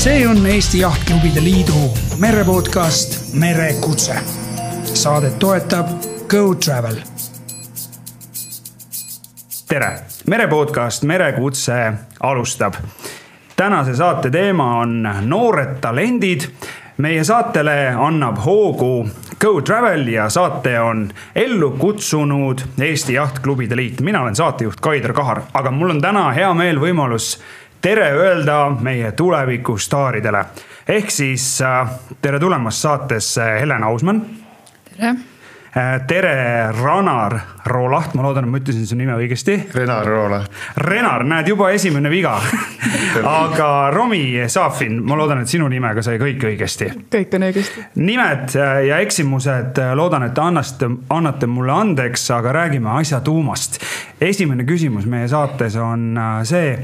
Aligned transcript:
see 0.00 0.28
on 0.28 0.46
Eesti 0.46 0.78
Jahtklubide 0.78 1.44
Liidu 1.44 1.72
merepodcast 2.18 3.34
Merekutse. 3.34 4.14
Saadet 4.82 5.38
toetab 5.38 5.86
Go 6.28 6.54
Travel. 6.54 6.94
tere, 9.68 9.98
merepodcast 10.26 11.02
Merekutse 11.02 11.92
alustab. 12.20 12.74
tänase 13.56 13.96
saate 13.96 14.30
teema 14.30 14.78
on 14.78 15.08
noored 15.20 15.76
talendid. 15.80 16.40
meie 16.96 17.24
saatele 17.24 17.88
annab 17.88 18.36
hoogu 18.44 19.08
Go 19.40 19.60
Travel 19.60 20.08
ja 20.08 20.28
saate 20.28 20.80
on 20.80 21.10
ellu 21.34 21.70
kutsunud 21.70 22.58
Eesti 22.80 23.14
Jahtklubide 23.14 23.76
Liit. 23.76 24.00
mina 24.00 24.22
olen 24.22 24.36
saatejuht 24.36 24.80
Kaider 24.80 25.12
Kahar, 25.12 25.42
aga 25.54 25.70
mul 25.70 25.90
on 25.90 26.00
täna 26.00 26.30
hea 26.30 26.54
meel 26.54 26.80
võimalus 26.80 27.38
tere 27.82 28.12
öelda 28.12 28.76
meie 28.80 29.12
tulevikustaaridele. 29.12 30.44
ehk 30.88 31.10
siis 31.10 31.62
äh, 31.62 31.90
tere 32.22 32.38
tulemast 32.38 32.78
saatesse 32.78 33.42
Helen 33.60 33.84
Ausmann. 33.84 34.22
tere. 34.96 35.14
tere, 36.06 36.72
Ranar 36.82 37.38
Roolaht, 37.66 38.14
ma 38.14 38.22
loodan, 38.22 38.44
et 38.44 38.50
ma 38.50 38.58
ütlesin 38.58 38.86
su 38.86 38.96
nime 38.98 39.14
õigesti. 39.14 39.54
Renar 39.74 40.06
Roolaht. 40.06 40.50
Renar, 40.82 41.22
näed 41.22 41.46
juba 41.46 41.68
esimene 41.70 42.10
viga 42.10 42.32
aga 43.44 43.68
Romi 43.94 44.34
Saafin, 44.50 44.98
ma 45.06 45.14
loodan, 45.14 45.44
et 45.44 45.52
sinu 45.52 45.68
nimega 45.70 46.02
sai 46.02 46.18
kõik 46.18 46.42
õigesti. 46.50 46.90
kõik 47.14 47.38
on 47.38 47.46
õigesti. 47.46 47.86
nimed 48.02 48.58
ja 48.88 48.98
eksimused, 48.98 49.78
loodan, 49.94 50.26
et 50.26 50.42
annate, 50.42 50.90
annate 51.08 51.46
mulle 51.46 51.72
andeks, 51.72 52.26
aga 52.34 52.52
räägime 52.52 52.90
asja 52.98 53.20
tuumast. 53.20 53.78
esimene 54.20 54.66
küsimus 54.66 55.06
meie 55.06 55.28
saates 55.28 55.76
on 55.76 56.18
äh, 56.18 56.42
see 56.44 56.76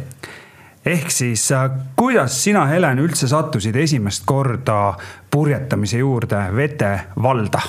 ehk 0.86 1.10
siis 1.10 1.48
äh, 1.52 1.70
kuidas 1.96 2.36
sina, 2.44 2.66
Helen, 2.70 3.00
üldse 3.02 3.28
sattusid 3.28 3.76
esimest 3.76 4.26
korda 4.26 4.94
purjetamise 5.30 5.98
juurde 5.98 6.46
Vete 6.56 6.92
valda? 7.22 7.62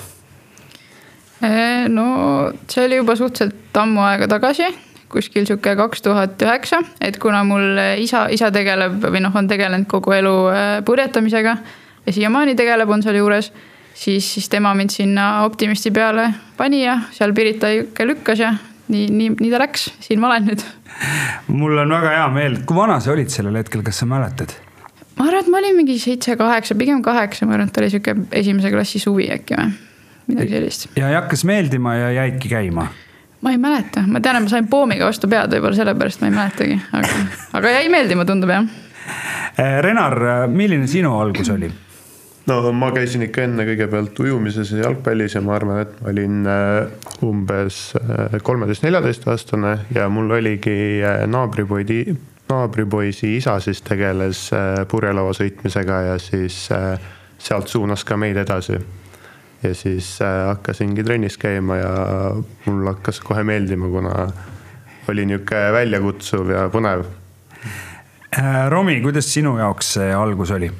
no 1.94 2.06
see 2.66 2.86
oli 2.88 2.98
juba 2.98 3.14
suhteliselt 3.16 3.78
ammu 3.78 4.02
aega 4.02 4.26
tagasi, 4.32 4.72
kuskil 5.12 5.46
sihuke 5.46 5.76
kaks 5.78 6.02
tuhat 6.02 6.42
üheksa, 6.42 6.80
et 7.02 7.20
kuna 7.22 7.44
mul 7.46 7.78
isa, 8.02 8.26
isa 8.34 8.50
tegeleb 8.52 8.98
või 9.06 9.22
noh, 9.22 9.36
on 9.38 9.50
tegelenud 9.50 9.86
kogu 9.92 10.16
elu 10.18 10.36
äh, 10.50 10.72
purjetamisega 10.86 11.58
ja 12.08 12.14
siiamaani 12.16 12.56
tegeleb, 12.58 12.90
on 12.90 13.06
seal 13.06 13.20
juures, 13.20 13.52
siis, 13.94 14.26
siis 14.34 14.50
tema 14.50 14.74
mind 14.78 14.96
sinna 14.96 15.28
optimisti 15.46 15.92
peale 15.94 16.32
pani 16.58 16.84
ja 16.86 17.00
seal 17.14 17.36
Pirita 17.38 17.70
lükkas 18.10 18.42
ja 18.42 18.56
nii, 18.92 19.08
nii, 19.12 19.34
nii 19.40 19.52
ta 19.52 19.62
läks, 19.62 19.90
siin 20.04 20.22
ma 20.22 20.32
olen 20.32 20.48
nüüd. 20.52 20.64
mul 21.60 21.84
on 21.84 21.96
väga 21.98 22.14
hea 22.16 22.30
meel, 22.34 22.62
kui 22.68 22.78
vana 22.78 23.00
sa 23.04 23.14
olid 23.14 23.32
sellel 23.34 23.60
hetkel, 23.60 23.84
kas 23.86 24.04
sa 24.04 24.10
mäletad? 24.10 24.56
ma 25.18 25.28
arvan, 25.28 25.44
et 25.44 25.52
ma 25.52 25.62
olin 25.62 25.78
mingi 25.80 25.98
seitse-kaheksa, 26.02 26.78
pigem 26.80 27.02
kaheksa, 27.06 27.48
ma 27.50 27.58
arvan, 27.58 27.72
et 27.72 27.82
oli 27.82 27.92
sihuke 27.94 28.16
esimese 28.38 28.72
klassi 28.74 29.02
suvi 29.02 29.30
äkki 29.34 29.58
või 29.58 29.74
midagi 30.32 30.58
sellist. 30.58 30.88
ja 31.00 31.12
hakkas 31.16 31.46
meeldima 31.48 31.96
ja 31.98 32.12
jäidki 32.22 32.52
käima? 32.54 32.88
ma 33.42 33.54
ei 33.54 33.62
mäleta, 33.62 34.04
ma 34.08 34.22
tean, 34.24 34.40
et 34.40 34.48
ma 34.48 34.52
sain 34.52 34.70
poomiga 34.70 35.10
vastu 35.10 35.30
pead, 35.32 35.52
võib-olla 35.54 35.78
sellepärast 35.78 36.24
ma 36.24 36.30
ei 36.30 36.38
mäletagi, 36.38 36.80
aga, 37.00 37.26
aga 37.60 37.74
jäi 37.80 37.90
meeldima, 37.94 38.26
tundub 38.30 38.54
jah. 38.54 38.70
Renar, 39.86 40.18
milline 40.52 40.88
sinu 40.90 41.14
algus 41.18 41.50
oli? 41.54 41.70
No 42.48 42.72
ma 42.74 42.92
käisin 42.96 43.26
ikka 43.28 43.44
enne 43.44 43.66
kõigepealt 43.68 44.20
ujumises 44.24 44.72
ja 44.72 44.86
jalgpallis 44.86 45.36
ja 45.36 45.42
ma 45.44 45.56
arvan, 45.58 45.82
et 45.84 46.00
ma 46.02 46.12
olin 46.14 46.48
äh, 46.48 47.10
umbes 47.28 47.82
äh, 48.00 48.38
kolmeteist-neljateist 48.44 49.28
aastane 49.32 49.74
ja 49.96 50.08
mul 50.12 50.32
oligi 50.38 51.04
äh, 51.04 51.26
naabripoidi, 51.30 52.06
naabripoisi 52.48 53.36
isa 53.38 53.58
siis 53.64 53.84
tegeles 53.84 54.48
purjelaua 54.88 55.36
sõitmisega 55.36 56.00
ja 56.14 56.16
siis 56.22 56.62
sealt 57.38 57.68
suunas 57.68 58.08
ka 58.08 58.16
meid 58.18 58.40
edasi 58.40 58.80
ja 59.64 59.74
siis 59.76 60.14
hakkasingi 60.22 61.04
trennis 61.04 61.36
käima 61.42 61.82
ja 61.82 61.92
mul 62.70 62.88
hakkas 62.94 63.20
kohe 63.20 63.44
meeldima, 63.44 63.92
kuna 63.92 64.16
oli 65.12 65.28
niisugune 65.28 65.76
väljakutsuv 65.76 66.56
ja 66.56 66.68
põnev. 66.72 67.04
Romi, 68.72 69.02
kuidas 69.04 69.28
sinu 69.34 69.58
jaoks 69.60 69.98
see 69.98 70.12
algus 70.16 70.56
oli? 70.56 70.72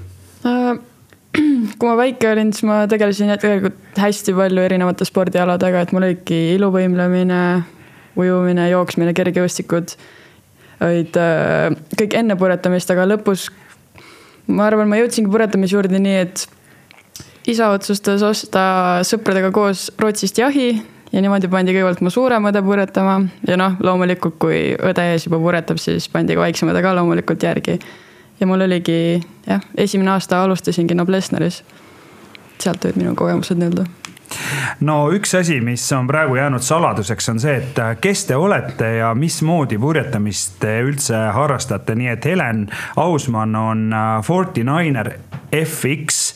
Kui 1.78 1.90
ma 1.90 1.96
väike 2.00 2.32
olin, 2.32 2.52
siis 2.54 2.66
ma 2.68 2.82
tegelesin 2.90 3.32
tegelikult 3.38 4.02
hästi 4.02 4.34
palju 4.38 4.64
erinevate 4.66 5.06
spordialadega, 5.08 5.84
et 5.86 5.94
mul 5.96 6.08
olidki 6.08 6.40
iluvõimlemine, 6.56 7.42
ujumine, 8.18 8.70
jooksmine, 8.74 9.14
kergejõustikud. 9.18 9.96
olid 10.82 11.18
äh, 11.18 11.74
kõik 11.98 12.18
enne 12.18 12.36
purjetamist, 12.38 12.92
aga 12.94 13.08
lõpus 13.10 13.48
ma 14.48 14.68
arvan, 14.70 14.90
ma 14.90 15.00
jõudsingi 15.00 15.32
purjetamise 15.32 15.76
juurde 15.76 16.02
nii, 16.02 16.20
et 16.26 16.46
isa 17.50 17.72
otsustas 17.74 18.24
osta 18.26 18.64
sõpradega 19.08 19.52
koos 19.56 19.88
Rootsist 20.00 20.38
jahi 20.38 20.70
ja 21.12 21.22
niimoodi 21.24 21.50
pandi 21.52 21.74
kõigepealt 21.76 22.04
mu 22.04 22.12
suurem 22.14 22.50
õde 22.50 22.62
purjetama 22.66 23.20
ja 23.48 23.58
noh, 23.60 23.78
loomulikult, 23.84 24.38
kui 24.42 24.60
õde 24.76 25.08
ees 25.14 25.28
juba 25.28 25.40
purjetab, 25.42 25.80
siis 25.82 26.10
pandi 26.12 26.36
ka 26.36 26.46
väiksem 26.46 26.74
õde 26.74 26.84
ka 26.84 26.94
loomulikult 26.98 27.48
järgi 27.48 27.80
ja 28.40 28.48
mul 28.48 28.62
oligi 28.62 29.22
jah, 29.48 29.62
esimene 29.78 30.12
aasta 30.12 30.44
alustasingi 30.44 30.96
Noblessneris. 30.96 31.64
sealt 32.60 32.86
olid 32.86 32.98
minu 32.98 33.16
kogemused 33.16 33.58
nii-öelda 33.58 33.86
no 34.80 34.98
üks 35.14 35.34
asi, 35.38 35.60
mis 35.64 35.86
on 35.96 36.08
praegu 36.08 36.36
jäänud 36.36 36.64
saladuseks, 36.64 37.30
on 37.30 37.40
see, 37.40 37.56
et 37.62 37.82
kes 38.02 38.26
te 38.30 38.36
olete 38.36 38.90
ja 38.98 39.14
mismoodi 39.16 39.80
purjetamist 39.82 40.58
te 40.62 40.80
üldse 40.86 41.20
harrastate, 41.34 41.96
nii 41.96 42.12
et 42.14 42.26
Helen 42.26 42.66
Ausmann 42.96 43.56
on 43.56 43.88
äh, 43.94 44.08
Forty 44.24 44.64
Niner 44.68 45.12
FX. 45.52 46.36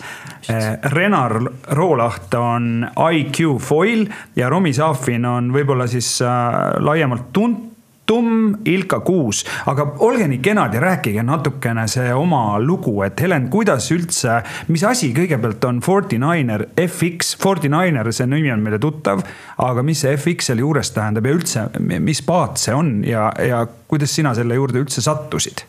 Äh, 0.49 0.77
Renar 0.93 1.35
Roolaht 1.77 2.33
on 2.33 2.87
IQ 3.11 3.59
Foil 3.61 4.07
ja 4.35 4.49
Romi 4.49 4.73
Saafin 4.73 5.25
on 5.25 5.51
võib-olla 5.53 5.87
siis 5.87 6.15
äh, 6.25 6.79
laiemalt 6.79 7.29
tuntud 7.33 7.70
Tumm, 8.11 8.57
Ilka 8.67 8.99
Kuus, 9.07 9.45
aga 9.71 9.85
olge 10.03 10.25
nii 10.27 10.41
kenad 10.43 10.73
ja 10.75 10.81
rääkige 10.83 11.23
natukene 11.23 11.85
see 11.87 12.09
oma 12.11 12.57
lugu, 12.59 12.97
et 13.05 13.21
Helen, 13.23 13.45
kuidas 13.53 13.87
üldse, 13.95 14.41
mis 14.67 14.83
asi 14.83 15.13
kõigepealt 15.15 15.63
on 15.69 15.79
Forty 15.85 16.19
Niner 16.19 16.65
FX, 16.75 17.37
Forty 17.39 17.71
Niner, 17.71 18.09
see 18.11 18.27
nimi 18.27 18.51
on 18.51 18.65
meile 18.65 18.81
tuttav, 18.83 19.23
aga 19.63 19.85
mis 19.87 20.03
see 20.03 20.17
FX 20.17 20.51
selle 20.51 20.65
juures 20.65 20.91
tähendab 20.91 21.29
ja 21.29 21.37
üldse, 21.37 21.63
mis 21.79 22.19
paat 22.27 22.59
see 22.59 22.75
on 22.75 22.91
ja, 23.07 23.29
ja 23.47 23.63
kuidas 23.87 24.11
sina 24.19 24.35
selle 24.35 24.59
juurde 24.59 24.83
üldse 24.83 25.03
sattusid? 25.05 25.63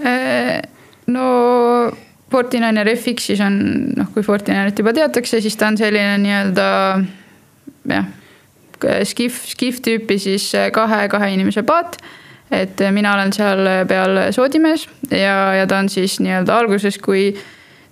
Äh, 0.00 0.56
no 1.12 1.28
Forty 2.32 2.64
Niner 2.64 2.88
FX-is 2.96 3.44
on, 3.44 3.60
noh, 3.98 4.08
kui 4.14 4.24
Forty 4.24 4.56
Ninerit 4.56 4.80
juba 4.80 4.96
teatakse, 4.96 5.44
siis 5.44 5.60
ta 5.60 5.68
on 5.68 5.76
selline 5.76 6.16
nii-öelda 6.24 6.66
jah 7.92 8.10
skif, 9.04 9.42
skif 9.46 9.80
tüüpi 9.84 10.18
siis 10.18 10.50
äh, 10.54 10.70
kahe, 10.72 11.06
kahe 11.08 11.32
inimese 11.34 11.62
paat. 11.62 11.96
et 12.50 12.80
äh, 12.80 12.92
mina 12.92 13.14
olen 13.14 13.32
seal 13.32 13.68
peal 13.88 14.18
soodimees 14.32 14.88
ja, 15.10 15.54
ja 15.54 15.66
ta 15.66 15.78
on 15.78 15.88
siis 15.88 16.18
nii-öelda 16.20 16.58
alguses, 16.58 16.98
kui 16.98 17.32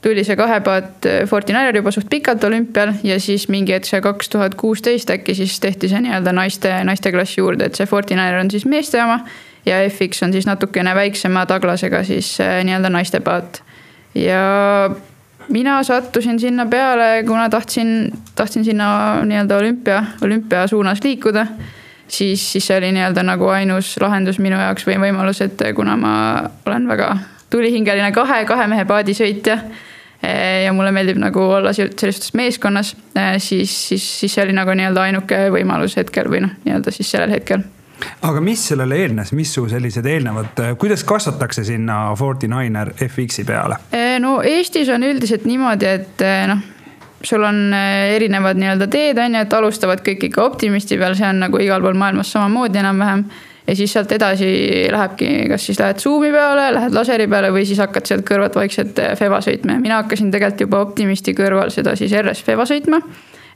tuli 0.04 0.24
see 0.24 0.36
kahepaat 0.36 1.06
äh, 1.06 1.22
Fortinaire 1.28 1.76
juba 1.78 1.90
suht 1.90 2.10
pikalt 2.10 2.44
olümpial 2.44 2.92
ja 3.04 3.20
siis 3.20 3.48
mingi 3.48 3.72
hetk 3.72 3.88
see 3.88 4.00
kaks 4.04 4.28
tuhat 4.28 4.54
kuusteist 4.60 5.10
äkki 5.10 5.34
siis 5.34 5.60
tehti 5.60 5.88
see 5.88 6.02
nii-öelda 6.04 6.34
naiste, 6.36 6.74
naisteklassi 6.84 7.40
juurde, 7.40 7.70
et 7.70 7.80
see 7.80 7.88
Fortinaire 7.88 8.40
on 8.40 8.50
siis 8.50 8.66
meeste 8.66 9.02
oma. 9.02 9.20
ja 9.66 9.82
FX 9.88 10.22
on 10.22 10.32
siis 10.32 10.46
natukene 10.46 10.94
väiksema 10.94 11.46
taglasega 11.46 12.04
siis 12.04 12.38
nii-öelda 12.40 12.90
naistepaat. 12.90 13.62
ja 14.14 14.44
mina 15.50 15.82
sattusin 15.82 16.40
sinna 16.40 16.66
peale, 16.66 17.24
kuna 17.26 17.48
tahtsin, 17.50 18.12
tahtsin 18.34 18.64
sinna 18.64 19.20
nii-öelda 19.24 19.56
olümpia, 19.56 20.04
olümpia 20.22 20.66
suunas 20.66 21.04
liikuda. 21.04 21.46
siis, 22.08 22.52
siis 22.52 22.66
see 22.66 22.78
oli 22.78 22.92
nii-öelda 22.92 23.22
nagu 23.22 23.46
ainus 23.48 23.96
lahendus 24.00 24.38
minu 24.42 24.58
jaoks 24.58 24.86
või 24.86 24.96
võimalus, 24.98 25.40
et 25.44 25.62
kuna 25.74 25.96
ma 25.96 26.14
olen 26.66 26.88
väga 26.88 27.16
tulihingeline 27.50 28.12
kahe, 28.12 28.44
kahe 28.44 28.66
mehe 28.66 28.84
paadisõitja 28.84 29.58
eh, 30.22 30.64
ja 30.64 30.72
mulle 30.72 30.90
meeldib 30.94 31.20
nagu 31.22 31.42
olla 31.58 31.72
sellises 31.72 32.34
meeskonnas, 32.34 32.96
eh, 33.14 33.38
siis, 33.38 33.74
siis, 33.88 34.06
siis 34.20 34.34
see 34.34 34.44
oli 34.44 34.56
nagu 34.58 34.74
nii-öelda 34.74 35.06
ainuke 35.06 35.44
võimalus 35.54 35.94
hetkel 35.98 36.30
või 36.30 36.42
noh, 36.46 36.56
nii-öelda 36.64 36.94
siis 36.94 37.10
sellel 37.10 37.38
hetkel 37.38 37.62
aga 38.22 38.40
mis 38.44 38.62
sellele 38.70 38.98
eelnes, 39.04 39.32
mis 39.36 39.52
su 39.54 39.66
sellised 39.70 40.06
eelnevad, 40.06 40.60
kuidas 40.80 41.04
kasvatakse 41.08 41.64
sinna 41.64 42.02
Forty 42.18 42.48
Niner 42.50 42.92
FX-i 42.96 43.44
peale? 43.48 43.80
Eh, 43.92 44.18
no 44.22 44.40
Eestis 44.46 44.88
on 44.92 45.04
üldiselt 45.06 45.46
niimoodi, 45.48 45.88
et 45.88 46.24
eh, 46.24 46.44
noh, 46.50 46.62
sul 47.24 47.44
on 47.44 47.74
erinevad 48.14 48.58
nii-öelda 48.60 48.88
teed, 48.90 49.20
on 49.20 49.36
ju, 49.36 49.44
et 49.44 49.52
alustavad 49.52 50.02
kõik 50.04 50.26
ikka 50.30 50.44
optimisti 50.44 50.98
peal, 51.00 51.14
see 51.18 51.28
on 51.28 51.42
nagu 51.44 51.60
igal 51.60 51.82
pool 51.84 51.98
maailmas 51.98 52.32
samamoodi 52.32 52.80
enam-vähem. 52.80 53.24
ja 53.66 53.76
siis 53.76 53.92
sealt 53.92 54.12
edasi 54.12 54.46
lähebki, 54.90 55.26
kas 55.52 55.66
siis 55.66 55.78
lähed 55.78 56.00
Zoom'i 56.00 56.30
peale, 56.32 56.70
lähed 56.74 56.94
laseri 56.96 57.28
peale 57.28 57.52
või 57.52 57.66
siis 57.68 57.78
hakkad 57.78 58.08
sealt 58.08 58.24
kõrvalt 58.26 58.56
vaikselt 58.56 58.98
Feva 59.18 59.38
sõitma 59.44 59.76
ja 59.76 59.82
mina 59.84 60.00
hakkasin 60.00 60.32
tegelikult 60.32 60.64
juba 60.64 60.80
optimisti 60.80 61.34
kõrval 61.36 61.70
seda 61.70 61.94
siis 61.96 62.14
RS 62.16 62.42
Feva 62.46 62.64
sõitma. 62.66 63.02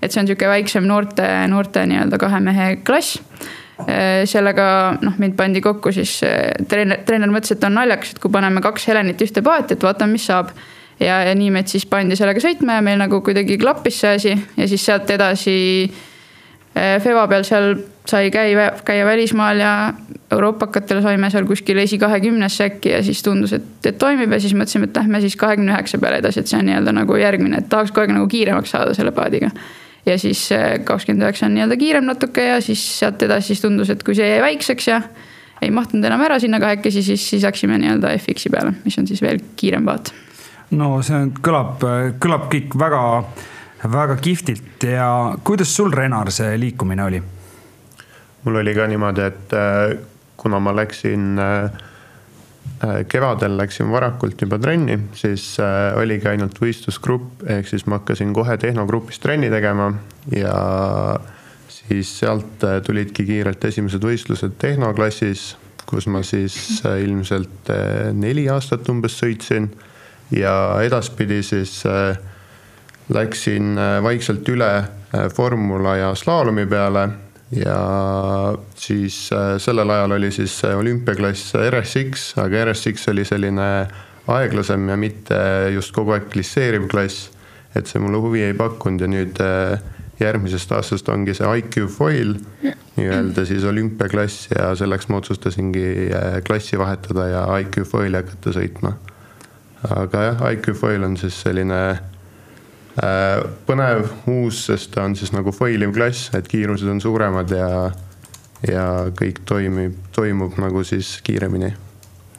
et 0.02 0.12
see 0.12 0.20
on 0.20 0.28
sihuke 0.28 0.48
väiksem 0.48 0.84
noorte, 0.86 1.26
noorte 1.48 1.86
nii-öelda 1.88 2.18
kahe 2.20 2.40
mehe 2.44 2.76
klass 2.84 3.22
sellega 4.30 4.64
noh, 5.02 5.16
mind 5.18 5.34
pandi 5.34 5.58
kokku 5.60 5.90
siis 5.92 6.20
treener, 6.70 7.00
treener 7.06 7.32
mõtles, 7.32 7.56
et 7.56 7.64
on 7.66 7.74
naljakas, 7.74 8.12
et 8.14 8.20
kui 8.22 8.30
paneme 8.30 8.62
kaks 8.62 8.86
Helenit 8.86 9.24
ühte 9.26 9.42
paati, 9.42 9.74
et 9.74 9.82
vaatame, 9.82 10.14
mis 10.14 10.26
saab 10.30 10.52
ja, 11.00 11.20
ja 11.26 11.34
nii 11.34 11.50
meid 11.54 11.70
siis 11.72 11.86
pandi 11.90 12.16
sellega 12.18 12.42
sõitma 12.42 12.78
ja 12.78 12.84
meil 12.86 13.00
nagu 13.00 13.20
kuidagi 13.24 13.58
klappis 13.60 13.98
see 14.02 14.14
asi 14.18 14.34
ja 14.34 14.68
siis 14.70 14.84
sealt 14.86 15.10
edasi 15.10 15.56
eh, 15.84 16.96
Feva 17.02 17.26
peal 17.30 17.46
seal 17.46 17.74
sai 18.08 18.30
käia, 18.30 18.70
käia 18.84 19.06
välismaal 19.06 19.60
ja 19.60 19.74
euroopakatel 20.32 21.00
saime 21.02 21.30
seal 21.32 21.46
kuskil 21.48 21.78
esikahekümnesse 21.82 22.68
äkki 22.68 22.92
ja 22.92 23.02
siis 23.02 23.22
tundus, 23.24 23.54
et, 23.56 23.70
et 23.86 23.98
toimib 23.98 24.32
ja 24.32 24.40
siis 24.42 24.54
mõtlesime, 24.56 24.90
et 24.90 24.98
lähme 25.00 25.20
siis 25.24 25.36
kahekümne 25.40 25.72
üheksa 25.72 26.00
peale 26.02 26.20
edasi, 26.22 26.42
et 26.42 26.50
see 26.50 26.60
on 26.60 26.68
nii-öelda 26.68 26.94
nagu 26.94 27.16
järgmine, 27.16 27.62
et 27.62 27.70
tahaks 27.72 27.94
kogu 27.94 28.04
aeg 28.04 28.14
nagu 28.18 28.28
kiiremaks 28.28 28.74
saada 28.76 28.94
selle 28.96 29.14
paadiga. 29.16 29.50
Ja 30.06 30.18
siis 30.20 30.46
eh, 30.52 30.80
kakskümmend 30.84 31.24
üheksa 31.26 31.46
on 31.48 31.56
nii-öelda 31.56 31.78
kiirem 31.80 32.08
natuke 32.08 32.44
ja 32.48 32.60
siis 32.64 32.82
sealt 32.98 33.22
edasi 33.24 33.52
siis 33.52 33.64
tundus, 33.64 33.90
et 33.90 34.04
kui 34.04 34.16
see 34.18 34.28
jäi 34.28 34.42
väikseks 34.44 34.90
ja 34.90 35.00
ei 35.62 35.70
mahtunud 35.72 36.04
enam 36.04 36.20
ära 36.26 36.38
sinna 36.42 36.60
kahekesi, 36.60 37.02
siis, 37.02 37.24
siis 37.30 37.46
läksime 37.46 37.78
nii-öelda 37.80 38.12
FX-i 38.18 38.52
peale, 38.52 38.74
mis 38.84 38.98
on 39.00 39.08
siis 39.08 39.22
veel 39.24 39.40
kiirem 39.56 39.86
paat 39.88 40.12
no 40.74 40.98
see 41.06 41.28
kõlab, 41.44 41.84
kõlab 42.22 42.48
kõik 42.52 42.76
väga, 42.80 43.02
väga 43.92 44.18
kihvtilt 44.22 44.86
ja 44.88 45.08
kuidas 45.44 45.72
sul, 45.76 45.92
Renar, 45.94 46.32
see 46.34 46.56
liikumine 46.60 47.08
oli? 47.08 47.22
mul 48.44 48.60
oli 48.60 48.74
ka 48.76 48.86
niimoodi, 48.90 49.24
et 49.24 49.54
äh, 49.56 49.96
kuna 50.36 50.60
ma 50.60 50.74
läksin 50.76 51.38
äh, 51.40 51.84
kevadel 53.08 53.56
läksin 53.56 53.88
varakult 53.92 54.40
juba 54.42 54.58
trenni, 54.60 54.98
siis 55.16 55.56
oligi 55.96 56.28
ainult 56.28 56.58
võistlusgrupp, 56.60 57.44
ehk 57.48 57.70
siis 57.70 57.86
ma 57.88 58.00
hakkasin 58.00 58.34
kohe 58.36 58.56
tehnogrupis 58.60 59.22
trenni 59.22 59.48
tegema 59.52 59.88
ja 60.34 60.54
siis 61.68 62.10
sealt 62.18 62.66
tulidki 62.86 63.24
kiirelt 63.28 63.64
esimesed 63.64 64.04
võistlused 64.04 64.58
tehnoklassis, 64.60 65.54
kus 65.88 66.06
ma 66.12 66.20
siis 66.26 66.82
ilmselt 66.84 67.72
neli 68.20 68.48
aastat 68.52 68.88
umbes 68.92 69.16
sõitsin 69.22 69.70
ja 70.30 70.82
edaspidi 70.82 71.42
siis 71.42 71.82
äh, 71.86 72.18
läksin 73.08 73.78
äh, 73.78 74.02
vaikselt 74.02 74.48
üle 74.48 74.70
äh, 74.76 75.28
formula 75.34 75.96
ja 75.96 76.14
slaalomi 76.14 76.66
peale 76.66 77.08
ja 77.54 77.78
siis 78.78 79.28
sellel 79.62 79.90
ajal 79.90 80.16
oli 80.16 80.30
siis 80.34 80.56
olümpiaklass 80.64 81.54
RSX, 81.70 82.32
aga 82.42 82.64
RSX 82.70 83.08
oli 83.12 83.24
selline 83.28 83.68
aeglasem 84.34 84.88
ja 84.88 84.96
mitte 84.96 85.38
just 85.74 85.94
kogu 85.94 86.16
aeg 86.16 86.30
glisseeriv 86.32 86.88
klass. 86.90 87.30
et 87.74 87.90
see 87.90 87.98
mulle 87.98 88.20
huvi 88.22 88.42
ei 88.46 88.54
pakkunud 88.54 89.02
ja 89.02 89.08
nüüd 89.10 89.40
järgmisest 90.20 90.72
aastast 90.76 91.08
ongi 91.10 91.34
see 91.34 91.48
IQ 91.58 91.88
foil 91.90 92.36
nii-öelda 92.96 93.42
siis 93.48 93.64
olümpiaklass 93.66 94.52
ja 94.54 94.68
selleks 94.78 95.10
ma 95.10 95.18
otsustasingi 95.18 96.12
klassi 96.46 96.78
vahetada 96.78 97.26
ja 97.32 97.42
IQ 97.64 97.82
foili 97.90 98.20
hakata 98.20 98.54
sõitma 98.54 98.94
aga 99.92 100.24
jah, 100.28 100.42
IQ 100.54 100.74
Foil 100.78 101.04
on 101.04 101.16
siis 101.20 101.36
selline 101.44 101.80
äh, 101.90 102.02
põnev, 102.94 104.04
uus, 104.30 104.64
sest 104.68 104.92
ta 104.94 105.02
on 105.02 105.16
siis 105.18 105.32
nagu 105.34 105.50
foiliv 105.52 105.90
klass, 105.96 106.28
et 106.38 106.46
kiirused 106.48 106.86
on 106.90 107.00
suuremad 107.02 107.50
ja, 107.50 107.68
ja 108.70 108.84
kõik 109.18 109.42
toimib, 109.48 109.96
toimub 110.14 110.54
nagu 110.62 110.84
siis 110.86 111.16
kiiremini, 111.26 111.72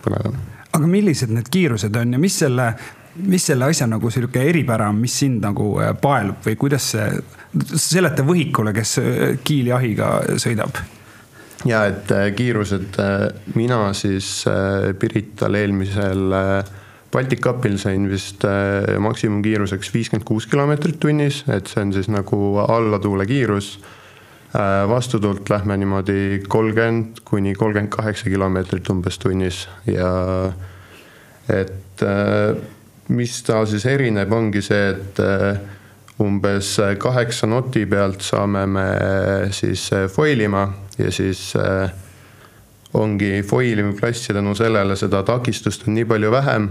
põnevam. 0.06 0.38
aga 0.72 0.88
millised 0.88 1.34
need 1.36 1.52
kiirused 1.52 2.00
on 2.00 2.16
ja 2.16 2.22
mis 2.22 2.40
selle, 2.40 2.70
mis 3.28 3.52
selle 3.52 3.68
asja 3.68 3.88
nagu 3.92 4.12
sihuke 4.12 4.44
eripära 4.48 4.88
on, 4.94 5.00
mis 5.04 5.20
sind 5.26 5.44
nagu 5.44 5.74
äh, 5.84 5.92
paelub 6.00 6.40
või 6.48 6.56
kuidas 6.60 6.92
see, 6.96 7.10
seleta 7.76 8.24
võhikule, 8.24 8.74
kes 8.76 8.98
äh, 9.02 9.24
kiiljahiga 9.44 10.12
sõidab 10.42 10.80
ja 11.66 11.86
et 11.90 12.12
äh, 12.14 12.30
kiirused, 12.36 13.00
mina 13.56 13.80
siis 13.98 14.44
Pirital 15.00 15.56
eelmisel 15.60 16.36
äh, 16.36 16.74
Baltic 17.16 17.40
Cupil 17.40 17.78
sain 17.80 18.10
vist 18.12 18.44
äh, 18.44 18.98
maksimumkiiruseks 19.00 19.94
viiskümmend 19.94 20.26
kuus 20.28 20.50
kilomeetrit 20.52 20.98
tunnis, 21.00 21.46
et 21.48 21.70
see 21.72 21.86
on 21.86 21.94
siis 21.96 22.10
nagu 22.12 22.58
allatuule 22.60 23.24
kiirus. 23.30 23.78
Äh, 24.52 24.84
vastutuult 24.92 25.48
lähme 25.50 25.78
niimoodi 25.80 26.42
kolmkümmend 26.52 27.22
kuni 27.24 27.54
kolmkümmend 27.56 27.94
kaheksa 27.94 28.28
kilomeetrit 28.28 28.90
umbes 28.92 29.20
tunnis 29.24 29.62
ja 29.88 30.10
et 31.48 32.04
äh, 32.04 32.58
mis 33.08 33.38
ta 33.48 33.62
siis 33.70 33.86
erineb, 33.88 34.36
ongi 34.36 34.60
see, 34.66 34.90
et 34.92 35.22
umbes 36.20 36.74
kaheksa 37.00 37.48
noti 37.48 37.86
pealt 37.88 38.28
saame 38.28 38.66
me 38.68 38.86
siis 39.56 39.88
foilima 40.12 40.66
ja 40.98 41.12
siis 41.16 41.54
ongi 42.96 43.40
foiliv 43.48 43.94
klass 44.00 44.28
ja 44.30 44.36
tänu 44.36 44.56
sellele 44.56 44.96
seda 45.00 45.24
takistust 45.28 45.88
on 45.88 45.96
nii 46.00 46.08
palju 46.12 46.32
vähem 46.36 46.70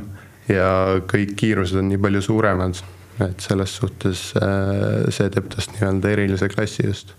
ja 0.50 1.00
kõik 1.11 1.37
kiirused 1.41 1.81
on 1.81 1.91
nii 1.93 2.00
palju 2.02 2.23
suuremad, 2.29 2.81
et 3.25 3.44
selles 3.44 3.76
suhtes 3.81 4.31
äh, 4.41 5.05
see 5.14 5.31
teeb 5.32 5.52
tast 5.52 5.76
nii-öelda 5.76 6.11
erilise 6.17 6.49
klassi 6.52 6.88
just. 6.88 7.14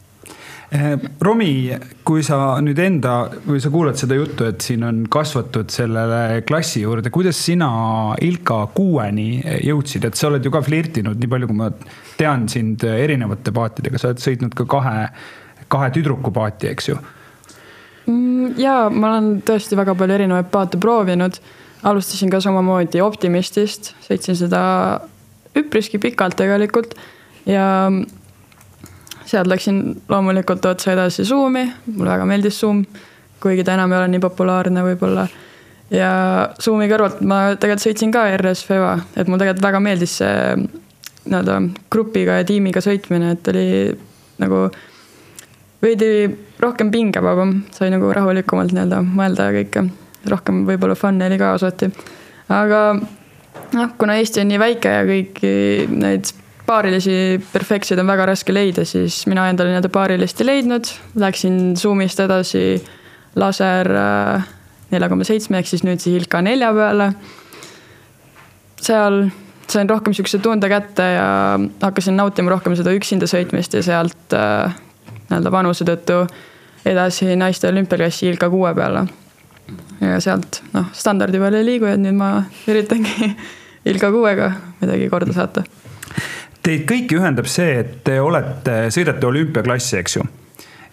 Äh, 0.73 0.95
Romi, 1.21 1.69
kui 2.07 2.23
sa 2.25 2.57
nüüd 2.63 2.79
enda 2.81 3.15
või 3.45 3.61
sa 3.63 3.71
kuulad 3.73 3.99
seda 4.01 4.17
juttu, 4.17 4.47
et 4.49 4.65
siin 4.65 4.85
on 4.87 5.03
kasvatud 5.11 5.69
sellele 5.73 6.41
klassi 6.47 6.81
juurde, 6.83 7.11
kuidas 7.13 7.39
sina 7.47 7.69
Ilka 8.25 8.61
kuueni 8.75 9.29
jõudsid, 9.65 10.09
et 10.09 10.17
sa 10.17 10.29
oled 10.31 10.45
ju 10.45 10.53
ka 10.53 10.63
flirtinud, 10.65 11.19
nii 11.21 11.31
palju 11.31 11.51
kui 11.51 11.59
ma 11.59 11.69
tean 12.17 12.47
sind 12.51 12.85
erinevate 12.89 13.53
paatidega, 13.55 14.01
sa 14.01 14.11
oled 14.11 14.23
sõitnud 14.23 14.57
ka 14.57 14.67
kahe, 14.69 15.05
kahe 15.71 15.91
tüdruku 15.95 16.33
paati, 16.33 16.71
eks 16.73 16.89
ju? 16.91 16.97
Mm, 18.05 18.57
ja 18.61 18.85
ma 18.93 19.15
olen 19.15 19.39
tõesti 19.45 19.77
väga 19.77 19.95
palju 19.97 20.17
erinevaid 20.17 20.49
paate 20.53 20.81
proovinud 20.81 21.39
alustasin 21.85 22.31
ka 22.33 22.41
samamoodi 22.43 23.01
Optimistist, 23.03 23.93
sõitsin 24.05 24.37
seda 24.39 24.61
üpriski 25.55 25.99
pikalt 26.01 26.37
tegelikult. 26.39 26.95
Ja 27.45 27.91
sealt 29.25 29.49
läksin 29.49 29.81
loomulikult 30.09 30.65
otse 30.65 30.93
edasi 30.93 31.25
Zoomi, 31.25 31.65
mulle 31.93 32.11
väga 32.11 32.25
meeldis 32.29 32.59
Zoom, 32.61 32.83
kuigi 33.41 33.65
ta 33.65 33.75
enam 33.77 33.93
ei 33.93 33.99
ole 33.99 34.13
nii 34.13 34.23
populaarne 34.23 34.85
võib-olla. 34.85 35.27
ja 35.93 36.09
Zoomi 36.61 36.89
kõrvalt 36.89 37.21
ma 37.21 37.39
tegelikult 37.53 37.85
sõitsin 37.85 38.13
ka 38.13 38.25
RS 38.37 38.65
Feva, 38.65 38.95
et 39.15 39.27
mulle 39.27 39.43
tegelikult 39.43 39.67
väga 39.67 39.81
meeldis 39.85 40.17
see 40.21 40.55
nii-öelda 41.25 41.59
grupiga 41.93 42.39
ja 42.39 42.45
tiimiga 42.45 42.81
sõitmine, 42.85 43.33
et 43.33 43.47
oli 43.49 43.67
nagu 44.41 44.65
veidi 45.81 46.09
rohkem 46.61 46.89
pingevabam, 46.93 47.59
sai 47.73 47.91
nagu 47.93 48.09
rahulikumalt 48.13 48.73
nii-öelda 48.73 49.01
mõelda 49.05 49.49
ja 49.49 49.61
kõike 49.61 49.87
rohkem 50.31 50.63
võib-olla 50.67 50.95
fun'i 50.97 51.25
oli 51.27 51.37
ka 51.41 51.53
osati. 51.57 51.91
aga 52.49 52.81
noh, 53.73 53.93
kuna 53.97 54.17
Eesti 54.19 54.43
on 54.43 54.51
nii 54.51 54.59
väike 54.61 54.97
ja 54.97 55.05
kõiki 55.07 55.53
neid 55.91 56.31
paarilisi 56.65 57.39
perfektseid 57.51 57.99
on 58.01 58.09
väga 58.09 58.25
raske 58.31 58.53
leida, 58.53 58.85
siis 58.87 59.23
mina 59.29 59.47
endale 59.51 59.71
nii-öelda 59.71 59.91
paarilist 59.93 60.41
ei 60.41 60.49
leidnud, 60.49 60.89
läksin 61.21 61.75
Zoom'ist 61.77 62.21
edasi 62.23 62.63
laser 63.37 63.91
äh, 63.91 64.47
nelja 64.93 65.09
koma 65.11 65.27
seitsme 65.27 65.59
ehk 65.61 65.69
siis 65.69 65.83
nüüd 65.85 66.01
siis 66.01 66.21
Ilka 66.21 66.41
nelja 66.45 66.71
peale. 66.75 67.11
seal 68.85 69.25
sain 69.69 69.89
rohkem 69.89 70.13
sihukese 70.13 70.39
tunde 70.43 70.69
kätte 70.69 71.05
ja 71.15 71.27
hakkasin 71.81 72.17
nautima 72.17 72.53
rohkem 72.53 72.75
seda 72.77 72.93
üksinda 72.93 73.29
sõitmist 73.29 73.77
ja 73.77 73.83
sealt 73.85 74.33
äh, 74.37 74.73
nii-öelda 75.29 75.51
vanuse 75.51 75.87
tõttu 75.87 76.23
edasi 76.85 77.35
naiste 77.35 77.69
olümpiaklassi 77.69 78.29
Ilka 78.29 78.49
kuue 78.53 78.73
peale 78.77 79.07
ja 80.01 80.19
sealt 80.23 80.61
noh, 80.73 80.89
standardi 80.93 81.41
peale 81.41 81.61
ei 81.61 81.69
liigu 81.71 81.89
ja 81.89 81.97
nüüd 81.99 82.17
ma 82.17 82.31
üritangi 82.69 83.31
Ilka 83.89 84.09
kuuega 84.09 84.47
midagi 84.79 85.11
korda 85.11 85.33
saata. 85.35 85.61
Teid 86.65 86.87
kõiki 86.89 87.19
ühendab 87.19 87.45
see, 87.45 87.83
et 87.83 87.99
te 88.07 88.15
olete, 88.17 88.87
sõidate 88.89 89.27
olümpiaklassi, 89.29 89.99
eks 89.99 90.17
ju 90.17 90.23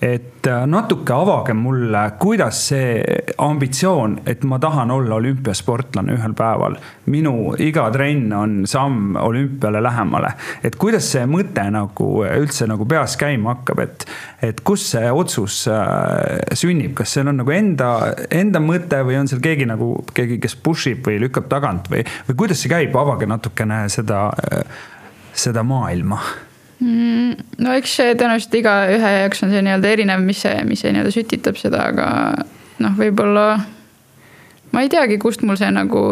et 0.03 0.47
äh, 0.47 0.65
natuke 0.67 1.15
avage 1.15 1.55
mulle, 1.55 2.01
kuidas 2.19 2.59
see 2.73 2.97
ambitsioon, 3.39 4.17
et 4.27 4.43
ma 4.43 4.59
tahan 4.59 4.91
olla 4.91 5.15
olümpiasportlane 5.21 6.17
ühel 6.17 6.35
päeval. 6.35 6.75
minu 7.07 7.55
iga 7.59 7.89
trenn 7.95 8.33
on 8.33 8.57
samm 8.67 9.17
olümpiale 9.17 9.83
lähemale, 9.83 10.33
et 10.65 10.77
kuidas 10.77 11.07
see 11.13 11.23
mõte 11.31 11.65
nagu 11.71 12.09
üldse 12.27 12.67
nagu 12.71 12.87
peas 12.91 13.17
käima 13.21 13.55
hakkab, 13.55 13.83
et, 13.87 14.07
et 14.43 14.61
kus 14.67 14.89
see 14.91 15.11
otsus 15.13 15.63
äh, 15.71 16.43
sünnib, 16.59 16.97
kas 16.99 17.15
see 17.15 17.23
on 17.23 17.39
nagu 17.39 17.55
enda, 17.55 17.93
enda 18.31 18.63
mõte 18.63 19.05
või 19.07 19.21
on 19.23 19.31
seal 19.31 19.43
keegi 19.45 19.71
nagu 19.71 19.95
keegi, 20.15 20.41
kes 20.43 20.59
push 20.59 20.91
ib 20.91 21.07
või 21.07 21.21
lükkab 21.23 21.47
tagant 21.53 21.91
või, 21.93 22.03
või 22.27 22.43
kuidas 22.43 22.65
see 22.65 22.75
käib, 22.75 22.97
avage 22.99 23.31
natukene 23.31 23.85
seda, 23.93 24.31
äh, 24.51 24.65
seda 25.33 25.63
maailma. 25.63 26.19
Mm, 26.83 27.12
no 27.63 27.77
eks 27.79 27.99
see 28.01 28.17
tõenäoliselt 28.19 28.59
igaühe 28.59 29.13
jaoks 29.19 29.45
on 29.47 29.53
see 29.55 29.63
nii-öelda 29.65 29.95
erinev, 29.95 30.25
mis 30.27 30.43
see, 30.45 30.57
mis 30.69 30.83
see 30.83 30.93
nii-öelda 30.95 31.15
sütitab 31.15 31.61
seda, 31.61 31.87
aga 31.93 32.09
noh, 32.83 32.99
võib-olla 32.99 33.47
ma 34.73 34.83
ei 34.83 34.91
teagi, 34.93 35.21
kust 35.23 35.45
mul 35.47 35.59
see 35.61 35.71
nagu 35.75 36.03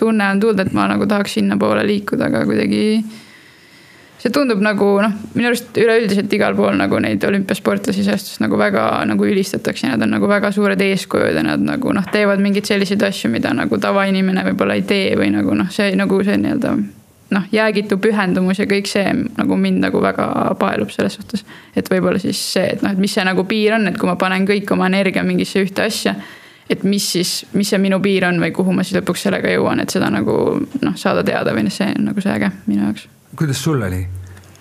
tunne 0.00 0.30
on 0.32 0.40
tulnud, 0.42 0.62
et 0.64 0.76
ma 0.76 0.86
nagu 0.90 1.08
tahaks 1.08 1.38
sinnapoole 1.38 1.84
liikuda, 1.86 2.30
aga 2.30 2.44
kuidagi 2.48 2.84
see 4.20 4.32
tundub 4.34 4.60
nagu 4.64 4.90
noh, 5.00 5.16
minu 5.36 5.50
arust 5.50 5.76
üleüldiselt 5.80 6.32
igal 6.36 6.56
pool 6.58 6.76
nagu 6.76 7.00
neid 7.00 7.24
olümpiasportlasi 7.24 8.04
suhtes 8.04 8.40
nagu 8.42 8.58
väga 8.60 8.86
nagu 9.08 9.28
ülistatakse, 9.28 9.88
nad 9.88 10.02
on 10.04 10.12
nagu 10.16 10.28
väga 10.28 10.52
suured 10.52 10.80
eeskujud 10.84 11.36
ja 11.38 11.44
nad 11.46 11.64
nagu 11.64 11.94
noh, 11.96 12.08
teevad 12.12 12.42
mingeid 12.44 12.68
selliseid 12.68 13.04
asju, 13.08 13.32
mida 13.32 13.54
nagu 13.56 13.80
tavainimene 13.80 14.44
võib-olla 14.50 14.76
ei 14.76 14.84
tee 14.88 15.14
või 15.20 15.32
nagu 15.32 15.56
noh, 15.56 15.70
see 15.72 15.94
nagu 15.96 16.20
see 16.26 16.36
nii-öelda 16.40 16.76
noh, 17.30 17.46
jäägitu 17.52 17.98
pühendumus 18.02 18.58
ja 18.58 18.66
kõik 18.70 18.90
see 18.90 19.12
nagu 19.12 19.56
mind 19.56 19.84
nagu 19.86 20.02
väga 20.02 20.26
paelub 20.58 20.90
selles 20.94 21.18
suhtes. 21.18 21.44
et 21.76 21.90
võib-olla 21.90 22.18
siis 22.18 22.40
see, 22.52 22.66
et 22.74 22.82
noh, 22.82 22.92
et 22.92 22.98
mis 22.98 23.14
see 23.14 23.24
nagu 23.24 23.44
piir 23.48 23.78
on, 23.78 23.88
et 23.88 23.98
kui 23.98 24.10
ma 24.10 24.16
panen 24.20 24.46
kõik 24.48 24.70
oma 24.74 24.90
energia 24.90 25.24
mingisse 25.26 25.62
ühte 25.62 25.86
asja 25.86 26.16
et 26.70 26.84
mis 26.86 27.12
siis, 27.12 27.44
mis 27.52 27.68
see 27.70 27.78
minu 27.82 27.98
piir 28.02 28.28
on 28.28 28.38
või 28.42 28.52
kuhu 28.54 28.74
ma 28.74 28.86
siis 28.86 29.00
lõpuks 29.00 29.26
sellega 29.26 29.50
jõuan, 29.50 29.82
et 29.82 29.90
seda 29.90 30.10
nagu 30.10 30.36
noh, 30.60 30.98
saada 30.98 31.24
teada 31.26 31.54
või 31.54 31.70
see 31.70 31.90
on 31.96 32.12
nagu 32.12 32.22
see 32.22 32.34
äge 32.34 32.52
minu 32.66 32.86
jaoks 32.86 33.08
kuidas 33.36 33.62
sul 33.62 33.82
oli 33.82 34.02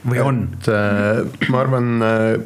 või 0.08 0.22
on? 0.24 0.46
Äh, 0.70 1.26
ma 1.50 1.62
arvan, 1.64 1.92
äh, 2.06 2.38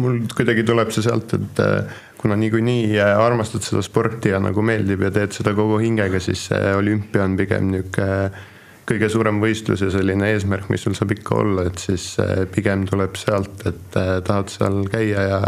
mul 0.00 0.20
kuidagi 0.34 0.64
tuleb 0.66 0.90
see 0.94 1.04
sealt, 1.06 1.34
et 1.36 1.62
äh, 1.62 1.96
kuna 2.18 2.38
niikuinii 2.40 2.98
armastad 3.00 3.64
seda 3.64 3.84
sporti 3.84 4.32
ja 4.32 4.40
nagu 4.42 4.64
meeldib 4.64 5.04
ja 5.06 5.12
teed 5.14 5.36
seda 5.36 5.54
kogu 5.56 5.78
hingega, 5.82 6.20
siis 6.22 6.48
see 6.50 6.74
olümpia 6.74 7.26
on 7.26 7.36
pigem 7.38 7.72
niisugune 7.74 8.54
kõige 8.86 9.08
suurem 9.10 9.40
võistlus 9.42 9.82
ja 9.82 9.90
selline 9.90 10.30
eesmärk, 10.32 10.68
mis 10.70 10.84
sul 10.86 10.94
saab 10.94 11.14
ikka 11.16 11.40
olla, 11.42 11.66
et 11.66 11.82
siis 11.82 12.12
pigem 12.54 12.86
tuleb 12.86 13.18
sealt, 13.18 13.66
et 13.66 13.96
tahad 13.96 14.52
seal 14.52 14.84
käia 14.92 15.24
ja 15.26 15.40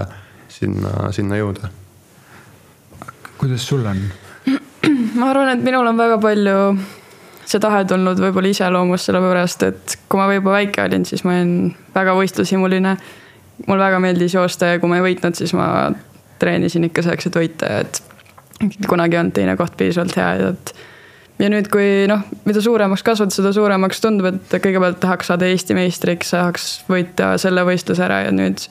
sinna, 0.53 1.13
sinna 1.15 1.39
jõuda. 1.39 1.71
kuidas 3.39 3.67
sul 3.69 3.87
on? 3.87 4.01
ma 5.19 5.31
arvan, 5.31 5.53
et 5.55 5.63
minul 5.63 5.87
on 5.87 5.99
väga 5.99 6.19
palju 6.23 6.59
see 7.49 7.63
tahe 7.63 7.85
tulnud 7.89 8.21
võib-olla 8.21 8.51
iseloomust, 8.53 9.09
sellepärast 9.09 9.65
et 9.69 9.97
kui 10.11 10.21
ma 10.21 10.27
võib-olla 10.29 10.61
väike 10.61 10.85
olin, 10.85 11.07
siis 11.09 11.25
ma 11.25 11.39
olin 11.39 11.73
väga 11.95 12.15
võistlushimuline. 12.19 12.97
mul 13.67 13.81
väga 13.81 13.99
meeldis 13.99 14.35
joosta 14.35 14.75
ja 14.75 14.79
kui 14.79 14.91
ma 14.91 15.01
ei 15.01 15.07
võitnud, 15.09 15.35
siis 15.35 15.55
ma 15.57 15.89
treenisin 16.39 16.85
ikka 16.87 17.03
selleks, 17.03 17.27
et 17.27 17.39
võita 17.41 17.71
ja 17.73 17.81
et 17.87 18.03
kunagi 18.87 19.17
ei 19.17 19.23
olnud 19.23 19.35
teine 19.35 19.57
koht 19.57 19.77
piisavalt 19.79 20.17
hea 20.19 20.29
ja 20.39 20.53
et 20.53 20.75
ja 21.39 21.51
nüüd, 21.53 21.69
kui 21.73 22.07
noh, 22.11 22.25
mida 22.49 22.63
suuremaks 22.65 23.05
kasvad, 23.07 23.33
seda 23.35 23.53
suuremaks 23.55 24.03
tundub, 24.03 24.31
et 24.33 24.59
kõigepealt 24.65 25.01
tahaks 25.03 25.31
saada 25.31 25.49
Eesti 25.49 25.77
meistriks, 25.79 26.33
tahaks 26.35 26.69
võita 26.91 27.35
selle 27.41 27.65
võistluse 27.69 28.05
ära 28.05 28.25
ja 28.27 28.35
nüüd 28.35 28.65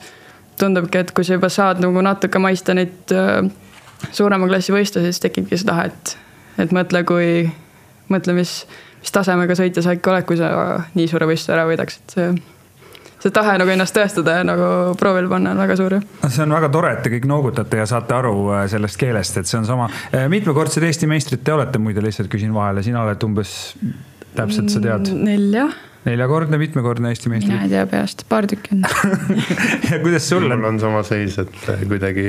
tundubki, 0.58 1.02
et 1.02 1.14
kui 1.14 1.26
sa 1.26 1.38
juba 1.38 1.50
saad 1.52 1.80
nagu 1.82 2.02
natuke 2.04 2.40
maista 2.42 2.74
neid 2.76 3.14
äh, 3.14 3.40
suurema 4.10 4.48
klassi 4.50 4.74
võistlusi, 4.74 5.12
siis 5.12 5.22
tekibki 5.24 5.58
see 5.58 5.68
tahe, 5.68 5.88
et, 5.92 6.14
et 6.64 6.74
mõtle, 6.74 7.04
kui 7.08 7.48
mõtle, 8.12 8.34
mis, 8.36 8.60
mis 9.00 9.14
tasemega 9.14 9.56
sõitja 9.58 9.84
sa 9.84 9.96
ikka 9.96 10.14
oled, 10.14 10.28
kui 10.28 10.40
sa 10.40 10.52
nii 10.98 11.10
suure 11.10 11.28
võistluse 11.30 11.56
ära 11.56 11.66
võidaks, 11.68 12.00
et 12.02 12.57
see 13.22 13.34
tahe 13.34 13.56
nagu 13.60 13.72
ennast 13.72 13.96
tõestada 13.96 14.38
ja 14.38 14.46
nagu 14.46 14.68
proovile 15.00 15.30
panna 15.30 15.54
on 15.54 15.62
väga 15.62 15.78
suur. 15.80 15.98
see 16.28 16.44
on 16.44 16.54
väga 16.54 16.70
tore, 16.74 16.92
et 16.96 17.02
te 17.04 17.12
kõik 17.16 17.26
noogutate 17.30 17.82
ja 17.82 17.88
saate 17.90 18.14
aru 18.18 18.34
äh, 18.52 18.66
sellest 18.70 19.00
keelest, 19.00 19.40
et 19.40 19.50
see 19.50 19.58
on 19.60 19.66
sama. 19.68 19.90
Äh, 20.12 20.28
mitmekordsed 20.32 20.86
Eesti 20.86 21.10
meistrid 21.10 21.44
te 21.44 21.56
olete 21.56 21.82
muide, 21.82 22.04
lihtsalt 22.04 22.30
küsin 22.32 22.54
vahele, 22.54 22.84
sina 22.86 23.02
oled 23.02 23.28
umbes 23.28 23.52
täpselt, 24.38 24.70
sa 24.70 24.82
tead? 24.84 25.12
nelja 25.18 25.68
neljakordne, 26.08 26.58
mitmekordne 26.58 27.10
Eesti 27.12 27.30
meister? 27.32 27.52
mina 27.52 27.66
ei 27.66 27.72
tea 27.72 27.84
peast, 27.90 28.24
paar 28.30 28.46
tükki 28.48 28.76
on 28.76 28.84
ja 29.90 29.98
kuidas 30.02 30.28
sul 30.28 30.46
on? 30.46 30.54
mul 30.54 30.70
on 30.70 30.80
sama 30.80 31.02
seis, 31.06 31.38
et 31.42 31.70
äh, 31.72 31.84
kuidagi 31.90 32.28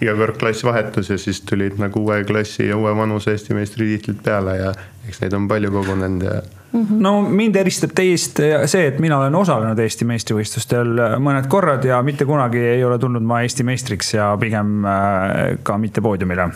iga 0.00 0.16
kord 0.18 0.40
klass 0.40 0.64
vahetus 0.66 1.12
ja 1.12 1.18
siis 1.20 1.42
tulid 1.48 1.78
nagu 1.82 2.04
uue 2.04 2.22
klassi 2.28 2.68
ja 2.70 2.78
uue 2.80 2.94
vanuse 2.96 3.34
Eesti 3.36 3.56
meistritiitlid 3.56 4.22
peale 4.24 4.56
ja 4.60 4.74
eks 5.08 5.20
neid 5.22 5.36
on 5.36 5.48
palju 5.50 5.72
kogunenud 5.74 6.28
ja. 6.28 6.42
No 6.74 7.14
mind 7.22 7.56
eristab 7.56 7.94
teist 7.94 8.40
see, 8.42 8.86
et 8.88 8.98
mina 9.02 9.18
olen 9.20 9.34
osalenud 9.38 9.78
Eesti 9.78 10.06
meistrivõistlustel 10.08 11.20
mõned 11.22 11.48
korrad 11.50 11.84
ja 11.86 12.00
mitte 12.02 12.26
kunagi 12.26 12.62
ei 12.74 12.84
ole 12.84 12.98
tulnud 12.98 13.22
ma 13.22 13.42
Eesti 13.46 13.66
meistriks 13.66 14.14
ja 14.16 14.32
pigem 14.40 14.84
äh, 14.84 15.58
ka 15.62 15.78
mitte 15.78 16.02
poodiumile. 16.04 16.48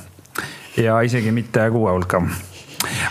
ja 0.77 1.01
isegi 1.07 1.31
mitte 1.35 1.71
kuue 1.75 1.93
hulka 1.93 2.23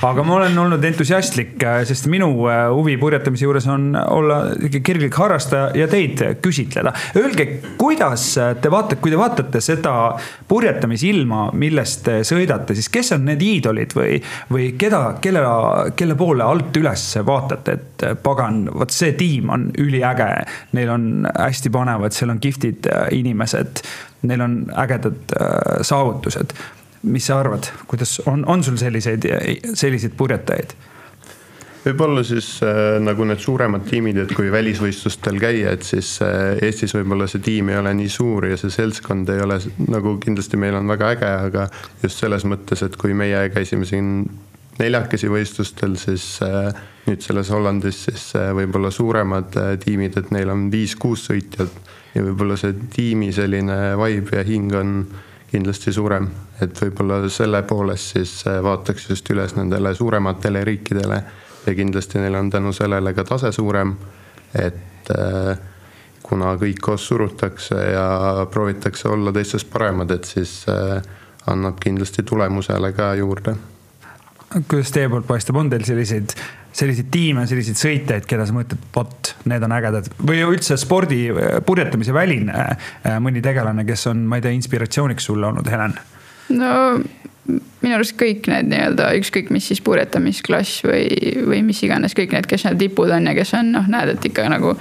aga 0.07 0.23
ma 0.23 0.37
olen 0.37 0.57
olnud 0.61 0.83
entusiastlik, 0.87 1.55
äh, 1.63 1.81
sest 1.87 2.07
minu 2.11 2.29
äh, 2.47 2.67
huvi 2.71 2.95
purjetamise 2.99 3.47
juures 3.47 3.67
on 3.71 3.89
olla 3.97 4.39
kirglik 4.71 5.15
harrastaja 5.19 5.71
ja 5.75 5.87
teid 5.91 6.21
küsitleda. 6.43 6.93
Öelge, 7.19 7.47
kuidas 7.79 8.29
te 8.61 8.71
vaatate, 8.71 8.99
kui 9.03 9.11
te 9.13 9.19
vaatate 9.19 9.61
seda 9.63 9.93
purjetamisilma, 10.47 11.49
millest 11.57 12.05
te 12.07 12.19
sõidate, 12.27 12.77
siis 12.77 12.89
kes 12.93 13.13
on 13.17 13.27
need 13.27 13.43
iidolid 13.43 13.95
või, 13.97 14.17
või 14.53 14.69
keda, 14.79 15.01
kelle, 15.23 15.43
kelle 15.99 16.17
poole 16.19 16.45
alt 16.47 16.79
üles 16.79 17.05
vaatate, 17.27 17.77
et 17.77 18.07
pagan, 18.23 18.65
vot 18.71 18.93
see 18.93 19.13
tiim 19.19 19.51
on 19.53 19.69
üliäge. 19.81 20.29
Neil 20.77 20.93
on 20.93 21.27
hästi 21.33 21.73
panevad, 21.73 22.15
seal 22.15 22.31
on 22.33 22.43
kihvtid 22.43 22.87
äh, 22.91 23.07
inimesed, 23.19 23.83
neil 24.27 24.41
on 24.41 24.59
ägedad 24.73 25.35
saavutused 25.85 26.55
mis 27.07 27.29
sa 27.29 27.39
arvad, 27.41 27.71
kuidas 27.87 28.19
on, 28.25 28.45
on 28.47 28.63
sul 28.63 28.77
selliseid, 28.79 29.25
selliseid 29.73 30.15
purjetajaid? 30.17 30.77
võib-olla 31.87 32.19
siis 32.27 32.57
äh, 32.67 32.97
nagu 32.99 33.23
need 33.23 33.39
suuremad 33.39 33.85
tiimid, 33.87 34.17
et 34.19 34.33
kui 34.35 34.49
välisvõistlustel 34.51 35.37
käia, 35.39 35.71
et 35.77 35.85
siis 35.87 36.17
äh, 36.25 36.57
Eestis 36.67 36.91
võib-olla 36.97 37.29
see 37.31 37.39
tiim 37.45 37.71
ei 37.71 37.77
ole 37.79 37.93
nii 37.95 38.09
suur 38.11 38.49
ja 38.49 38.57
see 38.59 38.73
seltskond 38.73 39.29
ei 39.31 39.39
ole 39.45 39.55
nagu 39.87 40.17
kindlasti 40.19 40.59
meil 40.59 40.75
on 40.75 40.91
väga 40.91 41.13
äge, 41.15 41.31
aga 41.47 41.69
just 42.03 42.19
selles 42.19 42.43
mõttes, 42.49 42.83
et 42.83 42.99
kui 42.99 43.15
meie 43.15 43.45
käisime 43.55 43.87
siin 43.87 44.25
neljakesi 44.81 45.29
võistlustel, 45.31 45.95
siis 45.99 46.25
äh, 46.45 46.69
nüüd 47.07 47.23
selles 47.25 47.49
Hollandis 47.53 48.03
siis 48.07 48.29
äh, 48.37 48.51
võib-olla 48.57 48.91
suuremad 48.93 49.57
äh, 49.59 49.71
tiimid, 49.81 50.17
et 50.19 50.31
neil 50.35 50.51
on 50.53 50.67
viis-kuus 50.73 51.27
sõitjat 51.29 51.73
ja 52.15 52.25
võib-olla 52.25 52.57
see 52.59 52.75
tiimi 52.93 53.31
selline 53.35 53.95
vibe 53.99 54.37
ja 54.37 54.45
hing 54.47 54.75
on 54.77 54.93
kindlasti 55.51 55.93
suurem, 55.93 56.27
et 56.61 56.81
võib-olla 56.81 57.21
selle 57.31 57.61
poolest 57.67 58.15
siis 58.17 58.33
äh, 58.47 58.59
vaataks 58.63 59.09
just 59.09 59.29
üles 59.31 59.55
nendele 59.55 59.93
suurematele 59.95 60.63
riikidele 60.67 61.21
ja 61.65 61.75
kindlasti 61.75 62.19
neil 62.19 62.35
on 62.35 62.49
tänu 62.49 62.73
sellele 62.73 63.13
ka 63.13 63.23
tase 63.27 63.51
suurem, 63.55 63.95
et 64.55 65.11
äh, 65.15 65.57
kuna 66.23 66.55
kõik 66.59 66.81
koos 66.83 67.07
surutakse 67.07 67.79
ja 67.93 68.07
proovitakse 68.51 69.07
olla 69.09 69.31
teistest 69.31 69.69
paremad, 69.71 70.11
et 70.11 70.27
siis 70.27 70.59
äh, 70.71 71.01
annab 71.47 71.79
kindlasti 71.79 72.23
tulemusele 72.27 72.91
ka 72.93 73.13
juurde. 73.15 73.55
Kuidas 74.55 74.93
teie 74.95 75.09
poolt 75.11 75.27
paistab, 75.27 75.59
on 75.59 75.69
teil 75.71 75.85
selliseid 75.87 76.35
selliseid 76.77 77.07
tiime, 77.11 77.45
selliseid 77.49 77.79
sõitjaid, 77.79 78.25
keda 78.29 78.45
sa 78.45 78.53
mõtled, 78.55 78.81
vot, 78.93 79.31
need 79.49 79.63
on 79.65 79.73
ägedad 79.73 80.09
või 80.21 80.43
üldse 80.45 80.77
spordi 80.77 81.23
purjetamise 81.65 82.13
väline 82.13 82.53
äh, 82.53 83.15
mõni 83.23 83.41
tegelane, 83.45 83.85
kes 83.87 84.07
on, 84.11 84.25
ma 84.29 84.37
ei 84.37 84.45
tea, 84.45 84.53
inspiratsiooniks 84.57 85.29
sulle 85.31 85.49
olnud, 85.49 85.69
Helen? 85.71 85.97
no 86.53 86.73
minu 87.47 87.95
arust 87.95 88.17
kõik 88.19 88.49
need 88.51 88.69
nii-öelda 88.71 89.09
ükskõik 89.17 89.49
mis 89.55 89.69
siis 89.71 89.81
purjetamisklass 89.83 90.83
või, 90.85 91.07
või 91.47 91.63
mis 91.65 91.81
iganes, 91.87 92.15
kõik 92.17 92.35
need, 92.35 92.47
kes 92.49 92.67
need 92.67 92.81
tipud 92.85 93.11
on 93.15 93.29
ja 93.29 93.35
kes 93.37 93.55
on 93.57 93.73
noh, 93.77 93.89
näed, 93.91 94.13
et 94.15 94.29
ikka 94.29 94.47
nagu 94.51 94.75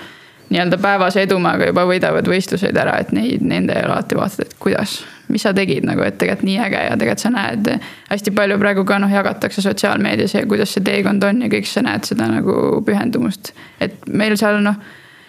nii-öelda 0.51 0.79
päevase 0.83 1.25
edumaaga 1.27 1.71
juba 1.71 1.87
võidavad 1.89 2.29
võistluseid 2.31 2.77
ära, 2.79 2.99
et 3.03 3.13
neid, 3.15 3.45
nende 3.47 3.79
alati 3.87 4.19
vaatad, 4.19 4.47
et 4.47 4.59
kuidas, 4.63 5.01
mis 5.29 5.43
sa 5.43 5.55
tegid 5.57 5.87
nagu, 5.87 6.03
et 6.07 6.19
tegelikult 6.19 6.47
nii 6.47 6.59
äge 6.67 6.83
ja 6.85 6.99
tegelikult 6.99 7.25
sa 7.25 7.33
näed 7.35 7.73
hästi 8.11 8.35
palju 8.37 8.59
praegu 8.63 8.85
ka 8.89 9.01
noh, 9.03 9.13
jagatakse 9.13 9.65
sotsiaalmeedias 9.65 10.37
ja 10.37 10.45
kuidas 10.47 10.75
see 10.77 10.85
teekond 10.87 11.25
on 11.27 11.43
ja 11.47 11.51
kõik 11.53 11.69
sa 11.71 11.83
näed 11.87 12.07
seda 12.09 12.29
nagu 12.31 12.83
pühendumust. 12.87 13.53
et 13.81 14.07
meil 14.07 14.37
seal 14.37 14.63
noh 14.65 14.79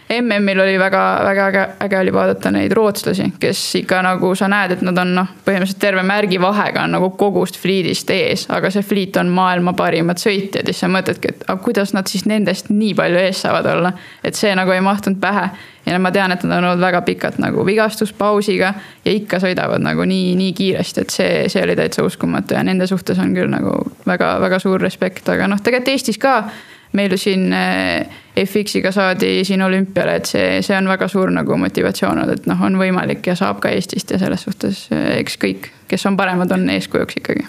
MM-il 0.10 0.60
oli 0.60 0.80
väga, 0.80 1.20
väga 1.24 1.48
äge, 1.48 1.64
äge 1.84 2.00
oli 2.00 2.14
vaadata 2.14 2.52
neid 2.52 2.72
rootslasi, 2.72 3.26
kes 3.40 3.62
ikka 3.82 4.00
nagu 4.06 4.30
sa 4.40 4.48
näed, 4.48 4.78
et 4.78 4.84
nad 4.88 4.98
on 5.02 5.10
noh, 5.18 5.32
põhimõtteliselt 5.44 5.82
terve 5.84 6.04
märgivahega 6.08 6.86
on 6.88 6.96
nagu 6.96 7.10
kogust 7.20 7.60
fliidist 7.60 8.12
ees, 8.16 8.46
aga 8.56 8.72
see 8.72 8.86
fliit 8.88 9.20
on 9.20 9.28
maailma 9.36 9.74
parimad 9.76 10.22
sõitjad 10.22 10.64
ja 10.64 10.72
siis 10.72 10.86
sa 10.86 10.92
mõtledki, 10.92 11.34
et 11.34 11.44
aga 11.48 11.60
kuidas 11.64 11.92
nad 11.96 12.08
siis 12.08 12.24
nendest 12.30 12.72
nii 12.72 12.94
palju 12.96 13.20
ees 13.20 13.42
saavad 13.44 13.68
olla. 13.74 13.92
et 14.24 14.36
see 14.36 14.56
nagu 14.56 14.72
ei 14.72 14.82
mahtunud 14.82 15.20
pähe 15.20 15.50
ja 15.86 16.00
ma 16.00 16.12
tean, 16.12 16.32
et 16.32 16.44
nad 16.44 16.58
on 16.58 16.70
olnud 16.70 16.86
väga 16.86 17.02
pikalt 17.02 17.38
nagu 17.44 17.66
vigastuspausiga 17.68 18.74
ja 19.06 19.12
ikka 19.12 19.42
sõidavad 19.44 19.84
nagu 19.84 20.08
nii, 20.08 20.36
nii 20.40 20.54
kiiresti, 20.54 21.04
et 21.04 21.20
see, 21.20 21.44
see 21.52 21.64
oli 21.68 21.76
täitsa 21.76 22.08
uskumatu 22.08 22.56
ja 22.56 22.64
nende 22.64 22.88
suhtes 22.88 23.20
on 23.20 23.36
küll 23.36 23.52
nagu 23.52 23.76
väga-väga 24.08 24.64
suur 24.64 24.82
respekt, 24.82 25.28
aga 25.36 25.52
noh, 25.52 25.60
tegelikult 25.60 25.96
Eestis 25.98 26.18
ka 26.20 26.42
meil 26.96 27.12
ju 27.12 27.20
siin 27.20 27.52
eh, 27.54 28.08
FX-iga 28.38 28.92
saadi 28.96 29.42
siin 29.48 29.62
olümpiale, 29.66 30.18
et 30.20 30.30
see, 30.30 30.62
see 30.66 30.78
on 30.78 30.88
väga 30.90 31.10
suur 31.12 31.32
nagu 31.34 31.58
motivatsioon 31.60 32.22
olnud, 32.22 32.34
et 32.38 32.50
noh, 32.50 32.64
on 32.64 32.78
võimalik 32.80 33.28
ja 33.28 33.36
saab 33.40 33.62
ka 33.64 33.72
Eestist 33.74 34.14
ja 34.14 34.20
selles 34.22 34.46
suhtes 34.48 34.86
eh, 34.96 35.18
eks 35.22 35.38
kõik, 35.42 35.72
kes 35.92 36.08
on 36.10 36.18
paremad, 36.20 36.52
on 36.56 36.68
eeskujuks 36.74 37.20
ikkagi. 37.22 37.46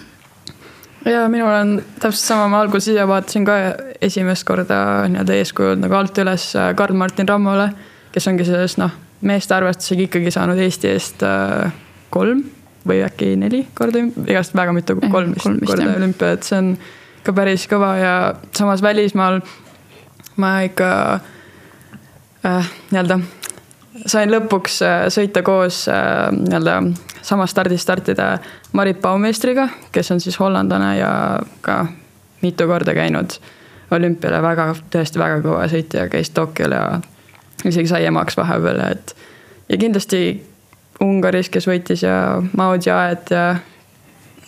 ja 1.07 1.25
minul 1.31 1.53
on 1.53 1.75
täpselt 1.99 2.25
sama, 2.25 2.47
ma 2.51 2.63
alguses 2.65 2.93
ise 2.93 3.07
vaatasin 3.07 3.47
ka 3.47 3.59
esimest 4.01 4.47
korda 4.47 5.07
nii-öelda 5.09 5.39
eeskujud 5.39 5.85
nagu 5.85 5.99
alt 5.99 6.23
üles 6.25 6.51
eh, 6.55 6.71
Karl-Martin 6.75 7.29
Rammole, 7.29 7.71
kes 8.13 8.27
ongi 8.31 8.47
sellest 8.47 8.81
noh, 8.81 8.95
meeste 9.21 9.55
arvestusega 9.55 10.07
ikkagi 10.07 10.31
saanud 10.31 10.59
Eesti 10.63 10.93
eest 10.93 11.23
kolm 12.09 12.45
või 12.87 13.01
äkki 13.03 13.33
neli 13.39 13.65
korda, 13.75 14.01
igast 14.25 14.55
väga 14.55 14.73
mitu, 14.75 14.95
kolm 15.11 15.35
vist 15.35 15.67
korda 15.67 15.91
olümpiat, 15.97 16.47
see 16.47 16.57
on 16.57 16.71
ka 17.23 17.33
päris 17.35 17.67
kõva 17.69 17.95
ja 17.99 18.13
samas 18.55 18.81
välismaal 18.81 19.41
ma 20.39 20.53
ikka 20.67 20.89
äh, 22.45 22.71
nii-öelda 22.91 23.19
sain 24.05 24.31
lõpuks 24.31 24.81
äh, 24.85 25.05
sõita 25.13 25.43
koos 25.45 25.83
äh, 25.91 26.29
nii-öelda 26.35 26.81
samas 27.21 27.51
stardis 27.51 27.83
startida 27.83 28.37
Marit 28.73 29.01
Baumeistriga, 29.01 29.67
kes 29.91 30.11
on 30.11 30.21
siis 30.23 30.39
hollandlane 30.39 30.97
ja 30.97 31.11
ka 31.61 31.85
mitu 32.41 32.67
korda 32.67 32.93
käinud 32.95 33.39
olümpiale, 33.91 34.41
väga, 34.41 34.69
tõesti 34.93 35.19
väga 35.19 35.39
kõva 35.43 35.65
sõitja, 35.69 36.05
käis 36.11 36.29
Tokyol 36.29 36.75
ja 36.77 36.83
isegi 37.65 37.89
sai 37.89 38.05
emaks 38.05 38.37
vahepeal, 38.37 38.83
et 38.93 39.15
ja 39.69 39.79
kindlasti 39.81 40.21
Ungaris, 41.01 41.49
kes 41.49 41.67
võitis 41.67 42.03
ja 42.03 42.39
Maud 42.57 42.85
Jaed 42.85 43.31
ja 43.33 43.43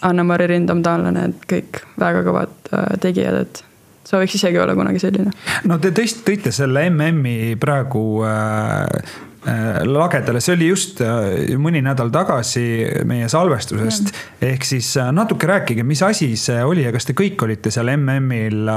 Anna-Mari 0.01 0.47
Rindam, 0.49 0.81
taanlane, 0.85 1.27
et 1.29 1.43
kõik 1.49 1.83
väga 2.01 2.23
kõvad 2.25 2.71
äh, 2.73 2.87
tegijad, 3.03 3.43
et 3.45 3.65
sooviks 4.11 4.35
isegi 4.35 4.59
olla 4.59 4.75
kunagi 4.75 4.99
selline. 4.99 5.33
no 5.69 5.77
te 5.81 5.91
tõesti 5.95 6.25
tõite 6.27 6.53
selle 6.55 6.87
MM-i 6.89 7.55
praegu 7.61 8.03
äh, 8.25 9.13
äh, 9.47 9.69
lagedale, 9.87 10.41
see 10.43 10.55
oli 10.57 10.71
just 10.71 11.01
äh, 11.05 11.53
mõni 11.61 11.83
nädal 11.85 12.11
tagasi 12.13 12.65
meie 13.07 13.29
salvestusest. 13.31 14.13
ehk 14.41 14.67
siis 14.67 14.93
natuke 15.13 15.49
rääkige, 15.49 15.85
mis 15.87 16.03
asi 16.05 16.33
see 16.35 16.63
oli 16.65 16.85
ja 16.87 16.93
kas 16.95 17.09
te 17.09 17.17
kõik 17.17 17.41
olite 17.45 17.73
seal 17.73 17.93
MM-il 17.95 18.69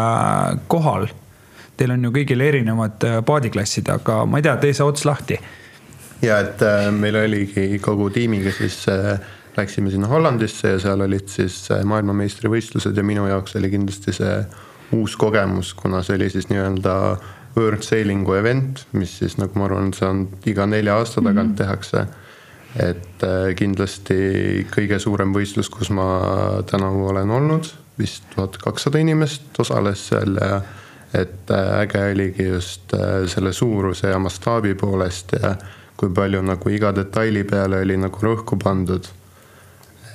kohal? 0.68 1.10
Teil 1.74 1.90
on 1.90 2.04
ju 2.06 2.12
kõigil 2.14 2.38
erinevad 2.38 3.02
paadiklassid, 3.26 3.88
aga 3.90 4.20
ma 4.30 4.38
ei 4.38 4.44
tea, 4.46 4.52
tee 4.62 4.76
see 4.76 4.86
ots 4.86 5.06
lahti 5.08 5.40
ja 6.22 6.38
et 6.44 6.62
meil 6.94 7.16
oligi 7.18 7.80
kogu 7.82 8.06
tiimiga 8.14 8.52
siis 8.54 8.84
äh, 8.92 9.18
läksime 9.56 9.90
sinna 9.90 10.08
Hollandisse 10.10 10.74
ja 10.74 10.80
seal 10.82 11.04
olid 11.04 11.28
siis 11.30 11.64
äh, 11.72 11.84
maailmameistrivõistlused 11.88 12.96
ja 12.96 13.04
minu 13.06 13.26
jaoks 13.30 13.56
oli 13.60 13.70
kindlasti 13.72 14.14
see 14.16 14.36
uus 14.94 15.16
kogemus, 15.16 15.72
kuna 15.74 16.02
see 16.02 16.18
oli 16.18 16.28
siis 16.30 16.50
nii-öelda 16.50 16.94
World 17.56 17.82
Sailingu 17.86 18.34
event, 18.34 18.84
mis 18.92 19.18
siis 19.20 19.36
nagu 19.38 19.58
ma 19.58 19.68
arvan, 19.68 19.92
see 19.94 20.06
on 20.08 20.24
iga 20.50 20.66
nelja 20.66 20.98
aasta 20.98 21.22
tagant 21.22 21.48
mm 21.48 21.52
-hmm. 21.52 21.58
tehakse. 21.58 22.06
et 22.74 23.22
kindlasti 23.56 24.66
kõige 24.66 24.98
suurem 24.98 25.30
võistlus, 25.34 25.68
kus 25.70 25.90
ma 25.90 26.06
tänavu 26.66 27.06
olen 27.06 27.30
olnud, 27.30 27.68
vist 27.98 28.24
tuhat 28.34 28.56
kakssada 28.58 28.98
inimest 28.98 29.60
osales 29.62 30.08
seal 30.08 30.34
ja 30.40 30.60
et 31.14 31.50
äge 31.50 32.02
oligi 32.12 32.46
just 32.48 32.94
selle 33.26 33.52
suuruse 33.52 34.08
ja 34.10 34.18
mastaabi 34.18 34.74
poolest 34.74 35.32
ja 35.42 35.54
kui 35.96 36.10
palju 36.14 36.42
nagu 36.42 36.70
iga 36.70 36.90
detaili 36.94 37.44
peale 37.48 37.80
oli 37.84 37.96
nagu 38.00 38.26
rõhku 38.26 38.58
pandud. 38.60 39.06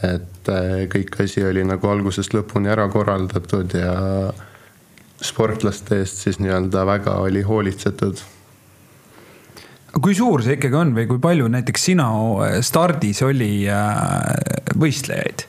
Et 0.05 0.51
äh, 0.51 0.85
kõik 0.91 1.17
asi 1.23 1.43
oli 1.45 1.63
nagu 1.67 1.89
algusest 1.91 2.33
lõpuni 2.35 2.71
ära 2.71 2.87
korraldatud 2.91 3.75
ja 3.75 3.93
sportlaste 5.19 5.99
eest 5.99 6.23
siis 6.23 6.39
nii-öelda 6.39 6.85
väga 6.87 7.17
oli 7.19 7.41
hoolitsetud. 7.43 8.21
kui 9.99 10.15
suur 10.15 10.43
see 10.45 10.55
ikkagi 10.55 10.79
on 10.79 10.93
või 10.95 11.07
kui 11.09 11.19
palju 11.19 11.47
näiteks 11.51 11.89
sina 11.91 12.09
stardis 12.63 13.21
oli 13.25 13.67
äh, 13.67 14.73
võistlejaid? 14.79 15.47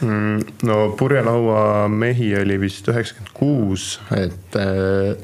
Mm, 0.00 0.42
no 0.62 0.76
purjelaua 0.98 1.88
mehi 1.90 2.30
oli 2.38 2.58
vist 2.60 2.86
üheksakümmend 2.90 3.32
kuus, 3.34 3.86
et, 4.14 4.58
äh, 4.58 5.18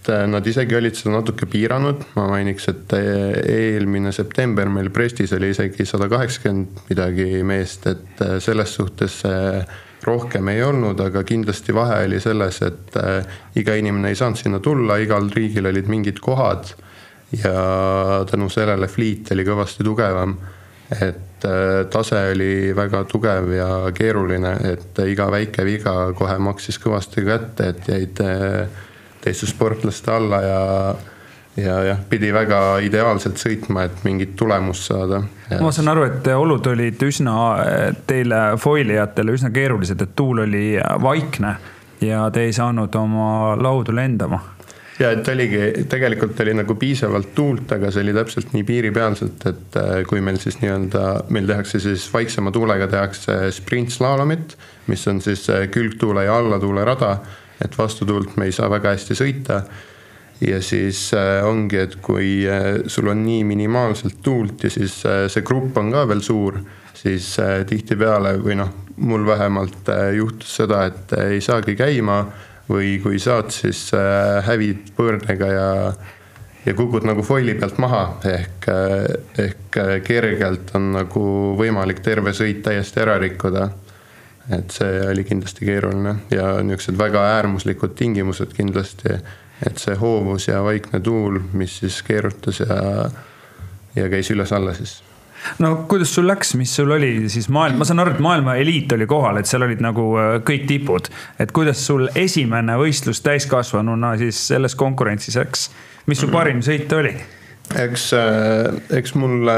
et 0.00 0.08
Äh, 0.08 0.26
nad 0.26 0.46
isegi 0.46 0.76
olid 0.76 0.96
seda 0.96 1.18
natuke 1.18 1.46
piiranud, 1.50 2.06
ma 2.16 2.26
mainiks, 2.30 2.68
et 2.72 2.92
äh, 2.96 3.36
eelmine 3.76 4.12
september 4.16 4.68
meil 4.72 4.88
Prestis 4.90 5.32
oli 5.36 5.50
isegi 5.52 5.84
sada 5.84 6.08
kaheksakümmend 6.08 6.86
midagi 6.88 7.42
meest, 7.44 7.86
et 7.86 8.22
äh, 8.24 8.38
selles 8.40 8.72
suhtes 8.78 9.20
rohkem 10.00 10.48
ei 10.48 10.62
olnud, 10.64 11.00
aga 11.04 11.20
kindlasti 11.28 11.74
vahe 11.76 12.06
oli 12.06 12.20
selles, 12.24 12.62
et 12.64 12.94
iga 13.60 13.74
inimene 13.76 14.08
ei 14.08 14.16
saanud 14.16 14.40
sinna 14.40 14.60
tulla, 14.64 14.96
igal 14.96 15.28
riigil 15.34 15.68
olid 15.68 15.90
mingid 15.92 16.22
kohad. 16.24 16.72
ja 17.30 18.24
tänu 18.26 18.48
sellele 18.50 18.88
fliit 18.88 19.28
oli 19.30 19.44
kõvasti 19.44 19.84
tugevam. 19.84 20.38
et 20.90 21.44
tase 21.92 22.22
oli 22.32 22.72
väga 22.74 23.04
tugev 23.04 23.52
ja 23.52 23.68
keeruline, 23.92 24.56
et 24.72 24.98
iga 25.04 25.28
väike 25.30 25.64
viga 25.64 26.12
kohe 26.16 26.38
maksis 26.38 26.80
kõvasti 26.80 27.22
kätte, 27.28 27.68
et 27.68 27.88
jäid 27.88 28.24
teiste 29.20 29.46
sportlaste 29.46 30.12
alla 30.12 30.42
ja 30.42 30.60
ja 31.56 31.80
jah, 31.84 31.98
pidi 32.08 32.30
väga 32.32 32.78
ideaalselt 32.86 33.40
sõitma, 33.40 33.84
et 33.88 34.04
mingit 34.06 34.36
tulemust 34.38 34.86
saada. 34.90 35.22
ma 35.60 35.72
saan 35.74 35.90
aru, 35.92 36.06
et 36.06 36.30
olud 36.34 36.66
olid 36.72 37.02
üsna 37.02 37.34
teile 38.06 38.40
foilijatele 38.60 39.34
üsna 39.34 39.50
keerulised, 39.54 40.00
et 40.00 40.14
tuul 40.16 40.44
oli 40.46 40.64
vaikne 41.02 41.56
ja 42.06 42.24
te 42.32 42.46
ei 42.46 42.54
saanud 42.56 42.94
oma 42.94 43.56
laudu 43.60 43.94
lendama. 43.94 44.40
ja 45.00 45.10
et 45.16 45.28
oligi, 45.32 45.84
tegelikult 45.88 46.40
oli 46.44 46.54
nagu 46.60 46.74
piisavalt 46.78 47.34
tuult, 47.34 47.72
aga 47.72 47.90
see 47.90 48.04
oli 48.04 48.14
täpselt 48.14 48.54
nii 48.54 48.64
piiripealselt, 48.68 49.46
et 49.50 49.78
äh, 49.80 49.92
kui 50.08 50.20
meil 50.24 50.38
siis 50.42 50.60
nii-öelda, 50.62 51.04
meil 51.34 51.48
tehakse 51.48 51.80
siis 51.80 52.06
vaiksema 52.12 52.52
tuulega 52.52 52.88
tehakse 52.88 53.42
sprintslaalomit, 53.56 54.56
mis 54.92 55.06
on 55.08 55.22
siis 55.24 55.48
äh, 55.50 55.66
külgtuule 55.72 56.28
ja 56.28 56.36
allatuule 56.38 56.84
rada 56.84 57.16
et 57.64 57.78
vastutuult 57.78 58.36
me 58.36 58.48
ei 58.48 58.54
saa 58.54 58.70
väga 58.72 58.94
hästi 58.94 59.16
sõita. 59.18 59.62
ja 60.40 60.62
siis 60.64 61.10
äh, 61.12 61.44
ongi, 61.44 61.76
et 61.76 61.98
kui 62.00 62.46
äh, 62.48 62.80
sul 62.88 63.10
on 63.12 63.24
nii 63.26 63.42
minimaalselt 63.44 64.22
tuult 64.24 64.64
ja 64.64 64.70
siis 64.72 65.02
äh, 65.04 65.26
see 65.28 65.44
grupp 65.44 65.76
on 65.76 65.90
ka 65.92 66.06
veel 66.08 66.22
suur, 66.24 66.56
siis 66.96 67.34
tihtipeale 67.68 68.38
või 68.40 68.56
noh, 68.60 68.70
mul 69.04 69.26
vähemalt 69.28 69.88
juhtus 70.16 70.56
seda, 70.60 70.86
et 70.88 71.12
ei 71.20 71.40
saagi 71.44 71.76
käima 71.76 72.22
või 72.70 72.98
kui 73.02 73.18
saad, 73.20 73.52
siis 73.52 73.90
hävid 74.46 74.92
põõrdega 74.96 75.52
ja 75.52 75.68
ja 76.66 76.74
kukud 76.76 77.06
nagu 77.08 77.22
foili 77.24 77.54
pealt 77.56 77.78
maha 77.80 78.02
ehk, 78.28 78.66
ehk 79.40 79.78
kergelt 80.04 80.74
on 80.76 80.90
nagu 80.92 81.22
võimalik 81.56 82.02
terve 82.04 82.34
sõit 82.36 82.60
täiesti 82.66 83.00
ära 83.00 83.16
rikkuda 83.22 83.70
et 84.56 84.72
see 84.74 85.02
oli 85.10 85.24
kindlasti 85.24 85.66
keeruline 85.68 86.14
ja 86.30 86.56
niisugused 86.62 86.98
väga 86.98 87.22
äärmuslikud 87.36 87.94
tingimused 87.98 88.54
kindlasti. 88.56 89.20
et 89.66 89.78
see 89.78 89.94
hoovus 89.94 90.48
ja 90.48 90.62
vaikne 90.64 91.00
tuul, 91.00 91.38
mis 91.52 91.78
siis 91.82 92.02
keerutas 92.02 92.60
ja, 92.60 92.76
ja 93.96 94.08
käis 94.08 94.30
üles-alla 94.32 94.74
siis 94.74 95.02
no 95.58 95.74
kuidas 95.88 96.14
sul 96.14 96.28
läks, 96.28 96.54
mis 96.56 96.72
sul 96.76 96.90
oli 96.90 97.28
siis 97.32 97.48
maailm, 97.52 97.80
ma 97.80 97.88
saan 97.88 98.02
aru, 98.02 98.14
et 98.16 98.22
maailma 98.24 98.56
eliit 98.60 98.92
oli 98.96 99.06
kohal, 99.10 99.40
et 99.40 99.50
seal 99.50 99.64
olid 99.66 99.82
nagu 99.84 100.06
äh, 100.20 100.38
kõik 100.46 100.66
tipud. 100.68 101.10
et 101.38 101.52
kuidas 101.52 101.84
sul 101.86 102.08
esimene 102.14 102.76
võistlus 102.80 103.22
täiskasvanuna 103.26 104.16
siis 104.20 104.40
selles 104.52 104.74
konkurentsis 104.74 105.36
läks, 105.40 105.68
mis 106.06 106.20
su 106.20 106.30
parim 106.36 106.64
sõit 106.64 106.92
oli? 106.96 107.14
Eks, 107.78 108.10
äh, 108.12 108.78
eks 108.98 109.14
mul 109.18 109.50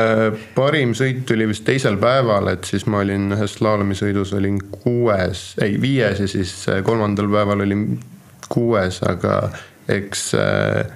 parim 0.57 0.95
sõit 0.97 1.25
tuli 1.29 1.47
vist 1.49 1.65
teisel 1.67 1.99
päeval, 2.03 2.53
et 2.53 2.69
siis 2.69 2.87
ma 2.91 3.03
olin 3.05 3.33
ühes 3.37 3.57
slaalomisõidus 3.59 4.35
olin 4.37 4.59
kuues, 4.83 5.53
ei 5.63 5.79
viies 5.81 6.21
ja 6.25 6.31
siis 6.31 6.55
äh, 6.69 6.83
kolmandal 6.85 7.31
päeval 7.33 7.65
olin 7.65 7.87
kuues, 8.53 9.01
aga 9.09 9.37
eks, 9.89 10.27
äh, 10.37 10.93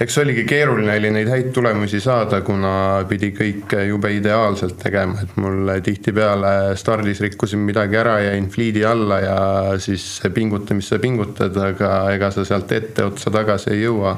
eks 0.00 0.18
oligi 0.24 0.46
keeruline 0.48 0.96
oli 0.96 1.12
neid 1.12 1.28
häid 1.28 1.52
tulemusi 1.54 2.00
saada, 2.00 2.40
kuna 2.46 2.74
pidi 3.08 3.34
kõik 3.36 3.76
jube 3.90 4.14
ideaalselt 4.16 4.78
tegema, 4.80 5.20
et 5.22 5.36
mul 5.36 5.74
tihtipeale 5.84 6.76
stardis 6.80 7.20
rikkusin 7.24 7.60
midagi 7.60 8.00
ära, 8.00 8.18
jäin 8.24 8.48
fliidi 8.50 8.86
alla 8.88 9.20
ja 9.20 9.40
siis 9.82 10.14
pinguta, 10.34 10.74
mis 10.74 10.88
sa 10.88 11.00
pingutad, 11.02 11.60
aga 11.60 11.96
ega 12.16 12.32
sa 12.32 12.46
sealt 12.48 12.72
etteotsa 12.72 13.34
tagasi 13.34 13.76
ei 13.76 13.84
jõua 13.84 14.16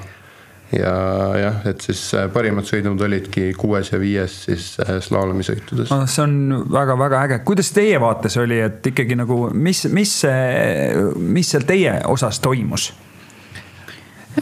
ja 0.78 0.94
jah, 1.38 1.56
et 1.68 1.82
siis 1.84 2.00
äh, 2.16 2.26
parimad 2.32 2.66
sõidud 2.68 3.00
olidki 3.06 3.50
kuues 3.58 3.90
ja 3.92 4.00
viies 4.00 4.36
siis 4.46 4.74
äh, 4.82 4.96
slaalomisõitudes 5.04 5.92
no,. 5.92 6.04
see 6.10 6.24
on 6.24 6.64
väga-väga 6.72 7.22
äge, 7.26 7.40
kuidas 7.46 7.70
teie 7.76 8.00
vaates 8.02 8.36
oli, 8.40 8.60
et 8.64 8.86
ikkagi 8.92 9.18
nagu, 9.18 9.48
mis, 9.54 9.84
mis 9.94 10.14
see, 10.24 10.94
mis 11.18 11.52
seal 11.54 11.66
teie 11.68 11.98
osas 12.10 12.40
toimus? 12.44 12.90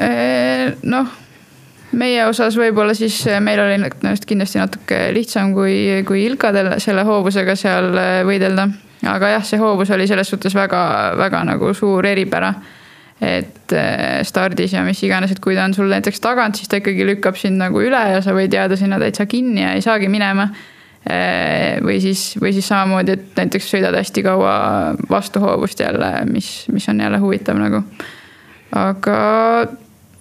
Äh, 0.00 0.72
noh, 0.88 1.10
meie 1.98 2.26
osas 2.28 2.56
võib-olla 2.60 2.96
siis 2.96 3.18
meil 3.44 3.60
oli 3.60 3.78
just 4.08 4.28
kindlasti 4.28 4.62
natuke 4.62 5.02
lihtsam 5.16 5.52
kui, 5.56 6.04
kui 6.08 6.24
Ilkadel 6.30 6.74
selle 6.82 7.04
hoovusega 7.08 7.56
seal 7.58 7.92
võidelda. 8.28 8.70
aga 9.10 9.34
jah, 9.36 9.44
see 9.44 9.60
hoovus 9.60 9.90
oli 9.92 10.06
selles 10.08 10.30
suhtes 10.30 10.54
väga-väga 10.56 11.44
nagu 11.52 11.74
suur 11.76 12.06
eripära 12.06 12.54
et 13.22 13.72
äh, 13.72 14.20
stardis 14.26 14.74
ja 14.74 14.82
mis 14.82 15.00
iganes, 15.06 15.30
et 15.30 15.40
kui 15.42 15.54
ta 15.54 15.66
on 15.68 15.74
sul 15.76 15.90
näiteks 15.92 16.18
tagant, 16.22 16.58
siis 16.58 16.70
ta 16.70 16.80
ikkagi 16.80 17.06
lükkab 17.06 17.38
sind 17.38 17.60
nagu 17.62 17.82
üle 17.82 18.00
ja 18.14 18.22
sa 18.24 18.34
võid 18.34 18.54
jääda 18.54 18.78
sinna 18.78 18.98
täitsa 19.02 19.28
kinni 19.30 19.62
ja 19.62 19.76
ei 19.76 19.84
saagi 19.84 20.10
minema. 20.10 20.48
Äh, 21.02 21.78
või 21.82 21.96
siis, 22.02 22.36
või 22.38 22.52
siis 22.54 22.68
samamoodi, 22.70 23.16
et 23.16 23.38
näiteks 23.38 23.70
sõidad 23.72 23.94
hästi 23.98 24.22
kaua 24.22 24.52
vastuhoovust 25.10 25.80
jälle, 25.82 26.10
mis, 26.30 26.50
mis 26.70 26.86
on 26.90 27.00
jälle 27.02 27.18
huvitav 27.22 27.58
nagu. 27.58 27.82
aga 28.78 29.16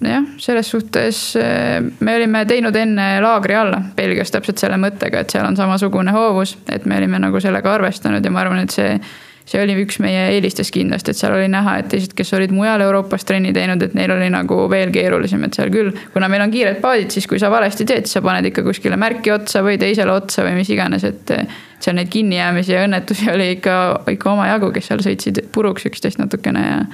jah, 0.02 0.24
selles 0.42 0.70
suhtes 0.70 1.20
äh, 1.38 1.78
me 2.00 2.16
olime 2.18 2.44
teinud 2.50 2.76
enne 2.76 3.06
laagri 3.22 3.54
alla 3.58 3.78
Belgias 3.96 4.34
täpselt 4.34 4.58
selle 4.58 4.78
mõttega, 4.82 5.22
et 5.22 5.30
seal 5.30 5.46
on 5.46 5.58
samasugune 5.58 6.14
hoovus, 6.14 6.56
et 6.66 6.86
me 6.86 6.98
olime 6.98 7.22
nagu 7.22 7.40
sellega 7.40 7.76
arvestanud 7.78 8.24
ja 8.24 8.34
ma 8.34 8.42
arvan, 8.42 8.66
et 8.66 8.74
see 8.74 8.98
see 9.48 9.60
oli 9.62 9.74
üks 9.82 9.98
meie 10.02 10.28
eelistest 10.34 10.72
kindlasti, 10.74 11.12
et 11.12 11.18
seal 11.18 11.34
oli 11.36 11.48
näha, 11.50 11.78
et 11.82 11.90
teised, 11.92 12.14
kes 12.16 12.32
olid 12.38 12.54
mujal 12.54 12.84
Euroopas 12.84 13.26
trenni 13.28 13.52
teinud, 13.54 13.82
et 13.82 13.96
neil 13.98 14.14
oli 14.14 14.30
nagu 14.32 14.58
veel 14.70 14.92
keerulisem, 14.94 15.44
et 15.46 15.58
seal 15.58 15.72
küll, 15.74 15.92
kuna 16.14 16.30
meil 16.32 16.44
on 16.46 16.54
kiired 16.54 16.80
paadid, 16.84 17.10
siis 17.14 17.26
kui 17.30 17.40
sa 17.42 17.50
valesti 17.52 17.86
teed, 17.88 18.06
siis 18.06 18.20
sa 18.20 18.24
paned 18.24 18.46
ikka 18.48 18.64
kuskile 18.66 18.98
märki 19.00 19.34
otsa 19.34 19.64
või 19.66 19.78
teisele 19.82 20.14
otsa 20.14 20.46
või 20.46 20.60
mis 20.60 20.70
iganes, 20.72 21.06
et 21.08 21.34
seal 21.82 21.98
neid 21.98 22.12
kinnijäämisi 22.12 22.76
ja 22.76 22.84
õnnetusi 22.86 23.30
oli 23.32 23.50
ikka, 23.56 23.78
ikka 24.14 24.34
omajagu, 24.36 24.70
kes 24.74 24.92
seal 24.92 25.02
sõitsid 25.04 25.42
puruks 25.54 25.90
üksteist 25.90 26.22
natukene 26.22 26.66
ja 26.68 26.84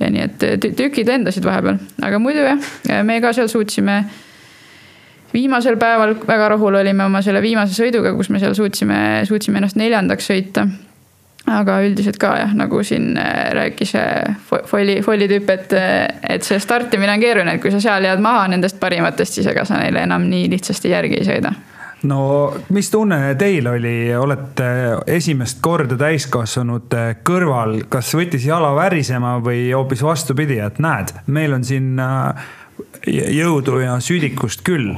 ja 0.00 0.08
nii 0.10 0.22
et 0.24 0.68
tükid 0.76 1.06
lendasid 1.06 1.44
vahepeal, 1.46 1.78
aga 2.02 2.18
muidu 2.22 2.42
jah, 2.42 2.70
me 3.06 3.20
ka 3.22 3.32
seal 3.36 3.50
suutsime 3.50 4.00
viimasel 5.32 5.76
päeval 5.80 6.14
väga 6.28 6.48
rahul 6.54 6.74
olime 6.80 7.06
oma 7.06 7.22
selle 7.24 7.42
viimase 7.44 7.76
sõiduga, 7.76 8.14
kus 8.16 8.30
me 8.32 8.40
seal 8.42 8.56
suutsime, 8.56 8.98
suutsime 9.28 9.62
ennast 9.62 9.78
neljandaks 9.80 10.28
sõita. 10.28 10.66
Aga 11.50 11.80
üldiselt 11.82 12.18
ka 12.22 12.36
jah, 12.38 12.54
nagu 12.54 12.82
siin 12.86 13.16
äh, 13.18 13.50
rääkis 13.56 13.94
äh, 13.98 14.36
Folli, 14.66 15.00
Folli 15.02 15.28
tüüp, 15.30 15.50
et, 15.50 15.74
äh, 15.74 16.06
et 16.36 16.46
see 16.46 16.60
startimine 16.62 17.16
on 17.16 17.22
keeruline, 17.22 17.56
et 17.56 17.62
kui 17.62 17.72
sa 17.74 17.80
seal 17.82 18.06
jääd 18.06 18.22
maha 18.22 18.46
nendest 18.52 18.78
parimatest, 18.80 19.38
siis 19.38 19.50
ega 19.50 19.66
sa 19.68 19.80
neile 19.80 20.04
enam 20.06 20.28
nii 20.30 20.48
lihtsasti 20.52 20.92
järgi 20.92 21.18
ei 21.20 21.28
sõida. 21.28 21.54
No 22.06 22.22
mis 22.74 22.88
tunne 22.90 23.34
teil 23.38 23.66
oli, 23.70 24.10
olete 24.18 24.70
esimest 25.06 25.60
korda 25.62 25.94
täiskasvanute 25.98 27.04
kõrval, 27.26 27.84
kas 27.90 28.10
võttis 28.18 28.46
jala 28.46 28.72
värisema 28.74 29.36
või 29.42 29.68
hoopis 29.70 30.02
vastupidi, 30.02 30.58
et 30.62 30.82
näed, 30.82 31.14
meil 31.30 31.54
on 31.54 31.66
siin 31.66 31.94
jõudu 33.06 33.78
ja 33.82 34.00
südikust 34.02 34.64
küll 34.66 34.96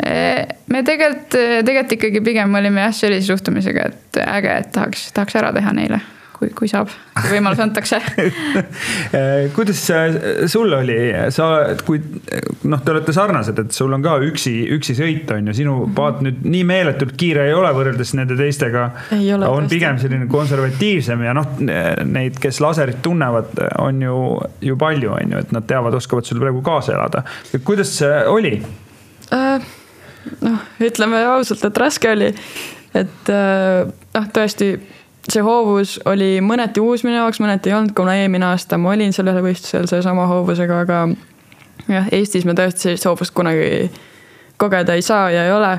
me 0.00 0.84
tegelikult, 0.86 1.34
tegelikult 1.66 1.98
ikkagi 1.98 2.22
pigem 2.24 2.54
olime 2.60 2.86
jah 2.86 2.96
sellise 2.96 3.32
suhtumisega, 3.32 3.90
et 3.90 4.22
äge, 4.24 4.56
et 4.64 4.72
tahaks, 4.74 5.10
tahaks 5.16 5.36
ära 5.40 5.52
teha 5.56 5.72
neile, 5.76 5.98
kui, 6.40 6.48
kui 6.56 6.70
saab, 6.70 6.88
kui 7.18 7.34
võimalus 7.34 7.60
antakse 7.60 7.98
kuidas 9.56 9.82
sul 10.50 10.72
oli, 10.72 10.96
sa, 11.34 11.48
kui 11.86 12.00
noh, 12.00 12.80
te 12.84 12.94
olete 12.94 13.14
sarnased, 13.16 13.60
et 13.64 13.76
sul 13.76 13.92
on 13.96 14.04
ka 14.04 14.16
üksi, 14.24 14.54
üksi 14.76 14.96
sõit 14.98 15.32
on 15.34 15.50
ju, 15.50 15.56
sinu 15.60 15.74
paat 15.96 16.22
nüüd 16.24 16.40
nii 16.46 16.62
meeletult 16.68 17.16
kiire 17.20 17.48
ei 17.50 17.56
ole 17.56 17.72
võrreldes 17.76 18.14
nende 18.18 18.38
teistega. 18.38 18.86
on 19.12 19.44
tõesti. 19.44 19.72
pigem 19.74 20.00
selline 20.02 20.30
konservatiivsem 20.32 21.26
ja 21.26 21.34
noh, 21.36 21.50
neid, 21.60 22.40
kes 22.40 22.62
laserit 22.64 23.02
tunnevad, 23.04 23.52
on 23.82 24.00
ju, 24.06 24.22
ju 24.70 24.78
palju, 24.80 25.12
on 25.18 25.36
ju, 25.36 25.44
et 25.44 25.52
nad 25.56 25.68
teavad, 25.68 25.98
oskavad 26.00 26.28
sul 26.28 26.40
praegu 26.42 26.64
kaasa 26.64 26.96
elada. 26.96 27.26
kuidas 27.64 27.98
see 28.00 28.24
oli 28.30 28.56
äh.? 29.34 29.70
Noh, 30.44 30.62
ütleme 30.82 31.22
ausalt, 31.34 31.64
et 31.64 31.78
raske 31.78 32.10
oli. 32.12 32.32
et 32.94 33.32
äh, 33.32 33.90
noh, 34.14 34.30
tõesti 34.34 34.72
see 35.30 35.42
hoovus 35.44 35.98
oli 36.08 36.38
mõneti 36.44 36.82
uus 36.82 37.04
minu 37.04 37.18
jaoks, 37.18 37.40
mõneti 37.42 37.70
ei 37.70 37.76
olnud, 37.76 37.94
kuna 37.96 38.16
eelmine 38.18 38.48
aasta 38.50 38.78
ma 38.80 38.94
olin 38.94 39.12
sellel 39.14 39.42
võistlusel 39.44 39.88
sellesama 39.90 40.26
hoovusega, 40.30 40.80
aga 40.86 41.02
jah, 41.90 42.08
Eestis 42.14 42.46
me 42.48 42.56
tõesti 42.58 42.88
sellist 42.88 43.06
hoovust 43.08 43.34
kunagi 43.36 43.90
kogeda 44.60 44.96
ei 44.96 45.04
saa 45.04 45.30
ja 45.32 45.46
ei 45.48 45.52
ole. 45.52 45.74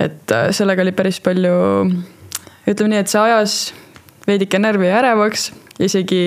et 0.00 0.32
äh, 0.34 0.50
sellega 0.50 0.82
oli 0.82 0.92
päris 0.92 1.20
palju, 1.22 1.54
ütleme 2.66 2.90
nii, 2.90 3.02
et 3.02 3.10
see 3.10 3.20
ajas 3.22 3.56
veidike 4.26 4.58
närvi 4.58 4.88
ja 4.88 4.98
ärevaks, 5.02 5.50
isegi 5.82 6.22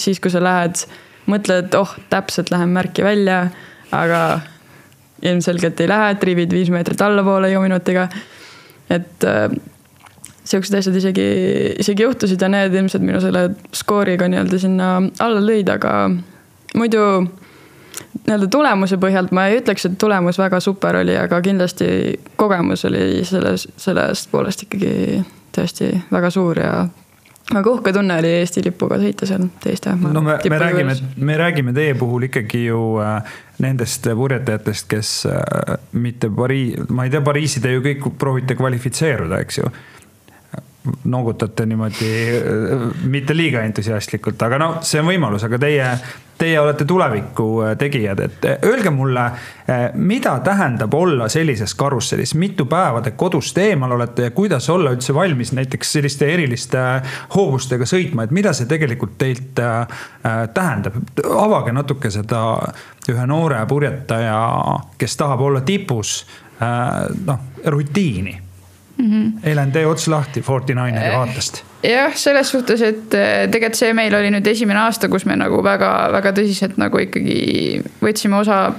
siis, 0.00 0.18
kui 0.22 0.32
sa 0.32 0.42
lähed, 0.42 0.82
mõtled, 1.30 1.74
oh, 1.78 1.92
täpselt 2.10 2.50
lähen 2.50 2.72
märki 2.74 3.04
välja, 3.06 3.44
aga 3.94 4.40
ilmselgelt 5.22 5.80
ei 5.80 5.88
lähe, 5.88 6.14
triivid 6.20 6.52
viis 6.52 6.70
meetrit 6.70 7.00
allapoole 7.00 7.50
jõuminutiga. 7.52 8.08
et 8.90 9.24
äh, 9.24 9.48
sihukesed 10.46 10.78
asjad 10.78 10.96
isegi, 11.00 11.26
isegi 11.82 12.02
juhtusid 12.02 12.42
ja 12.42 12.48
need 12.48 12.74
ilmselt 12.74 13.02
minu 13.02 13.20
selle 13.22 13.48
skooriga 13.74 14.28
nii-öelda 14.30 14.60
sinna 14.62 14.90
alla 15.24 15.42
lõid, 15.42 15.70
aga 15.72 15.94
muidu 16.78 17.02
nii-öelda 18.26 18.48
tulemuse 18.52 18.98
põhjalt 19.02 19.32
ma 19.34 19.48
ei 19.48 19.60
ütleks, 19.60 19.88
et 19.88 19.98
tulemus 19.98 20.38
väga 20.38 20.60
super 20.62 21.00
oli, 21.00 21.16
aga 21.18 21.40
kindlasti 21.42 21.88
kogemus 22.38 22.84
oli 22.88 23.24
selles, 23.26 23.66
sellest 23.80 24.30
poolest 24.30 24.66
ikkagi 24.66 25.24
tõesti 25.56 25.90
väga 26.12 26.30
suur 26.30 26.60
ja 26.60 26.72
väga 27.54 27.70
uhke 27.70 27.92
tunne 27.94 28.18
oli 28.20 28.30
Eesti 28.40 28.62
lipuga 28.64 28.98
sõita 29.00 29.26
seal 29.28 29.46
teiste. 29.62 29.94
no 30.02 30.22
me, 30.22 30.38
me 30.50 30.58
räägime, 30.58 30.96
me 31.16 31.36
räägime 31.38 31.74
teie 31.76 31.94
puhul 31.98 32.26
ikkagi 32.28 32.64
ju 32.66 32.80
äh, 33.02 33.36
nendest 33.62 34.08
purjetajatest, 34.18 34.88
kes 34.90 35.12
äh, 35.30 35.76
mitte 35.92 36.30
Pariis, 36.30 36.88
ma 36.88 37.06
ei 37.06 37.12
tea, 37.14 37.22
Pariisi 37.24 37.62
te 37.62 37.72
ju 37.72 37.84
kõik 37.84 38.10
proovite 38.18 38.58
kvalifitseeruda, 38.58 39.40
eks 39.46 39.60
ju 39.62 39.70
noogutate 41.04 41.66
niimoodi 41.66 42.12
äh, 42.36 43.02
mitte 43.04 43.36
liiga 43.36 43.62
entusiastlikult, 43.66 44.42
aga 44.42 44.58
no 44.58 44.68
see 44.86 45.00
on 45.00 45.08
võimalus, 45.08 45.44
aga 45.46 45.58
teie, 45.60 45.88
teie 46.38 46.60
olete 46.60 46.84
tuleviku 46.88 47.46
äh, 47.64 47.74
tegijad, 47.78 48.20
et 48.26 48.46
äh, 48.46 48.56
öelge 48.66 48.90
mulle, 48.94 49.24
mida 49.98 50.36
tähendab 50.46 50.94
olla 50.94 51.28
sellises 51.32 51.74
karussellis, 51.74 52.36
mitu 52.38 52.68
päeva 52.70 53.00
te 53.02 53.16
kodust 53.18 53.58
eemal 53.58 53.96
olete 53.96 54.28
ja 54.28 54.34
kuidas 54.36 54.68
olla 54.70 54.92
üldse 54.94 55.14
valmis 55.14 55.52
näiteks 55.56 55.92
selliste 55.98 56.30
eriliste 56.34 56.84
hoovustega 57.34 57.88
sõitma, 57.88 58.26
et 58.26 58.34
mida 58.36 58.54
see 58.54 58.70
tegelikult 58.70 59.18
teilt 59.18 59.58
tähendab? 60.54 61.02
avage 61.26 61.74
natuke 61.74 62.10
seda 62.14 62.46
ühe 63.10 63.26
noore 63.26 63.58
purjetaja, 63.66 64.38
kes 64.98 65.18
tahab 65.18 65.42
olla 65.48 65.60
tipus, 65.66 66.20
noh, 67.26 67.46
rutiini 67.66 68.45
mm. 68.98 69.10
-hmm. 69.10 69.32
Helen, 69.44 69.72
tee 69.72 69.86
ots 69.86 70.08
lahti 70.08 70.40
Forty-Nineri 70.40 71.06
äh, 71.06 71.18
vaatest. 71.18 71.64
jah, 71.82 72.14
selles 72.14 72.50
suhtes, 72.50 72.82
et 72.82 73.14
äh, 73.14 73.48
tegelikult 73.50 73.74
see 73.74 73.92
meil 73.92 74.14
oli 74.14 74.30
nüüd 74.30 74.46
esimene 74.46 74.80
aasta, 74.80 75.08
kus 75.08 75.26
me 75.26 75.36
nagu 75.36 75.62
väga-väga 75.64 76.32
tõsiselt 76.32 76.76
nagu 76.76 76.98
ikkagi 76.98 77.82
võtsime 78.02 78.40
osa 78.40 78.72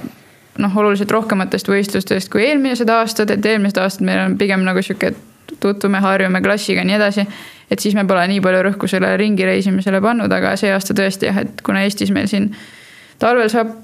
noh, 0.58 0.76
oluliselt 0.76 1.10
rohkematest 1.10 1.68
võistlustest 1.68 2.30
kui 2.32 2.44
eelmised 2.46 2.88
aastad, 2.88 3.30
et 3.30 3.46
eelmised 3.46 3.78
aastad 3.78 4.06
meil 4.06 4.24
on 4.26 4.38
pigem 4.38 4.64
nagu 4.66 4.82
sihuke, 4.82 5.12
et 5.12 5.58
tutvume, 5.60 6.00
harjume 6.04 6.42
klassiga 6.44 6.80
ja 6.80 6.84
nii 6.84 6.96
edasi. 6.96 7.26
et 7.70 7.80
siis 7.80 7.94
me 7.94 8.04
pole 8.04 8.26
nii 8.28 8.40
palju 8.40 8.62
rõhku 8.64 8.88
sellele 8.88 9.16
ringi 9.16 9.44
reisimisele 9.44 10.00
pannud, 10.00 10.32
aga 10.32 10.56
see 10.56 10.72
aasta 10.72 10.94
tõesti 10.94 11.28
jah, 11.28 11.42
et 11.44 11.62
kuna 11.62 11.82
Eestis 11.84 12.10
meil 12.10 12.26
siin 12.26 12.50
talvel 13.18 13.50
saab 13.52 13.74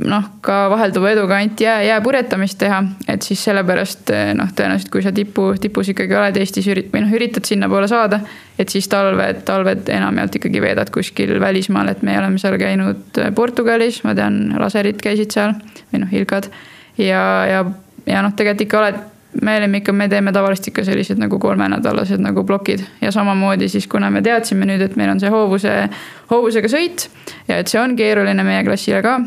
noh, 0.00 0.24
ka 0.40 0.66
vahelduva 0.72 1.10
eduga 1.12 1.36
ainult 1.36 1.60
jää, 1.60 1.82
jääpurjetamist 1.82 2.58
teha, 2.58 2.78
et 3.08 3.22
siis 3.26 3.42
sellepärast 3.44 4.10
eh, 4.14 4.30
noh, 4.36 4.48
tõenäoliselt 4.56 4.90
kui 4.92 5.04
sa 5.04 5.12
tipu, 5.12 5.50
tipus 5.60 5.92
ikkagi 5.92 6.16
oled 6.16 6.38
Eestis 6.40 6.68
ürit- 6.72 6.88
või 6.94 7.04
noh, 7.04 7.12
üritad 7.12 7.46
sinnapoole 7.48 7.88
saada, 7.90 8.22
et 8.58 8.72
siis 8.72 8.88
talved, 8.92 9.42
talved 9.48 9.92
enamjaolt 9.92 10.40
ikkagi 10.40 10.64
veedad 10.64 10.90
kuskil 10.94 11.34
välismaal, 11.40 11.92
et 11.92 12.02
me 12.06 12.16
oleme 12.18 12.40
seal 12.40 12.56
käinud 12.60 13.20
eh, 13.20 13.32
Portugalis, 13.36 14.00
ma 14.06 14.16
tean, 14.16 14.44
laserid 14.60 15.00
käisid 15.02 15.34
seal 15.34 15.56
või 15.92 16.04
noh, 16.06 16.14
Ilkad. 16.22 16.48
ja, 16.98 17.24
ja, 17.50 17.64
ja 18.06 18.24
noh, 18.24 18.32
tegelikult 18.36 18.68
ikka 18.68 18.80
oled 18.80 19.02
me 19.42 19.56
olime 19.56 19.80
ikka, 19.80 19.92
me 19.96 20.08
teeme 20.12 20.32
tavaliselt 20.32 20.72
ikka 20.72 20.84
sellised 20.84 21.20
nagu 21.20 21.38
kolmenädalased 21.40 22.20
nagu 22.20 22.44
plokid 22.44 22.82
ja 23.00 23.12
samamoodi 23.12 23.68
siis, 23.68 23.86
kuna 23.88 24.10
me 24.12 24.20
teadsime 24.24 24.68
nüüd, 24.68 24.84
et 24.84 24.96
meil 25.00 25.12
on 25.12 25.20
see 25.20 25.32
hoovuse, 25.32 25.76
hoovusega 26.32 26.68
sõit 26.68 27.06
ja 27.48 27.60
et 27.60 27.72
see 27.72 27.80
on 27.80 27.96
keeruline 27.96 28.44
meie 28.44 28.64
klassile 28.64 29.00
ka 29.04 29.20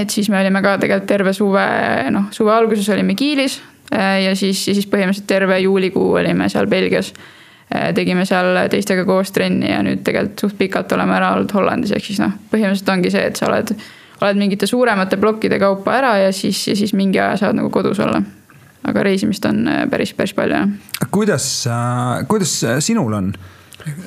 et 0.00 0.10
siis 0.10 0.30
me 0.30 0.40
olime 0.40 0.62
ka 0.64 0.76
tegelikult 0.80 1.08
terve 1.08 1.34
suve, 1.36 1.66
noh, 2.14 2.28
suve 2.32 2.52
alguses 2.54 2.88
olime 2.94 3.14
Kiilis 3.18 3.58
äh, 3.92 4.22
ja 4.26 4.34
siis, 4.38 4.64
siis 4.64 4.88
põhimõtteliselt 4.88 5.28
terve 5.28 5.58
juulikuu 5.62 6.14
olime 6.20 6.48
seal 6.52 6.68
Belgias. 6.70 7.12
Äh, 7.72 7.90
tegime 7.96 8.24
seal 8.28 8.56
teistega 8.72 9.04
koos 9.08 9.32
trenni 9.32 9.70
ja 9.70 9.80
nüüd 9.84 10.04
tegelikult 10.06 10.46
suht 10.46 10.58
pikalt 10.58 10.92
oleme 10.96 11.16
ära 11.18 11.32
olnud 11.36 11.52
Hollandis, 11.56 11.94
ehk 11.96 12.08
siis 12.08 12.22
noh, 12.22 12.34
põhimõtteliselt 12.52 12.94
ongi 12.94 13.12
see, 13.12 13.24
et 13.28 13.40
sa 13.40 13.48
oled, 13.50 13.74
oled 14.22 14.40
mingite 14.40 14.68
suuremate 14.70 15.18
plokkide 15.20 15.60
kaupa 15.62 15.96
ära 16.00 16.14
ja 16.24 16.32
siis, 16.36 16.64
ja 16.68 16.76
siis 16.78 16.94
mingi 16.96 17.20
aja 17.20 17.36
saad 17.44 17.58
nagu 17.58 17.72
kodus 17.72 18.00
olla. 18.00 18.22
aga 18.82 19.02
reisimist 19.06 19.44
on 19.46 19.66
äh, 19.68 19.84
päris, 19.90 20.14
päris 20.16 20.32
palju 20.34 20.56
jah. 20.56 21.10
kuidas, 21.10 21.50
kuidas 22.28 22.56
sinul 22.80 23.12
on? 23.12 23.34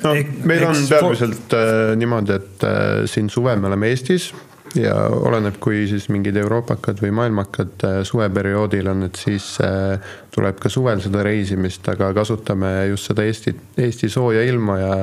no 0.02 0.12
meil 0.44 0.66
on 0.66 0.82
peamiselt 0.88 1.54
niimoodi, 1.96 2.32
et 2.32 2.68
siin 3.12 3.30
suvel 3.30 3.60
me 3.60 3.68
oleme 3.68 3.90
Eestis 3.92 4.30
ja 4.74 4.94
oleneb, 5.08 5.58
kui 5.62 5.84
siis 5.90 6.08
mingid 6.12 6.36
euroopakad 6.40 7.00
või 7.04 7.12
maailmakad 7.20 7.86
äh, 7.86 7.96
suveperioodil 8.08 8.90
on, 8.92 9.06
et 9.08 9.20
siis 9.20 9.54
äh, 9.64 9.96
tuleb 10.34 10.60
ka 10.62 10.72
suvel 10.72 11.00
seda 11.04 11.22
reisimist, 11.26 11.86
aga 11.92 12.12
kasutame 12.16 12.72
just 12.90 13.10
seda 13.10 13.26
Eesti, 13.26 13.54
Eesti 13.86 14.10
sooja 14.12 14.44
ilma 14.46 14.78
ja 14.80 14.94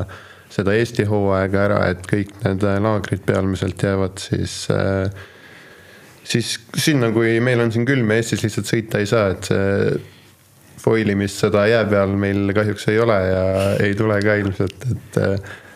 seda 0.53 0.75
Eesti 0.77 1.07
hooaega 1.09 1.61
ära, 1.67 1.83
et 1.93 2.03
kõik 2.09 2.35
need 2.43 2.65
laagrid 2.85 3.23
pealmiselt 3.25 3.81
jäävad 3.87 4.21
siis 4.21 4.65
äh, 4.73 5.07
siis 6.23 6.55
sinna, 6.77 7.11
kui 7.15 7.37
meil 7.43 7.61
on 7.63 7.71
siin 7.73 7.87
külm 7.87 8.11
ja 8.11 8.21
Eestis 8.21 8.43
lihtsalt 8.45 8.69
sõita 8.69 9.01
ei 9.01 9.09
saa, 9.09 9.33
et 9.33 9.49
see 9.49 9.99
foilimist 10.83 11.39
seda 11.39 11.65
jää 11.69 11.83
peal 11.87 12.15
meil 12.19 12.51
kahjuks 12.55 12.89
ei 12.91 12.97
ole 12.99 13.17
ja 13.23 13.43
ei 13.83 13.93
tule 13.95 14.17
ka 14.23 14.35
ilmselt, 14.41 14.87
et 14.91 15.19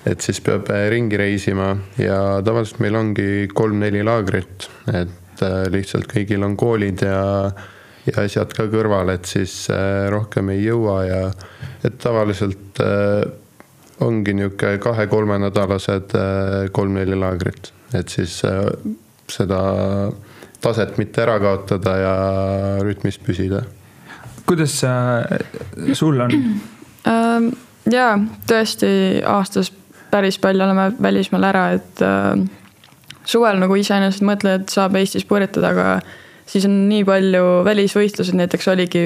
et 0.08 0.24
siis 0.24 0.40
peab 0.44 0.70
äh, 0.72 0.88
ringi 0.94 1.18
reisima 1.20 1.72
ja 2.00 2.20
tavaliselt 2.46 2.82
meil 2.84 2.96
ongi 3.00 3.48
kolm-neli 3.54 4.04
laagrit, 4.08 4.70
et 4.94 5.44
äh, 5.44 5.64
lihtsalt 5.74 6.08
kõigil 6.12 6.46
on 6.48 6.56
koolid 6.60 7.04
ja, 7.06 7.24
ja 8.08 8.24
asjad 8.24 8.54
ka 8.56 8.68
kõrval, 8.72 9.12
et 9.16 9.28
siis 9.30 9.66
äh, 9.74 10.08
rohkem 10.14 10.54
ei 10.56 10.64
jõua 10.66 11.02
ja 11.08 11.24
et 11.86 12.00
tavaliselt 12.02 12.82
ongi 14.04 14.34
niisugune 14.38 14.78
kahe-kolmenädalased 14.84 16.16
äh, 16.18 16.70
kolm-neli 16.76 17.18
laagrit, 17.18 17.72
et 17.98 18.14
siis 18.14 18.40
seda 19.28 19.60
taset 20.64 20.98
mitte 20.98 21.22
ära 21.24 21.38
kaotada 21.42 21.98
ja 22.00 22.16
rütmis 22.86 23.20
püsida. 23.22 23.66
kuidas 24.48 24.80
sul 25.94 26.26
on? 26.28 26.36
Ähm, 27.08 27.46
jaa, 27.88 28.18
tõesti 28.50 28.88
aastas 29.24 29.70
päris 30.12 30.40
palju 30.42 30.64
oleme 30.64 30.92
välismaal 31.02 31.50
ära, 31.50 31.66
et 31.78 32.04
suvel 33.28 33.60
nagu 33.62 33.76
iseenesest 33.76 34.24
mõtled, 34.26 34.64
et 34.64 34.74
saab 34.74 34.96
Eestis 35.00 35.26
purjetada, 35.28 35.74
aga 35.74 35.88
siis 36.48 36.66
on 36.68 36.78
nii 36.90 37.04
palju 37.08 37.44
välisvõistlused, 37.68 38.38
näiteks 38.40 38.70
oligi 38.72 39.04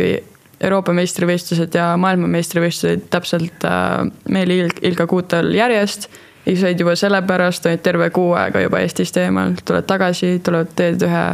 Euroopa 0.61 0.93
meistrivõistlused 0.93 1.73
ja 1.73 1.91
maailmameistrivõistlused 1.97 3.07
täpselt 3.13 3.65
äh, 3.65 4.03
meil 4.29 4.53
Il 4.53 4.69
Ilka 4.91 5.07
kuutel 5.09 5.55
järjest. 5.57 6.09
ja 6.45 6.55
said 6.57 6.79
juba 6.79 6.95
sellepärast, 6.95 7.65
olid 7.65 7.81
terve 7.85 8.09
kuu 8.09 8.33
aega 8.33 8.61
juba 8.61 8.79
Eestist 8.81 9.17
eemal, 9.17 9.53
tuled 9.65 9.85
tagasi, 9.89 10.39
tuled, 10.43 10.71
teed 10.75 11.01
ühe 11.05 11.25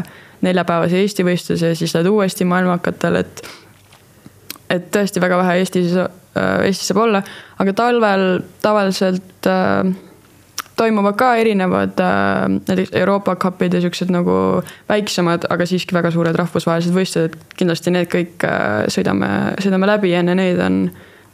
neljapäevase 0.43 0.99
Eesti 1.01 1.23
võistluse 1.27 1.71
ja 1.71 1.75
siis 1.75 1.95
lähed 1.95 2.07
uuesti 2.11 2.45
maailmakatel, 2.45 3.23
et. 3.23 3.47
Et 4.69 4.89
tõesti 4.93 5.23
väga 5.23 5.39
vähe 5.41 5.61
Eestis 5.61 5.95
äh,, 5.97 6.09
Eestis 6.67 6.91
saab 6.91 7.03
olla, 7.05 7.23
aga 7.61 7.73
talvel 7.77 8.27
tavaliselt 8.61 9.49
äh, 9.49 9.93
toimuvad 10.77 11.17
ka 11.17 11.33
erinevad 11.35 11.99
äh, 11.99 12.45
näiteks 12.67 12.93
Euroopa 12.93 13.35
Cupid 13.35 13.73
ja 13.73 13.81
siuksed 13.81 14.11
nagu 14.13 14.61
väiksemad, 14.89 15.49
aga 15.49 15.65
siiski 15.65 15.95
väga 15.97 16.11
suured 16.13 16.37
rahvusvahelised 16.37 16.95
võistlused. 16.95 17.37
kindlasti 17.57 17.93
need 17.93 18.11
kõik 18.13 18.45
äh, 18.45 18.85
sõidame, 18.93 19.31
sõidame 19.63 19.89
läbi, 19.89 20.13
enne 20.17 20.37
neid 20.37 20.61
on 20.63 20.83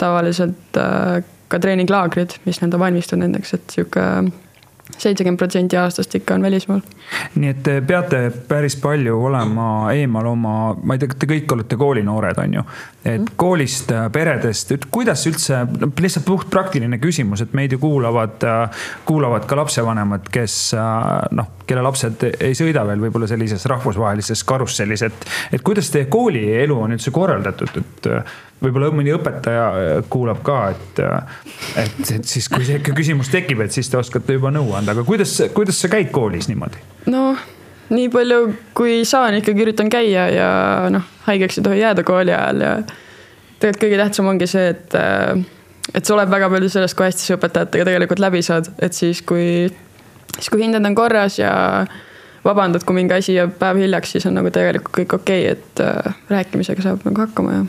tavaliselt 0.02 0.80
äh, 0.80 1.20
ka 1.52 1.60
treeninglaagrid, 1.60 2.40
mis 2.48 2.62
nii-öelda 2.62 2.80
valmistuvad 2.82 3.26
nendeks, 3.26 3.54
et 3.58 3.76
sihuke 3.76 4.08
seitsekümmend 4.98 5.40
protsenti 5.40 5.78
aastast 5.80 6.16
ikka 6.16 6.36
on 6.36 6.42
välismaal. 6.44 6.82
nii 7.36 7.50
et 7.50 7.62
te 7.64 7.78
peate 7.88 8.20
päris 8.48 8.76
palju 8.80 9.16
olema 9.30 9.68
eemal 9.96 10.28
oma, 10.34 10.56
ma 10.84 10.96
ei 10.96 11.02
tea, 11.02 11.16
te 11.20 11.30
kõik 11.30 11.56
olete 11.56 11.78
koolinoored, 11.80 12.40
on 12.44 12.58
ju. 12.60 12.66
et 13.04 13.22
mm. 13.22 13.34
koolist, 13.40 13.94
peredest, 14.14 14.72
et 14.76 14.88
kuidas 14.92 15.26
üldse, 15.30 15.64
lihtsalt 16.00 16.28
puht 16.28 16.50
praktiline 16.52 17.00
küsimus, 17.04 17.46
et 17.46 17.56
meid 17.58 17.76
ju 17.76 17.80
kuulavad, 17.84 18.44
kuulavad 19.08 19.48
ka 19.50 19.60
lapsevanemad, 19.64 20.28
kes 20.34 20.58
noh, 21.32 21.52
kelle 21.68 21.84
lapsed 21.86 22.28
ei 22.34 22.56
sõida 22.58 22.84
veel 22.88 23.06
võib-olla 23.06 23.28
sellises 23.32 23.66
rahvusvahelises 23.72 24.44
karussellis, 24.48 25.08
et. 25.08 25.30
et 25.54 25.64
kuidas 25.64 25.92
teie 25.94 26.10
koolielu 26.12 26.76
on 26.76 26.98
üldse 26.98 27.12
korraldatud, 27.16 27.80
et 27.80 28.12
võib-olla 28.64 28.92
mõni 28.96 29.14
õpetaja 29.16 29.66
äh, 29.70 29.98
kuulab 30.12 30.44
ka, 30.46 30.60
et, 30.74 31.02
äh, 31.04 31.42
et, 31.84 32.00
et 32.20 32.30
siis, 32.30 32.48
kui 32.52 32.66
see 32.68 32.80
ikka 32.80 32.96
küsimus 32.98 33.32
tekib, 33.34 33.64
et 33.66 33.76
siis 33.76 33.90
te 33.92 34.00
oskate 34.00 34.38
juba 34.38 34.54
nõu 34.54 34.74
anda, 34.78 34.96
aga 34.96 35.06
kuidas, 35.08 35.36
kuidas 35.56 35.82
sa 35.84 35.92
käid 35.92 36.14
koolis 36.16 36.50
niimoodi? 36.52 36.82
noh, 37.12 37.40
nii 37.94 38.12
palju 38.14 38.40
kui 38.78 39.02
saan, 39.08 39.40
ikkagi 39.42 39.66
üritan 39.66 39.92
käia 39.92 40.28
ja 40.32 40.52
noh, 40.94 41.10
haigeks 41.28 41.60
ei 41.60 41.68
tohi 41.68 41.84
jääda 41.84 42.06
kooli 42.08 42.36
ajal 42.36 42.64
ja 42.64 42.78
tegelikult 43.64 43.84
kõige 43.84 44.00
tähtsam 44.02 44.32
ongi 44.32 44.48
see, 44.50 44.72
et, 44.74 44.98
äh, 45.00 45.44
et 45.94 46.06
sa 46.06 46.16
oled 46.16 46.32
väga 46.32 46.50
palju 46.54 46.72
sellest, 46.72 46.98
kui 46.98 47.10
hästi 47.10 47.28
sa 47.28 47.38
õpetajatega 47.38 47.92
tegelikult 47.92 48.24
läbi 48.24 48.42
saad, 48.46 48.72
et 48.84 48.96
siis 48.96 49.22
kui, 49.28 49.68
siis 50.38 50.50
kui 50.50 50.64
hinded 50.64 50.86
on 50.88 50.98
korras 50.98 51.40
ja 51.42 51.54
vabandad, 52.44 52.84
kui 52.88 52.96
mingi 52.98 53.16
asi 53.16 53.38
jääb 53.38 53.56
päev 53.60 53.80
hiljaks, 53.84 54.16
siis 54.16 54.28
on 54.28 54.38
nagu 54.40 54.52
tegelikult 54.54 54.96
kõik 54.96 55.16
okei 55.20 55.48
okay,, 55.48 55.56
et 55.58 55.84
äh, 55.84 56.20
rääkimisega 56.32 56.86
saab 56.86 57.08
nagu 57.08 57.28
hakkama 57.28 57.60
ja 57.60 57.64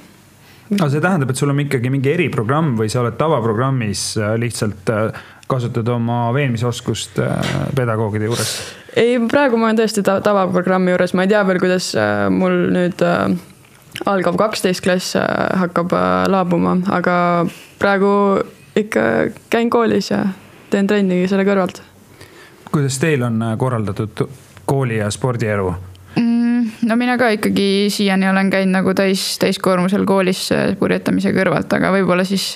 aga 0.72 0.88
see 0.90 1.02
tähendab, 1.04 1.30
et 1.30 1.40
sul 1.40 1.52
on 1.52 1.60
ikkagi 1.60 1.90
mingi 1.92 2.12
eriprogramm 2.14 2.74
või 2.78 2.90
sa 2.92 3.02
oled 3.02 3.18
tavaprogrammis 3.20 4.04
äh, 4.20 4.34
lihtsalt 4.40 4.92
äh, 4.92 5.24
kasutad 5.50 5.88
oma 5.92 6.26
veenmisoskust 6.34 7.20
äh, 7.20 7.54
pedagoogide 7.76 8.30
juures? 8.30 8.54
ei, 8.96 9.18
praegu 9.30 9.60
ma 9.60 9.68
olen 9.68 9.82
tõesti 9.82 10.04
tavaprogrammi 10.04 10.94
juures, 10.94 11.14
ma 11.14 11.26
ei 11.26 11.32
tea 11.32 11.42
veel, 11.46 11.60
kuidas 11.62 11.90
mul 12.32 12.58
nüüd 12.74 13.04
algav 14.10 14.38
kaksteist 14.40 14.84
klass 14.84 15.18
hakkab 15.18 15.92
laabuma, 16.30 16.78
aga 16.94 17.16
praegu 17.82 18.12
ikka 18.78 19.02
käin 19.52 19.70
koolis 19.70 20.12
ja 20.14 20.22
teen 20.70 20.88
trenni 20.90 21.24
selle 21.30 21.46
kõrvalt. 21.46 21.82
kuidas 22.70 22.98
teil 23.02 23.26
on 23.26 23.42
korraldatud 23.58 24.24
kooli 24.64 25.02
ja 25.02 25.10
spordielu? 25.12 25.74
No 26.82 26.96
mina 27.00 27.18
ka 27.18 27.30
ikkagi 27.36 27.86
siiani 27.94 28.28
olen 28.28 28.50
käinud 28.50 28.80
nagu 28.80 28.94
täis, 28.94 29.38
täiskoormusel 29.42 30.04
koolis 30.08 30.48
purjetamise 30.78 31.32
kõrvalt, 31.36 31.72
aga 31.78 31.92
võib-olla 31.94 32.26
siis 32.28 32.52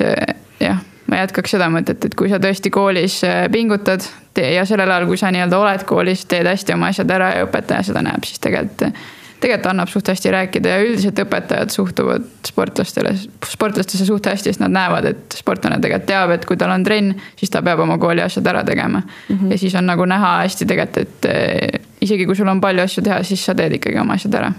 jah, 0.61 0.81
ma 1.09 1.23
jätkaks 1.23 1.55
seda 1.57 1.69
mõtet, 1.73 2.05
et 2.05 2.17
kui 2.19 2.31
sa 2.31 2.41
tõesti 2.43 2.73
koolis 2.73 3.21
äh, 3.27 3.47
pingutad 3.53 4.05
ja 4.39 4.65
sellel 4.69 4.91
ajal, 4.93 5.09
kui 5.09 5.21
sa 5.21 5.33
nii-öelda 5.35 5.59
oled 5.59 5.85
koolis, 5.89 6.27
teed 6.31 6.47
hästi 6.47 6.77
oma 6.77 6.93
asjad 6.93 7.11
ära 7.11 7.33
ja 7.37 7.47
õpetaja 7.47 7.89
seda 7.91 8.05
näeb, 8.05 8.27
siis 8.29 8.43
tegelikult 8.45 8.91
tegelikult 9.41 9.71
annab 9.71 9.91
suht 9.93 10.09
hästi 10.11 10.33
rääkida 10.35 10.73
ja 10.75 10.85
üldiselt 10.85 11.19
õpetajad 11.23 11.73
suhtuvad 11.75 12.27
sportlastele, 12.47 13.13
sportlastesse 13.47 14.07
suht 14.09 14.27
hästi, 14.27 14.53
sest 14.53 14.63
nad 14.63 14.75
näevad, 14.75 15.11
et 15.13 15.39
sportlane 15.39 15.81
tegelikult 15.83 16.09
teab, 16.09 16.33
et 16.35 16.47
kui 16.49 16.59
tal 16.61 16.73
on 16.75 16.87
trenn, 16.87 17.15
siis 17.39 17.53
ta 17.55 17.63
peab 17.63 17.83
oma 17.85 17.99
kooli 18.03 18.25
asjad 18.25 18.47
ära 18.51 18.65
tegema 18.67 19.03
mm. 19.03 19.37
-hmm. 19.37 19.53
ja 19.53 19.59
siis 19.59 19.75
on 19.75 19.87
nagu 19.87 20.05
näha 20.05 20.37
hästi 20.43 20.67
tegelikult, 20.67 20.99
et 20.99 21.87
isegi 22.01 22.27
kui 22.27 22.37
sul 22.37 22.49
on 22.49 22.61
palju 22.61 22.83
asju 22.83 23.03
teha, 23.03 23.23
siis 23.23 23.45
sa 23.45 23.55
teed 23.55 23.79
ikkagi 23.79 23.99
oma 23.99 24.19
asjad 24.19 24.35
ära. 24.35 24.53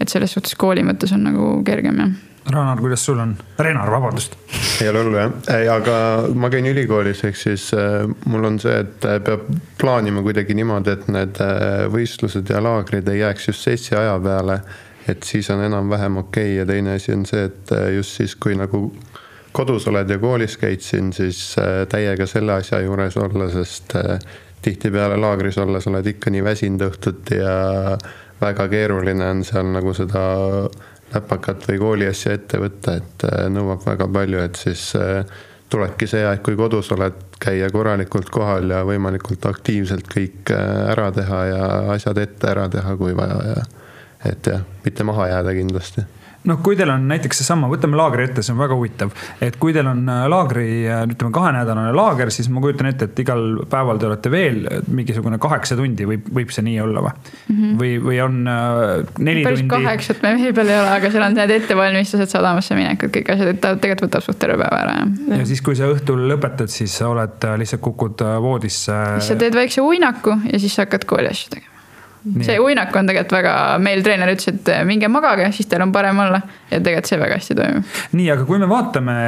Et 0.00 0.08
selles 0.08 0.32
suhtes 0.32 0.54
kooli 0.58 0.86
mõttes 0.86 1.12
on 1.14 1.26
nagu 1.28 1.52
kergem 1.66 2.02
jah 2.02 2.16
Ragnar, 2.50 2.80
kuidas 2.80 3.04
sul 3.04 3.18
on? 3.18 3.36
Renar, 3.58 3.90
vabandust. 3.90 4.36
ei 4.82 4.88
ole 4.88 5.02
hullu 5.02 5.18
jah, 5.18 5.32
ei, 5.52 5.66
aga 5.68 5.96
ma 6.34 6.48
käin 6.52 6.66
ülikoolis, 6.70 7.20
ehk 7.28 7.36
siis 7.36 7.68
äh, 7.76 8.06
mul 8.30 8.46
on 8.48 8.56
see, 8.62 8.78
et 8.84 9.04
äh, 9.04 9.18
peab 9.24 9.44
plaanima 9.80 10.22
kuidagi 10.24 10.56
niimoodi, 10.56 10.94
et 10.94 11.10
need 11.12 11.40
äh, 11.44 11.84
võistlused 11.92 12.48
ja 12.48 12.62
laagrid 12.64 13.08
ei 13.12 13.20
jääks 13.20 13.50
just 13.50 13.68
sessi 13.68 13.96
aja 13.98 14.16
peale. 14.24 14.62
et 15.08 15.22
siis 15.24 15.48
on 15.50 15.62
enam-vähem 15.64 16.16
okei 16.16 16.52
okay. 16.52 16.56
ja 16.56 16.66
teine 16.66 16.96
asi 16.96 17.12
on 17.12 17.26
see, 17.26 17.44
et 17.44 17.70
just 17.96 18.16
siis, 18.16 18.34
kui 18.36 18.56
nagu 18.56 18.90
kodus 19.52 19.86
oled 19.88 20.10
ja 20.10 20.18
koolis 20.18 20.56
käid 20.60 20.84
siin, 20.84 21.12
siis 21.12 21.56
täiega 21.88 22.26
selle 22.26 22.52
asja 22.52 22.80
juures 22.84 23.16
olla, 23.16 23.48
sest 23.50 23.96
tihtipeale 24.62 25.16
laagris 25.16 25.56
olles 25.58 25.86
oled 25.88 26.06
ikka 26.12 26.30
nii 26.30 26.44
väsinud 26.44 26.84
õhtuti 26.90 27.40
ja 27.40 27.54
väga 28.40 28.68
keeruline 28.68 29.30
on 29.30 29.44
seal 29.44 29.70
nagu 29.74 29.94
seda 29.96 30.22
läpakat 31.14 31.64
või 31.68 31.78
kooliasja 31.80 32.34
ette 32.36 32.60
võtta, 32.60 32.98
et 33.00 33.24
äh, 33.28 33.46
nõuab 33.52 33.84
väga 33.86 34.08
palju, 34.12 34.42
et 34.44 34.60
siis 34.60 34.90
äh, 34.98 35.24
tulebki 35.72 36.08
see 36.10 36.24
aeg, 36.26 36.42
kui 36.44 36.56
kodus 36.56 36.92
oled, 36.96 37.16
käia 37.40 37.70
korralikult 37.72 38.30
kohal 38.34 38.70
ja 38.72 38.82
võimalikult 38.88 39.46
aktiivselt 39.48 40.08
kõik 40.12 40.52
äh, 40.54 40.92
ära 40.92 41.10
teha 41.16 41.42
ja 41.48 41.64
asjad 41.96 42.20
ette 42.20 42.52
ära 42.52 42.68
teha, 42.72 42.96
kui 43.00 43.16
vaja 43.16 43.40
ja 43.54 43.66
et 44.28 44.50
jah, 44.50 44.62
mitte 44.84 45.06
maha 45.06 45.28
jääda 45.30 45.54
kindlasti 45.54 46.04
noh, 46.48 46.60
kui 46.64 46.76
teil 46.78 46.90
on 46.92 47.04
näiteks 47.10 47.42
seesama, 47.42 47.68
võtame 47.70 47.98
laagri 47.98 48.26
ette, 48.28 48.42
see 48.44 48.54
on 48.54 48.60
väga 48.60 48.76
huvitav. 48.78 49.12
et 49.44 49.56
kui 49.60 49.74
teil 49.76 49.88
on 49.90 50.02
äh, 50.08 50.24
laagri, 50.30 50.68
äh, 50.88 51.04
ütleme 51.08 51.32
kahenädalane 51.34 51.92
laager, 51.96 52.32
siis 52.34 52.48
ma 52.52 52.62
kujutan 52.64 52.90
ette, 52.90 53.10
et 53.10 53.22
igal 53.24 53.62
päeval 53.70 54.00
te 54.00 54.08
olete 54.08 54.32
veel 54.32 54.60
mingisugune 54.88 55.40
kaheksa 55.42 55.76
tundi 55.78 56.08
võib, 56.08 56.28
võib 56.34 56.52
see 56.54 56.66
nii 56.68 56.80
olla 56.84 57.04
või 57.04 57.14
mm? 57.14 57.54
-hmm. 57.54 57.78
või, 57.82 57.92
või 58.08 58.20
on 58.24 58.40
äh, 58.52 58.92
neli 59.18 59.46
päris 59.46 59.64
tundi? 59.64 59.72
kaheksat 59.74 60.22
me 60.24 60.34
mehe 60.38 60.52
peal 60.56 60.72
ei 60.72 60.80
ole, 60.80 60.92
aga 60.96 61.12
seal 61.14 61.26
on 61.28 61.38
need 61.38 61.54
ettevalmistused, 61.58 62.32
sadamasse 62.34 62.78
minekud, 62.78 63.14
kõik 63.14 63.32
asjad, 63.34 63.54
et 63.54 63.62
ta 63.64 63.74
tegelikult 63.76 64.08
võtab 64.08 64.26
suht 64.28 64.40
terve 64.42 64.60
päeva 64.62 64.82
ära, 64.84 64.98
jah. 65.02 65.40
ja 65.42 65.48
siis, 65.48 65.64
kui 65.64 65.78
sa 65.78 65.90
õhtul 65.92 66.26
lõpetad, 66.32 66.72
siis 66.72 66.94
sa 67.00 67.10
oled, 67.12 67.48
lihtsalt 67.62 67.84
kukud 67.84 68.24
voodisse. 68.42 69.00
siis 69.18 69.34
sa 69.34 69.40
teed 69.40 69.56
väikse 69.58 69.84
uinaku 69.84 70.38
ja 70.52 70.60
siis 70.60 70.78
hakkad 70.80 71.06
kooli 71.08 71.30
asju 71.32 71.56
tegema 71.56 71.77
see 72.44 72.58
uinak 72.60 72.94
on 72.96 73.08
tegelikult 73.08 73.36
väga, 73.38 73.54
meil 73.82 74.02
treener 74.04 74.32
ütles, 74.32 74.52
et 74.52 74.70
minge 74.88 75.10
magage, 75.12 75.50
siis 75.56 75.68
teil 75.70 75.84
on 75.84 75.92
parem 75.94 76.24
olla. 76.24 76.40
ja 76.70 76.80
tegelikult 76.80 77.10
see 77.10 77.20
väga 77.20 77.38
hästi 77.38 77.58
toimib. 77.58 77.98
nii, 78.18 78.30
aga 78.34 78.46
kui 78.48 78.60
me 78.62 78.68
vaatame 78.70 79.18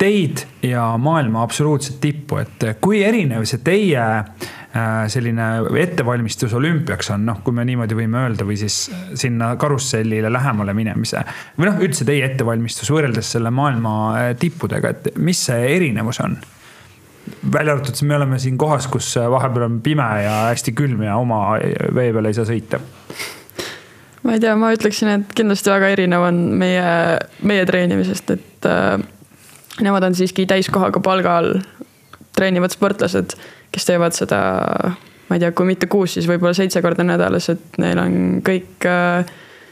teid 0.00 0.44
ja 0.66 0.86
maailma 1.00 1.44
absoluutset 1.46 2.00
tippu, 2.02 2.40
et 2.42 2.66
kui 2.84 3.02
erinev 3.06 3.46
see 3.48 3.62
teie 3.64 4.04
äh, 4.04 4.86
selline 5.12 5.48
ettevalmistus 5.80 6.54
olümpiaks 6.58 7.12
on, 7.16 7.26
noh, 7.30 7.42
kui 7.44 7.56
me 7.56 7.64
niimoodi 7.68 7.98
võime 7.98 8.24
öelda, 8.26 8.46
või 8.48 8.58
siis 8.60 8.82
sinna 9.18 9.54
karussellile 9.60 10.32
lähemale 10.32 10.76
minemise. 10.76 11.24
või 11.58 11.70
noh, 11.70 11.82
üldse 11.86 12.06
teie 12.08 12.24
ettevalmistus 12.28 12.92
võrreldes 12.92 13.34
selle 13.36 13.52
maailma 13.54 14.32
tippudega, 14.40 14.94
et 14.96 15.12
mis 15.18 15.46
see 15.50 15.76
erinevus 15.76 16.22
on? 16.24 16.38
Välja 17.52 17.74
arvatud, 17.74 18.00
me 18.06 18.16
oleme 18.16 18.38
siin 18.38 18.58
kohas, 18.58 18.86
kus 18.90 19.12
vahepeal 19.30 19.66
on 19.66 19.80
pime 19.84 20.08
ja 20.24 20.32
hästi 20.50 20.74
külm 20.76 21.04
ja 21.06 21.16
oma 21.20 21.42
vee 21.94 22.12
peal 22.14 22.30
ei 22.30 22.36
saa 22.36 22.48
sõita. 22.48 22.80
ma 24.22 24.36
ei 24.36 24.42
tea, 24.42 24.54
ma 24.56 24.72
ütleksin, 24.76 25.12
et 25.14 25.34
kindlasti 25.36 25.72
väga 25.72 25.92
erinev 25.96 26.26
on 26.28 26.40
meie, 26.60 27.18
meie 27.46 27.66
treenimisest, 27.66 28.34
et 28.36 28.68
äh, 28.68 28.96
nemad 29.80 30.08
on 30.08 30.16
siiski 30.18 30.46
täiskohaga 30.50 31.02
palga 31.04 31.36
all 31.40 31.54
treenivad 32.36 32.72
sportlased, 32.74 33.36
kes 33.72 33.86
teevad 33.88 34.16
seda, 34.16 34.40
ma 35.28 35.36
ei 35.36 35.42
tea, 35.42 35.52
kui 35.56 35.68
mitte 35.68 35.88
kuus, 35.90 36.16
siis 36.16 36.28
võib-olla 36.28 36.54
seitse 36.56 36.82
korda 36.84 37.06
nädalas, 37.06 37.48
et 37.52 37.80
neil 37.82 38.00
on 38.02 38.18
kõik 38.46 38.88
äh, 38.88 39.30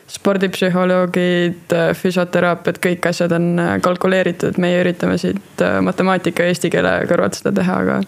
spordipsühholoogid, 0.09 1.75
füsioteraapiad, 1.99 2.81
kõik 2.85 3.09
asjad 3.11 3.33
on 3.37 3.51
äh, 3.61 3.75
kalkuleeritud, 3.85 4.57
meie 4.63 4.81
üritame 4.81 5.19
siit 5.21 5.63
äh, 5.65 5.79
matemaatika 5.85 6.47
ja 6.47 6.55
eesti 6.55 6.71
keele 6.73 6.95
kõrvalt 7.11 7.37
seda 7.37 7.53
teha, 7.61 7.77
aga 7.85 7.99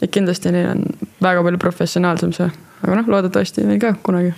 et 0.00 0.12
kindlasti 0.14 0.52
neil 0.54 0.70
on 0.70 0.84
väga 1.22 1.42
palju 1.46 1.60
professionaalsem 1.60 2.32
see, 2.36 2.48
aga 2.84 3.00
noh, 3.00 3.10
loodetavasti 3.16 3.66
meil 3.66 3.80
ka 3.82 3.96
kunagi. 4.06 4.32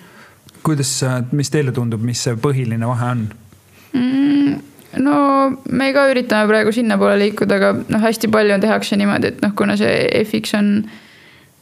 kuidas, 0.65 0.95
mis 1.37 1.53
teile 1.53 1.75
tundub, 1.77 2.03
mis 2.07 2.23
see 2.25 2.39
põhiline 2.41 2.89
vahe 2.89 3.11
on 3.15 3.27
mm,? 3.93 4.57
no 5.03 5.17
me 5.69 5.91
ka 5.93 6.07
üritame 6.11 6.49
praegu 6.49 6.73
sinnapoole 6.73 7.19
liikuda, 7.27 7.61
aga 7.61 7.73
noh, 7.83 8.03
hästi 8.03 8.33
palju 8.33 8.59
tehakse 8.63 8.97
niimoodi, 9.01 9.35
et 9.35 9.45
noh, 9.45 9.53
kuna 9.59 9.77
see 9.81 10.07
FX 10.23 10.57
on 10.59 10.73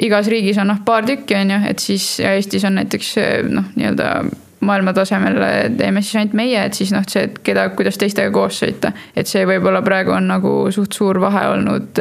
igas 0.01 0.31
riigis 0.33 0.63
on 0.63 0.71
noh, 0.71 0.79
paar 0.87 1.05
tükki 1.09 1.37
on 1.37 1.57
ju, 1.57 1.59
et 1.75 1.83
siis 1.83 2.07
ja 2.23 2.37
Eestis 2.39 2.65
on 2.65 2.79
näiteks 2.79 3.13
noh, 3.51 3.67
nii-öelda 3.75 4.13
maailma 4.61 4.93
tasemel 4.93 5.39
teeme 5.79 6.03
siis 6.05 6.21
ainult 6.21 6.37
meie, 6.37 6.65
et 6.67 6.77
siis 6.77 6.93
noh, 6.93 7.05
see, 7.09 7.27
et 7.29 7.39
keda, 7.45 7.69
kuidas 7.77 7.99
teistega 8.01 8.33
koos 8.35 8.63
sõita. 8.63 8.93
et 9.17 9.29
see 9.29 9.45
võib-olla 9.49 9.83
praegu 9.83 10.13
on 10.17 10.29
nagu 10.29 10.55
suht 10.75 10.97
suur 10.97 11.21
vahe 11.23 11.47
olnud 11.55 12.01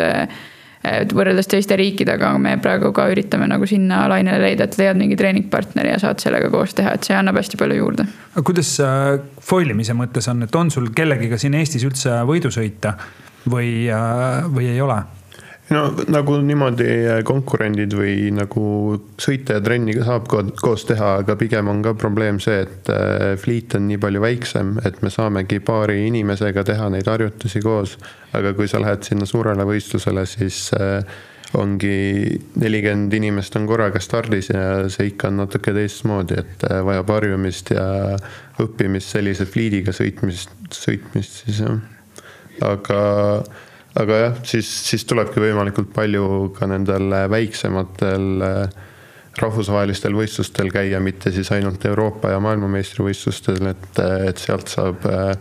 võrreldes 1.13 1.49
teiste 1.51 1.75
riikidega, 1.75 2.31
me 2.39 2.55
praegu 2.63 2.93
ka 2.95 3.09
üritame 3.11 3.49
nagu 3.51 3.67
sinna 3.67 4.05
lainele 4.11 4.39
leida, 4.39 4.63
et 4.65 4.77
leiad 4.79 4.99
mingi 4.99 5.17
treeningpartneri 5.19 5.91
ja 5.91 5.99
saad 5.99 6.23
sellega 6.23 6.49
koos 6.53 6.73
teha, 6.77 6.93
et 6.95 7.07
see 7.07 7.17
annab 7.17 7.39
hästi 7.39 7.59
palju 7.59 7.79
juurde. 7.81 8.07
aga 8.31 8.43
kuidas 8.47 8.71
äh, 8.83 9.19
foil 9.43 9.75
imise 9.75 9.95
mõttes 9.97 10.29
on, 10.31 10.43
et 10.47 10.55
on 10.55 10.71
sul 10.71 10.87
kellegiga 10.95 11.37
siin 11.37 11.57
Eestis 11.59 11.83
üldse 11.87 12.21
võidu 12.27 12.51
sõita 12.53 12.95
või, 13.49 13.89
äh, 13.91 14.47
või 14.47 14.71
ei 14.71 14.81
ole? 14.81 15.01
No 15.73 15.81
nagu 16.09 16.37
niimoodi 16.43 16.87
äh, 16.87 17.21
konkurendid 17.27 17.93
või 17.97 18.29
nagu 18.33 18.63
sõita 19.21 19.57
ja 19.57 19.63
trenni 19.63 19.95
ka 19.97 20.05
saab 20.07 20.29
koos 20.61 20.85
teha, 20.89 21.15
aga 21.23 21.35
pigem 21.39 21.69
on 21.71 21.83
ka 21.85 21.93
probleem 21.99 22.39
see, 22.43 22.63
et 22.65 22.91
äh, 22.93 23.33
fliit 23.41 23.75
on 23.77 23.87
nii 23.89 23.99
palju 24.01 24.23
väiksem, 24.23 24.77
et 24.87 25.01
me 25.05 25.13
saamegi 25.13 25.61
paari 25.65 26.01
inimesega 26.07 26.65
teha 26.67 26.89
neid 26.93 27.09
harjutusi 27.09 27.61
koos. 27.65 27.97
aga 28.33 28.53
kui 28.53 28.67
sa 28.69 28.81
lähed 28.81 29.03
sinna 29.05 29.25
suurele 29.25 29.65
võistlusele, 29.65 30.25
siis 30.29 30.69
äh, 30.77 31.05
ongi 31.57 32.37
nelikümmend 32.61 33.13
inimest 33.17 33.55
on 33.57 33.65
korraga 33.69 33.99
stardis 34.01 34.51
ja 34.51 34.89
see 34.89 35.09
ikka 35.09 35.31
on 35.31 35.39
natuke 35.41 35.73
teistmoodi, 35.73 36.37
et 36.37 36.65
vajab 36.85 37.09
harjumist 37.15 37.71
ja 37.73 37.87
õppimist 38.61 39.15
sellise 39.15 39.47
fliidiga 39.49 39.93
sõitmist, 39.95 40.53
sõitmist 40.77 41.41
siis 41.45 41.63
jah. 41.65 41.79
aga 42.69 43.01
aga 43.97 44.21
jah, 44.23 44.37
siis, 44.47 44.69
siis 44.89 45.05
tulebki 45.09 45.41
võimalikult 45.41 45.91
palju 45.95 46.51
ka 46.57 46.69
nendel 46.69 47.09
väiksematel 47.31 48.45
äh, 48.45 48.87
rahvusvahelistel 49.39 50.15
võistlustel 50.17 50.71
käia, 50.73 50.99
mitte 50.99 51.31
siis 51.33 51.51
ainult 51.55 51.85
Euroopa 51.87 52.33
ja 52.33 52.41
maailmameistrivõistlustel, 52.43 53.71
et, 53.71 54.03
et 54.29 54.41
sealt 54.41 54.71
saab 54.71 55.07
äh, 55.09 55.31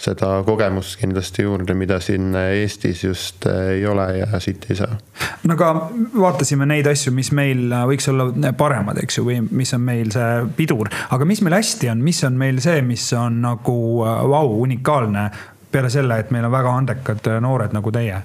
seda 0.00 0.30
kogemust 0.46 0.96
kindlasti 1.00 1.44
juurde, 1.44 1.74
mida 1.76 1.98
siin 2.00 2.32
Eestis 2.40 3.02
just 3.04 3.46
äh, 3.48 3.74
ei 3.76 3.86
ole 3.88 4.06
ja 4.22 4.40
siit 4.40 4.64
ei 4.70 4.78
saa. 4.78 4.96
no 5.44 5.56
aga 5.56 5.90
vaatasime 6.14 6.68
neid 6.68 6.88
asju, 6.90 7.12
mis 7.16 7.32
meil 7.36 7.68
võiks 7.88 8.08
olla 8.12 8.52
paremad, 8.56 9.00
eks 9.02 9.20
ju, 9.20 9.26
või 9.28 9.40
mis 9.50 9.72
on 9.76 9.84
meil 9.84 10.12
see 10.12 10.44
pidur, 10.56 10.92
aga 11.12 11.28
mis 11.28 11.40
meil 11.44 11.56
hästi 11.60 11.92
on, 11.92 12.04
mis 12.04 12.20
on 12.28 12.36
meil 12.40 12.60
see, 12.64 12.80
mis 12.84 13.06
on 13.16 13.40
nagu 13.44 13.78
vau 14.04 14.28
wow,, 14.32 14.54
unikaalne 14.64 15.30
peale 15.72 15.90
selle, 15.90 16.18
et 16.20 16.30
meil 16.34 16.46
on 16.46 16.54
väga 16.54 16.76
andekad 16.82 17.26
äh, 17.30 17.40
noored 17.42 17.74
nagu 17.76 17.92
teie? 17.94 18.22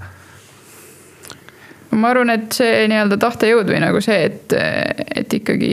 ma 1.96 2.10
arvan, 2.12 2.32
et 2.34 2.52
see 2.52 2.86
nii-öelda 2.92 3.16
tahtejõud 3.22 3.70
või 3.72 3.78
nagu 3.80 4.02
see, 4.04 4.26
et, 4.28 4.54
et 5.16 5.34
ikkagi 5.38 5.70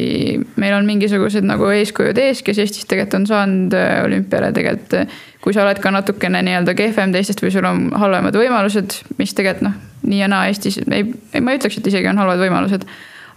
meil 0.60 0.76
on 0.76 0.86
mingisugused 0.86 1.42
nagu 1.46 1.66
eeskujud 1.74 2.18
ees, 2.22 2.44
kes 2.46 2.60
Eestis 2.62 2.86
tegelikult 2.86 3.18
on 3.18 3.28
saanud 3.30 3.76
äh, 3.78 3.96
olümpiale 4.06 4.52
tegelikult. 4.54 5.16
kui 5.42 5.54
sa 5.54 5.64
oled 5.64 5.80
ka 5.82 5.90
natukene 5.90 6.38
nii-öelda 6.46 6.76
kehvem 6.78 7.14
teistest 7.14 7.42
või 7.42 7.50
sul 7.50 7.66
on 7.66 7.88
halvemad 7.98 8.36
võimalused, 8.38 9.00
mis 9.18 9.34
tegelikult 9.34 9.66
noh, 9.66 9.80
nii 10.06 10.20
ja 10.22 10.28
naa 10.30 10.46
Eestis 10.50 10.78
ei, 10.84 11.08
ei, 11.32 11.40
ma 11.40 11.54
ei 11.54 11.58
ütleks, 11.58 11.80
et 11.80 11.90
isegi 11.90 12.10
on 12.12 12.22
halvad 12.22 12.44
võimalused 12.44 12.86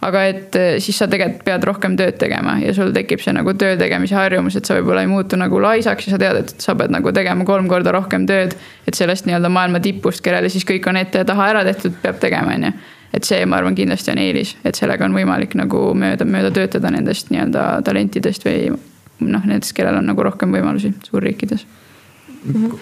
aga 0.01 0.23
et 0.29 0.55
eh, 0.59 0.77
siis 0.83 0.97
sa 0.99 1.07
tegelikult 1.11 1.45
pead 1.47 1.67
rohkem 1.67 1.95
tööd 1.99 2.17
tegema 2.21 2.57
ja 2.61 2.73
sul 2.75 2.91
tekib 2.95 3.21
see 3.23 3.33
nagu 3.35 3.53
töö 3.57 3.77
tegemise 3.79 4.17
harjumus, 4.17 4.57
et 4.59 4.67
sa 4.67 4.77
võib-olla 4.79 5.05
ei 5.05 5.11
muutu 5.11 5.39
nagu 5.39 5.61
laisaks 5.61 6.07
ja 6.07 6.15
sa 6.15 6.19
tead, 6.21 6.41
et 6.43 6.65
sa 6.65 6.75
pead 6.77 6.93
nagu 6.93 7.13
tegema 7.15 7.47
kolm 7.47 7.69
korda 7.71 7.93
rohkem 7.95 8.27
tööd. 8.29 8.55
et 8.87 8.97
sellest 8.97 9.25
nii-öelda 9.29 9.49
maailma 9.49 9.79
tipust, 9.79 10.23
kellele 10.25 10.49
siis 10.49 10.65
kõik 10.67 10.89
on 10.89 10.99
ette 11.01 11.23
ja 11.23 11.27
taha 11.27 11.49
ära 11.53 11.63
tehtud, 11.67 11.95
peab 12.01 12.19
tegema, 12.19 12.53
on 12.55 12.67
ju. 12.69 12.73
et 13.13 13.23
see, 13.23 13.45
ma 13.45 13.61
arvan, 13.61 13.75
kindlasti 13.75 14.11
on 14.11 14.21
eelis, 14.21 14.57
et 14.65 14.75
sellega 14.75 15.05
on 15.05 15.15
võimalik 15.15 15.55
nagu 15.55 15.87
mööda, 15.95 16.27
mööda 16.27 16.51
töötada 16.51 16.91
nendest 16.91 17.31
nii-öelda 17.31 17.81
talentidest 17.85 18.45
või 18.45 18.75
noh, 19.19 19.41
nendest, 19.45 19.73
kellel 19.77 20.01
on 20.01 20.11
nagu 20.11 20.23
rohkem 20.27 20.51
võimalusi 20.53 20.93
suurriikides 21.07 21.65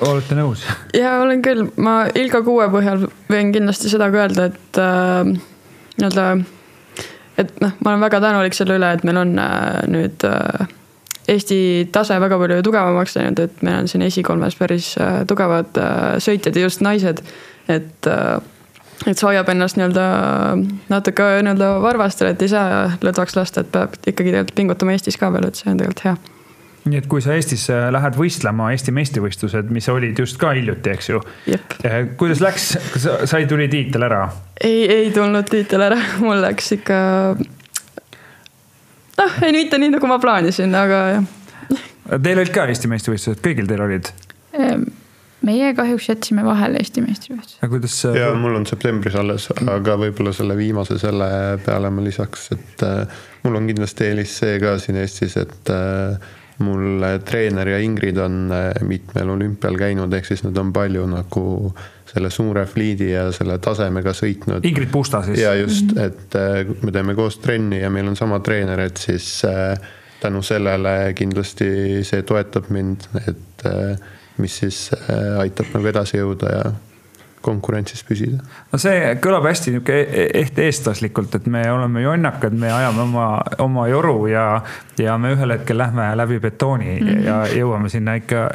olete 0.03 0.35
nõus? 0.35 0.65
ja 0.95 1.19
olen 1.21 1.41
küll, 1.45 1.67
ma 1.79 2.03
Ilka 2.15 2.41
Kuue 2.43 2.67
põhjal 2.73 3.05
võin 3.31 3.53
kindlasti 3.55 3.91
seda 3.91 4.09
ka 4.11 4.25
öelda, 4.25 4.49
et 4.51 4.81
äh, 4.81 5.31
nii-öelda 5.99 6.25
et 7.37 7.51
noh, 7.61 7.73
ma 7.81 7.93
olen 7.93 8.05
väga 8.05 8.21
tänulik 8.23 8.57
selle 8.57 8.77
üle, 8.79 8.93
et 8.93 9.05
meil 9.07 9.19
on 9.23 9.35
äh, 9.41 9.83
nüüd 9.91 10.25
äh, 10.29 10.71
Eesti 11.33 11.57
tase 11.95 12.17
väga 12.19 12.35
palju 12.35 12.57
tugevamaks 12.67 13.15
läinud, 13.15 13.39
et 13.39 13.61
meil 13.63 13.77
on 13.79 13.87
siin 13.87 14.03
esikolmes 14.03 14.57
päris 14.59 14.89
äh, 14.99 15.21
tugevad 15.27 15.71
sõitjad 16.23 16.59
ja 16.59 16.65
just 16.65 16.83
naised. 16.83 17.23
et, 17.71 18.07
et 19.07 19.15
see 19.15 19.27
hoiab 19.29 19.49
ennast 19.53 19.79
nii-öelda 19.79 20.07
natuke 20.91 21.29
nii-öelda 21.47 21.69
varvastel, 21.83 22.33
et 22.33 22.43
ei 22.43 22.51
saa 22.51 22.85
lõdvaks 22.99 23.39
lasta, 23.39 23.63
et 23.63 23.71
peab 23.71 23.95
ikkagi 24.03 24.33
tegelikult 24.33 24.57
pingutama 24.59 24.97
Eestis 24.97 25.17
ka 25.19 25.31
veel, 25.31 25.47
et 25.47 25.59
see 25.59 25.71
on 25.71 25.79
tegelikult 25.79 26.07
hea 26.09 26.17
nii 26.83 26.99
et 26.99 27.07
kui 27.09 27.23
sa 27.23 27.35
Eestis 27.37 27.65
lähed 27.71 28.17
võistlema 28.19 28.71
Eesti 28.73 28.93
meistrivõistlused, 28.95 29.69
mis 29.73 29.87
olid 29.91 30.19
just 30.19 30.39
ka 30.41 30.51
hiljuti, 30.55 30.91
eks 30.93 31.09
ju. 31.13 31.21
kuidas 32.19 32.43
läks, 32.43 32.73
sai, 33.29 33.45
tuli 33.49 33.69
tiitel 33.71 34.03
ära? 34.09 34.25
ei, 34.59 34.83
ei 34.91 35.11
tulnud 35.15 35.47
tiitel 35.49 35.85
ära, 35.87 35.99
mul 36.23 36.43
läks 36.43 36.73
ikka. 36.79 36.97
noh, 39.21 39.39
ei 39.45 39.55
mitte 39.55 39.79
nii, 39.79 39.93
nagu 39.95 40.11
ma 40.11 40.19
plaanisin, 40.23 40.75
aga 40.75 41.05
jah. 41.15 41.31
Teil 42.03 42.41
olid 42.41 42.51
ka 42.51 42.67
Eesti 42.67 42.91
meistrivõistlused, 42.91 43.39
kõigil 43.43 43.67
teil 43.69 43.81
olid? 43.85 44.09
Ehm, 44.59 44.83
meie 45.47 45.71
kahjuks 45.77 46.09
jätsime 46.09 46.43
vahele 46.45 46.81
Eesti 46.83 47.03
meistrivõistlused. 47.05 47.61
aga 47.61 47.71
kuidas? 47.71 47.95
ja 48.19 48.29
mul 48.37 48.59
on 48.59 48.67
septembris 48.67 49.15
alles, 49.19 49.47
aga 49.61 49.95
võib-olla 50.03 50.35
selle 50.35 50.57
viimase 50.59 50.99
selle 51.01 51.29
peale 51.63 51.91
ma 51.95 52.03
lisaks, 52.03 52.49
et 52.57 52.85
äh, 52.87 53.19
mul 53.47 53.59
on 53.59 53.71
kindlasti 53.71 54.09
eelis 54.09 54.35
see 54.43 54.59
ka 54.63 54.75
siin 54.83 54.99
Eestis, 54.99 55.39
et 55.39 55.71
äh, 55.71 56.31
mul 56.61 57.05
treener 57.25 57.73
ja 57.73 57.79
Ingrid 57.81 58.17
on 58.21 58.51
äh, 58.53 58.69
mitmel 58.85 59.33
olümpial 59.33 59.77
käinud, 59.79 60.13
ehk 60.13 60.27
siis 60.29 60.43
nad 60.45 60.57
on 60.61 60.73
palju 60.75 61.05
nagu 61.09 61.45
selle 62.13 62.29
suure 62.29 62.65
fliidi 62.69 63.09
ja 63.11 63.25
selle 63.33 63.57
tasemega 63.63 64.13
sõitnud. 64.17 64.65
Ingrid 64.69 64.91
Pusta 64.93 65.23
siis? 65.25 65.41
ja 65.41 65.55
just, 65.57 65.95
mhm. 65.95 66.05
et 66.05 66.37
äh, 66.39 66.75
me 66.85 66.93
teeme 66.93 67.17
koos 67.17 67.39
trenni 67.43 67.81
ja 67.81 67.91
meil 67.93 68.11
on 68.11 68.19
sama 68.19 68.39
treener, 68.45 68.85
et 68.85 69.01
siis 69.01 69.29
äh, 69.49 69.73
tänu 70.21 70.43
sellele 70.45 71.13
kindlasti 71.17 72.03
see 72.07 72.23
toetab 72.23 72.69
mind, 72.71 73.09
et 73.27 73.65
mis 74.39 74.53
siis 74.61 74.77
aitab 75.39 75.73
nagu 75.75 75.89
edasi 75.91 76.15
jõuda 76.21 76.51
ja 76.53 76.61
konkurentsis 77.43 78.03
püsida. 78.07 78.39
no 78.71 78.79
see 78.81 79.13
kõlab 79.23 79.47
hästi 79.49 79.73
nihuke 79.73 79.99
ehk 80.41 80.59
eestlaslikult, 80.63 81.35
et 81.39 81.49
me 81.51 81.63
oleme 81.71 82.03
jonnakad, 82.03 82.55
me 82.59 82.71
ajame 82.71 83.03
oma, 83.03 83.27
oma 83.63 83.87
joru 83.91 84.15
ja, 84.31 84.47
ja 84.99 85.17
me 85.21 85.33
ühel 85.35 85.57
hetkel 85.57 85.77
lähme 85.81 86.09
läbi 86.19 86.39
betooni 86.43 86.97
mm 86.99 87.07
-hmm. 87.07 87.23
ja 87.27 87.37
jõuame 87.59 87.89
sinna 87.89 88.15
ikka, 88.19 88.49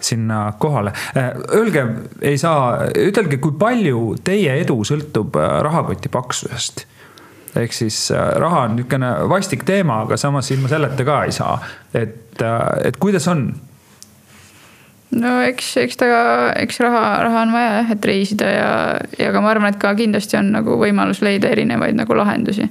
sinna 0.00 0.52
kohale. 0.58 0.92
Äh, 1.16 1.32
öelge, 1.54 1.86
ei 2.20 2.38
saa, 2.38 2.88
ütelge, 2.98 3.38
kui 3.38 3.52
palju 3.58 4.16
teie 4.24 4.60
edu 4.60 4.82
sõltub 4.84 5.38
äh, 5.38 5.60
rahakoti 5.62 6.08
paksusest 6.08 6.86
ehk 7.56 7.72
siis 7.72 8.10
äh, 8.10 8.30
raha 8.40 8.62
on 8.66 8.76
niisugune 8.76 9.10
vastik 9.28 9.64
teema, 9.68 10.00
aga 10.06 10.16
samas 10.16 10.50
ilma 10.50 10.68
selleta 10.68 11.04
ka 11.04 11.24
ei 11.24 11.32
saa. 11.32 11.58
et, 11.94 12.42
et 12.84 12.96
kuidas 12.96 13.28
on 13.28 13.52
no 15.20 15.32
eks, 15.44 15.74
eks 15.82 15.98
ta, 16.00 16.06
eks 16.58 16.80
raha, 16.82 17.02
raha 17.26 17.42
on 17.46 17.52
vaja 17.54 17.72
jah, 17.78 17.90
et 17.94 18.08
reisida 18.08 18.48
ja, 18.52 18.70
ja 19.18 19.32
ka 19.34 19.42
ma 19.44 19.52
arvan, 19.52 19.72
et 19.72 19.80
ka 19.82 19.92
kindlasti 19.98 20.38
on 20.40 20.52
nagu 20.54 20.78
võimalus 20.80 21.22
leida 21.24 21.50
erinevaid 21.52 21.98
nagu 21.98 22.16
lahendusi. 22.16 22.68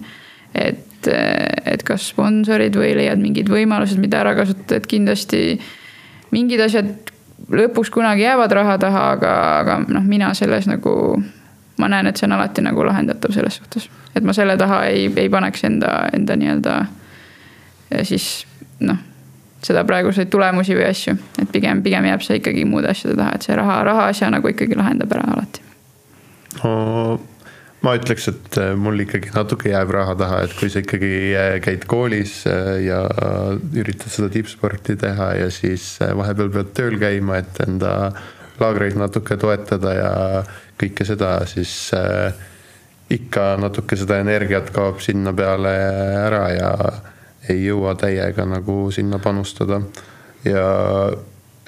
et, 0.56 1.08
et 1.08 1.84
kas 1.88 2.10
sponsorid 2.12 2.76
või 2.78 2.92
leiad 2.98 3.22
mingid 3.22 3.50
võimalused, 3.50 4.02
mida 4.02 4.20
ära 4.24 4.34
kasutada, 4.38 4.82
et 4.82 4.90
kindlasti 4.90 5.44
mingid 6.32 6.62
asjad 6.66 6.92
lõpuks 7.52 7.92
kunagi 7.94 8.26
jäävad 8.26 8.52
raha 8.54 8.78
taha, 8.82 9.06
aga, 9.16 9.36
aga 9.62 9.78
noh, 9.88 10.04
mina 10.06 10.34
selles 10.38 10.68
nagu, 10.70 10.94
ma 11.82 11.90
näen, 11.92 12.10
et 12.10 12.20
see 12.20 12.28
on 12.28 12.36
alati 12.38 12.64
nagu 12.66 12.86
lahendatav 12.86 13.34
selles 13.36 13.62
suhtes. 13.62 13.90
et 14.16 14.24
ma 14.24 14.34
selle 14.34 14.58
taha 14.58 14.84
ei, 14.92 15.08
ei 15.16 15.30
paneks 15.30 15.64
enda, 15.70 15.94
enda 16.14 16.36
nii-öelda 16.36 16.76
siis 18.08 18.46
noh 18.82 19.11
seda 19.66 19.84
praeguseid 19.88 20.32
tulemusi 20.34 20.76
või 20.78 20.88
asju, 20.90 21.16
et 21.42 21.52
pigem, 21.54 21.84
pigem 21.86 22.08
jääb 22.10 22.24
see 22.26 22.40
ikkagi 22.42 22.66
muude 22.70 22.90
asjade 22.92 23.18
taha, 23.20 23.36
et 23.38 23.46
see 23.46 23.58
raha, 23.58 23.82
raha 23.88 24.08
asja 24.12 24.32
nagu 24.34 24.50
ikkagi 24.52 24.78
lahendab 24.78 25.14
ära 25.18 25.28
alati 25.36 25.66
no,. 26.64 27.20
ma 27.86 27.96
ütleks, 27.98 28.28
et 28.32 28.60
äh, 28.62 28.74
mul 28.78 29.06
ikkagi 29.06 29.34
natuke 29.36 29.72
jääb 29.72 29.94
raha 29.94 30.16
taha, 30.18 30.44
et 30.48 30.56
kui 30.58 30.70
sa 30.74 30.82
ikkagi 30.82 31.14
äh, 31.38 31.56
käid 31.64 31.86
koolis 31.90 32.42
äh, 32.50 32.74
ja 32.88 33.04
üritad 33.78 34.14
seda 34.14 34.32
tippsporti 34.34 34.98
teha 35.02 35.34
ja 35.44 35.50
siis 35.54 35.96
vahepeal 36.02 36.54
pead 36.58 36.74
tööl 36.78 36.98
käima, 37.02 37.42
et 37.42 37.62
enda 37.66 37.96
laagreid 38.62 38.98
natuke 38.98 39.38
toetada 39.42 39.94
ja 39.98 40.12
kõike 40.82 41.06
seda, 41.06 41.40
siis 41.50 41.74
ikka 43.12 43.56
natuke 43.62 43.98
seda 43.98 44.20
energiat 44.22 44.70
kaob 44.74 45.02
sinna 45.04 45.34
peale 45.34 45.72
ära 46.22 46.44
ja 46.54 46.72
ei 47.52 47.66
jõua 47.66 47.96
täiega 48.00 48.46
nagu 48.46 48.92
sinna 48.92 49.20
panustada. 49.20 49.82
ja 50.46 50.66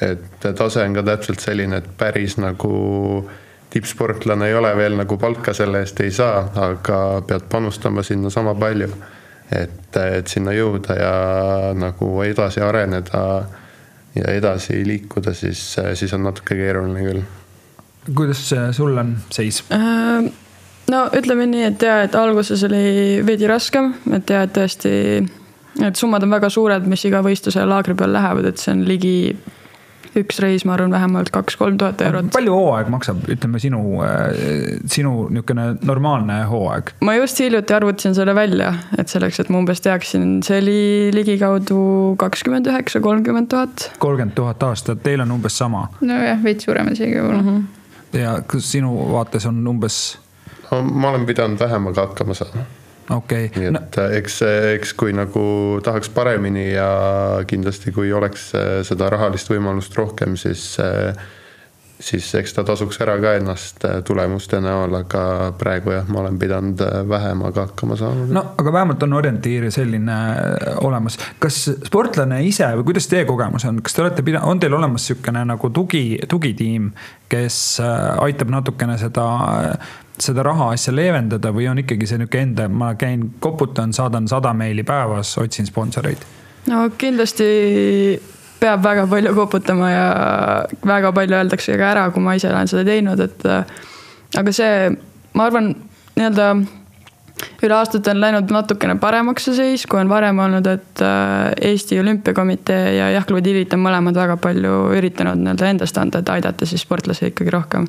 et 0.01 0.45
tase 0.55 0.83
on 0.83 0.95
ka 0.97 1.03
täpselt 1.03 1.39
selline, 1.39 1.77
et 1.77 1.89
päris 1.97 2.37
nagu 2.41 3.29
tippsportlane 3.73 4.47
ei 4.47 4.55
ole 4.55 4.75
veel 4.77 4.97
nagu 4.97 5.17
palka 5.17 5.53
selle 5.53 5.83
eest 5.83 5.99
ei 6.03 6.11
saa, 6.13 6.43
aga 6.67 6.97
pead 7.27 7.47
panustama 7.49 8.03
sinna 8.03 8.29
sama 8.29 8.55
palju. 8.55 8.89
et, 9.53 9.97
et 10.17 10.27
sinna 10.27 10.53
jõuda 10.55 10.95
ja 10.97 11.15
nagu 11.77 12.07
edasi 12.25 12.61
areneda 12.63 13.23
ja 14.15 14.31
edasi 14.33 14.79
liikuda, 14.87 15.33
siis, 15.33 15.75
siis 15.93 16.13
on 16.13 16.23
natuke 16.23 16.55
keeruline 16.57 17.03
küll. 17.05 17.21
kuidas 18.15 18.47
sul 18.71 18.97
on 18.97 19.17
seis 19.29 19.63
äh,? 19.71 20.31
no 20.91 21.05
ütleme 21.15 21.45
nii, 21.49 21.63
et 21.71 21.85
ja, 21.85 22.01
et 22.07 22.15
alguses 22.15 22.63
oli 22.67 23.21
veidi 23.25 23.47
raskem, 23.49 23.93
et 24.15 24.29
ja, 24.29 24.43
et 24.47 24.53
tõesti, 24.57 24.93
et 25.81 25.95
summad 25.95 26.23
on 26.23 26.37
väga 26.37 26.49
suured, 26.53 26.87
mis 26.89 27.05
iga 27.09 27.23
võistluse 27.25 27.65
laagri 27.65 27.95
peal 27.97 28.13
lähevad, 28.13 28.45
et 28.45 28.61
see 28.61 28.73
on 28.75 28.85
ligi 28.87 29.15
üks 30.19 30.37
reis, 30.43 30.63
ma 30.67 30.75
arvan, 30.75 30.93
vähemalt 30.93 31.31
kaks-kolm 31.33 31.77
tuhat 31.81 32.01
eurot. 32.05 32.29
palju 32.33 32.53
hooaeg 32.53 32.89
maksab, 32.93 33.23
ütleme 33.33 33.61
sinu, 33.61 33.79
äh, 34.05 34.35
sinu 34.85 35.27
niisugune 35.33 35.65
normaalne 35.85 36.43
hooaeg? 36.49 36.93
ma 37.05 37.15
just 37.17 37.41
hiljuti 37.41 37.73
arvutasin 37.73 38.15
selle 38.17 38.35
välja, 38.37 38.73
et 38.97 39.09
selleks, 39.09 39.41
et 39.41 39.49
ma 39.53 39.61
umbes 39.63 39.81
teaksin, 39.85 40.35
see 40.45 40.59
oli 40.61 40.83
ligikaudu 41.15 41.79
kakskümmend 42.21 42.69
üheksa, 42.69 43.01
kolmkümmend 43.03 43.49
tuhat. 43.53 43.89
kolmkümmend 44.03 44.37
tuhat 44.37 44.67
aastat, 44.69 45.01
teil 45.05 45.25
on 45.25 45.33
umbes 45.39 45.57
sama? 45.57 45.87
nojah, 46.01 46.37
veits 46.45 46.69
suurem 46.69 46.93
isegi 46.93 47.17
võib-olla 47.17 47.41
mm. 47.41 47.49
-hmm. 47.49 48.21
ja 48.21 48.37
kas 48.47 48.69
sinu 48.75 48.93
vaates 49.15 49.49
on 49.49 49.65
umbes? 49.67 50.03
no 50.69 50.83
ma 50.83 51.13
olen 51.13 51.25
pidanud 51.25 51.59
vähemaga 51.59 52.09
hakkama 52.09 52.37
saama 52.37 52.69
okei 53.09 53.45
okay.. 53.45 53.59
nii 53.59 53.69
et 53.69 53.75
no. 53.75 53.83
Äh, 54.03 54.17
eks, 54.19 54.41
eks 54.77 54.95
kui 54.97 55.13
nagu 55.15 55.45
tahaks 55.83 56.11
paremini 56.13 56.71
ja 56.71 56.89
kindlasti, 57.47 57.93
kui 57.95 58.13
oleks 58.13 58.51
äh, 58.57 58.73
seda 58.87 59.11
rahalist 59.13 59.51
võimalust 59.51 59.95
rohkem, 59.99 60.37
siis 60.39 60.73
äh, 60.83 61.15
siis 62.03 62.27
eks 62.35 62.55
ta 62.57 62.65
tasuks 62.67 62.97
ära 63.03 63.15
ka 63.21 63.35
ennast 63.37 63.85
tulemuste 64.07 64.59
näol, 64.63 64.91
aga 64.97 65.53
praegu 65.59 65.93
jah, 65.93 66.07
ma 66.11 66.19
olen 66.23 66.39
pidanud 66.41 66.81
vähemaga 67.07 67.67
hakkama 67.69 67.95
saama. 67.99 68.25
no 68.27 68.43
aga 68.59 68.73
vähemalt 68.75 69.03
on 69.07 69.13
orientiir 69.19 69.69
selline 69.71 70.17
olemas. 70.83 71.17
kas 71.39 71.61
sportlane 71.85 72.41
ise 72.43 72.67
või 72.79 72.89
kuidas 72.91 73.07
teie 73.11 73.27
kogemus 73.29 73.67
on, 73.69 73.79
kas 73.85 73.95
te 73.95 74.03
olete 74.03 74.25
pidanud, 74.25 74.49
on 74.51 74.59
teil 74.59 74.75
olemas 74.75 75.05
niisugune 75.05 75.45
nagu 75.47 75.69
tugi, 75.69 76.05
tugitiim, 76.29 76.91
kes 77.31 77.59
aitab 78.19 78.51
natukene 78.51 78.97
seda 78.99 79.27
seda 80.19 80.43
raha 80.45 80.69
asja 80.73 80.93
leevendada 80.93 81.51
või 81.55 81.67
on 81.71 81.81
ikkagi 81.81 82.07
see 82.09 82.21
niisugune 82.21 82.49
enda, 82.49 82.67
ma 82.69 82.93
käin, 82.99 83.25
koputan, 83.41 83.93
saadan 83.93 84.27
sada 84.29 84.53
meili 84.53 84.85
päevas, 84.85 85.37
otsin 85.41 85.69
sponsoreid? 85.69 86.27
no 86.69 86.85
kindlasti 86.97 87.47
peab 88.59 88.83
väga 88.83 89.07
palju 89.11 89.33
koputama 89.35 89.89
ja 89.91 90.05
väga 90.87 91.11
palju 91.15 91.39
öeldakse 91.41 91.75
ka 91.79 91.89
ära, 91.95 92.05
kui 92.13 92.23
ma 92.23 92.37
ise 92.37 92.51
olen 92.51 92.69
seda 92.71 92.85
teinud, 92.87 93.19
et 93.19 93.43
aga 94.39 94.55
see, 94.55 94.93
ma 95.33 95.49
arvan, 95.49 95.73
nii-öelda 96.15 96.47
üle 97.63 97.75
aastate 97.75 98.11
on 98.13 98.21
läinud 98.21 98.51
natukene 98.53 98.95
paremaks 99.01 99.47
see 99.49 99.57
seis, 99.57 99.85
kui 99.89 99.99
on 99.99 100.11
varem 100.11 100.39
olnud, 100.39 100.67
et 100.69 101.03
äh, 101.03 101.51
Eesti 101.71 101.99
Olümpiakomitee 101.99 102.95
ja 102.97 103.09
Jahklubi 103.15 103.43
Tilit 103.43 103.73
on 103.75 103.83
mõlemad 103.83 104.15
väga 104.17 104.37
palju 104.41 104.75
üritanud 104.97 105.41
nii-öelda 105.41 105.71
endast 105.73 105.99
anda, 105.99 106.21
et 106.21 106.31
aidata 106.35 106.67
siis 106.69 106.85
sportlasi 106.85 107.31
ikkagi 107.31 107.53
rohkem 107.53 107.87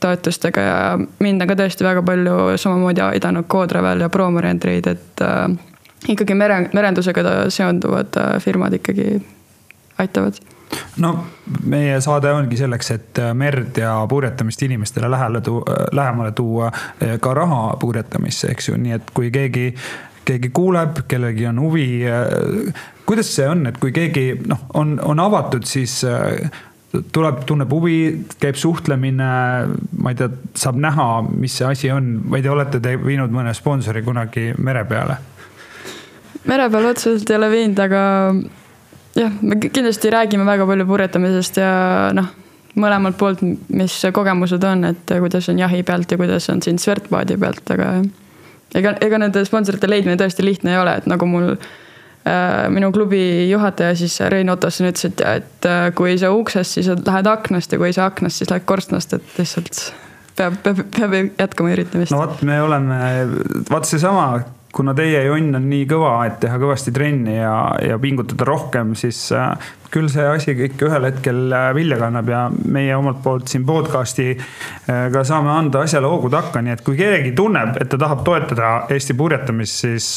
toetustega 0.00 0.60
ja 0.60 0.78
mind 1.18 1.42
on 1.42 1.52
ka 1.52 1.58
tõesti 1.58 1.86
väga 1.86 2.02
palju 2.06 2.56
samamoodi 2.56 3.04
aidanud 3.04 3.48
Co-Travel 3.50 4.06
ja 4.06 4.08
Promorent 4.12 4.64
Raid, 4.64 4.86
et 4.86 5.24
äh, 5.26 5.46
ikkagi 6.08 6.34
mere, 6.38 6.64
merendusega 6.72 7.50
seonduvad 7.52 8.18
äh, 8.20 8.34
firmad 8.42 8.80
ikkagi 8.80 9.20
aitavad 10.02 10.40
no 10.96 11.12
meie 11.66 12.00
saade 12.00 12.32
ongi 12.32 12.56
selleks, 12.60 12.90
et 12.94 13.20
äh, 13.20 13.32
merd 13.36 13.78
ja 13.78 13.94
purjetamist 14.08 14.62
inimestele 14.62 15.10
lähele 15.10 15.40
tuua, 15.40 15.64
äh, 15.68 15.84
lähemale 15.92 16.32
tuua 16.32 16.70
äh, 16.72 17.18
ka 17.20 17.34
raha 17.34 17.76
purjetamisse, 17.80 18.50
eks 18.52 18.68
ju, 18.68 18.78
nii 18.80 18.96
et 18.98 19.12
kui 19.14 19.30
keegi, 19.34 19.72
keegi 20.24 20.52
kuuleb, 20.54 21.04
kellelgi 21.08 21.46
on 21.50 21.60
huvi. 21.60 21.86
kuidas 23.06 23.34
see 23.36 23.48
on, 23.48 23.66
et 23.66 23.78
kui 23.78 23.92
keegi 23.92 24.26
noh, 24.46 24.66
on, 24.74 24.98
on 25.04 25.20
avatud, 25.20 25.66
siis 25.66 26.02
tuleb, 27.12 27.42
tunneb 27.48 27.70
huvi, 27.72 27.96
käib 28.40 28.58
suhtlemine, 28.60 29.28
ma 29.98 30.12
ei 30.12 30.18
tea, 30.18 30.28
saab 30.58 30.80
näha, 30.82 31.06
mis 31.30 31.56
see 31.58 31.68
asi 31.68 31.90
on, 31.92 32.10
ma 32.28 32.38
ei 32.38 32.44
tea, 32.44 32.52
olete 32.52 32.80
te 32.84 32.94
viinud 33.00 33.32
mõne 33.32 33.54
sponsori 33.56 34.04
kunagi 34.04 34.50
mere 34.58 34.84
peale? 34.88 35.18
mere 36.48 36.66
peale 36.70 36.90
otseselt 36.90 37.30
ei 37.30 37.38
ole 37.38 37.48
viinud, 37.52 37.80
aga 37.84 38.02
jah, 39.16 39.34
me 39.40 39.58
kindlasti 39.62 40.10
räägime 40.12 40.44
väga 40.48 40.66
palju 40.68 40.86
purjetamisest 40.88 41.60
ja 41.62 41.74
noh, 42.18 42.32
mõlemalt 42.82 43.16
poolt, 43.20 43.44
mis 43.72 43.94
kogemused 44.12 44.64
on, 44.66 44.88
et 44.90 45.14
kuidas 45.22 45.48
on 45.52 45.60
jahi 45.62 45.84
pealt 45.86 46.12
ja 46.12 46.18
kuidas 46.20 46.48
on 46.52 46.60
siin 46.64 46.80
Svertbaadi 46.82 47.38
pealt, 47.40 47.64
aga 47.72 47.94
ega, 48.74 48.96
ega 49.00 49.22
nende 49.22 49.44
sponsorite 49.48 49.88
leidmine 49.88 50.18
tõesti 50.20 50.44
lihtne 50.44 50.74
ei 50.74 50.82
ole, 50.82 50.98
et 51.00 51.08
nagu 51.08 51.28
mul 51.30 51.54
Äh, 51.54 51.68
minu 52.70 52.92
klubi 52.94 53.50
juhataja 53.50 53.96
siis 53.98 54.20
Rein 54.30 54.50
Ottoson 54.52 54.86
ütles, 54.86 55.08
et, 55.10 55.20
et 55.26 55.66
äh, 55.66 55.88
kui 55.98 56.12
ei 56.12 56.20
saa 56.22 56.30
uksest, 56.36 56.78
siis 56.78 56.90
lähed 56.92 57.26
aknast 57.26 57.72
ja 57.72 57.80
kui 57.80 57.90
ei 57.90 57.96
saa 57.96 58.06
aknast, 58.12 58.38
siis 58.38 58.50
lähed 58.52 58.66
korstnast, 58.68 59.16
et 59.18 59.38
lihtsalt 59.40 59.80
peab, 60.38 60.58
peab, 60.62 60.82
peab 60.94 61.16
jätkama 61.18 61.74
üritamist. 61.74 62.14
no 62.14 62.22
vot, 62.22 62.42
me 62.46 62.60
oleme, 62.62 62.98
vaat 63.70 63.88
seesama 63.90 64.26
kuna 64.72 64.94
teie 64.96 65.20
jonn 65.26 65.58
on 65.58 65.68
nii 65.68 65.84
kõva, 65.90 66.14
et 66.26 66.38
teha 66.42 66.56
kõvasti 66.60 66.94
trenni 66.96 67.36
ja, 67.36 67.54
ja 67.84 67.98
pingutada 68.00 68.46
rohkem, 68.48 68.94
siis 68.98 69.20
äh, 69.36 69.52
küll 69.92 70.08
see 70.12 70.24
asi 70.24 70.54
ikka 70.54 70.88
ühel 70.88 71.06
hetkel 71.10 71.52
äh, 71.52 71.68
vilja 71.76 71.98
kannab 72.00 72.30
ja 72.32 72.42
meie 72.50 72.96
omalt 72.96 73.20
poolt 73.24 73.52
siin 73.52 73.66
podcast'i 73.68 74.30
äh, 74.32 75.06
ka 75.12 75.24
saame 75.28 75.52
anda 75.52 75.84
asjale 75.84 76.08
hoogu 76.08 76.32
takka, 76.32 76.64
nii 76.64 76.76
et 76.76 76.84
kui 76.86 76.96
keegi 76.98 77.34
tunneb, 77.36 77.76
et 77.82 77.92
ta 77.92 78.00
tahab 78.00 78.24
toetada 78.26 78.72
Eesti 78.92 79.16
purjetamist, 79.18 79.82
siis 79.82 80.08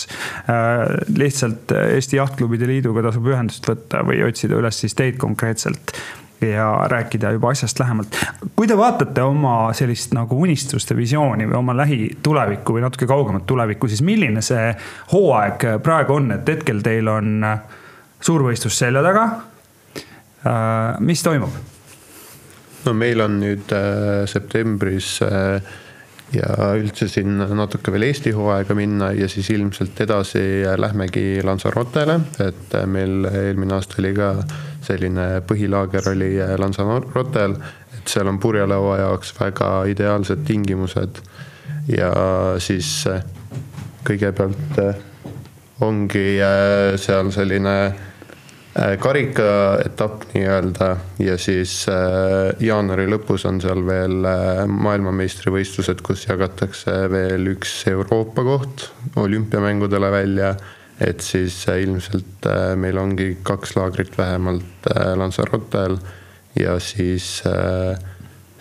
lihtsalt 1.16 1.72
Eesti 1.76 2.20
Jahtklubide 2.20 2.68
Liiduga 2.70 3.04
tasub 3.10 3.28
ühendust 3.32 3.68
võtta 3.68 4.04
või 4.08 4.22
otsida 4.26 4.60
üles 4.60 4.80
siis 4.84 4.96
teid 4.96 5.20
konkreetselt 5.22 5.96
ja 6.52 6.68
rääkida 6.92 7.32
juba 7.36 7.50
asjast 7.52 7.80
lähemalt. 7.80 8.18
kui 8.56 8.68
te 8.68 8.78
vaatate 8.78 9.22
oma 9.22 9.74
sellist 9.74 10.14
nagu 10.14 10.38
unistuste 10.42 10.96
visiooni 10.98 11.48
või 11.50 11.58
oma 11.60 11.78
lähitulevikku 11.78 12.78
või 12.78 12.86
natuke 12.86 13.08
kaugemat 13.08 13.46
tulevikku, 13.46 13.88
siis 13.88 14.02
milline 14.06 14.42
see 14.46 14.70
hooaeg 15.12 15.68
praegu 15.84 16.20
on, 16.20 16.32
et 16.38 16.56
hetkel 16.56 16.82
teil 16.86 17.08
on 17.08 17.44
suurvõistlus 18.26 18.78
selja 18.80 19.04
taga. 19.06 19.30
Äh, 20.46 21.00
mis 21.00 21.24
toimub? 21.26 21.56
no 22.86 22.92
meil 22.94 23.22
on 23.24 23.40
nüüd 23.42 23.72
äh, 23.74 24.28
septembris 24.30 25.16
äh, 25.26 25.58
ja 26.36 26.68
üldse 26.78 27.08
siin 27.10 27.40
natuke 27.58 27.90
veel 27.94 28.06
Eesti 28.12 28.34
hooaega 28.36 28.76
minna 28.78 29.10
ja 29.18 29.26
siis 29.32 29.50
ilmselt 29.56 29.98
edasi 30.06 30.44
lähmegi 30.78 31.42
Lanzarotele, 31.46 32.20
et 32.46 32.78
meil 32.90 33.26
eelmine 33.32 33.78
aasta 33.78 33.98
oli 34.04 34.14
ka 34.18 34.30
selline 34.86 35.42
põhilaager 35.48 36.12
oli 36.12 36.32
Lanzarotel, 36.62 37.58
et 37.98 38.08
seal 38.12 38.30
on 38.32 38.40
purjelaua 38.40 39.00
jaoks 39.02 39.34
väga 39.40 39.72
ideaalsed 39.92 40.46
tingimused. 40.48 41.22
ja 41.88 42.12
siis 42.58 43.06
kõigepealt 44.06 44.80
ongi 45.86 46.28
seal 47.02 47.30
selline 47.34 47.76
Äh, 48.76 48.98
karikaetapp 49.00 50.26
nii-öelda 50.34 50.88
ja 51.24 51.38
siis 51.40 51.86
äh, 51.88 52.50
jaanuari 52.60 53.06
lõpus 53.08 53.46
on 53.48 53.62
seal 53.64 53.86
veel 53.88 54.28
äh, 54.28 54.66
maailmameistrivõistlused, 54.68 56.02
kus 56.04 56.26
jagatakse 56.28 56.92
veel 57.08 57.54
üks 57.54 57.72
Euroopa 57.88 58.44
koht 58.44 58.90
olümpiamängudele 59.16 60.10
välja. 60.12 60.50
Et 61.02 61.20
siis 61.20 61.58
ilmselt 61.68 62.48
meil 62.80 62.98
ongi 62.98 63.38
kaks 63.44 63.76
laagrit 63.76 64.18
vähemalt 64.18 64.90
Lanzarotel 65.20 65.98
ja 66.56 66.78
siis 66.80 67.42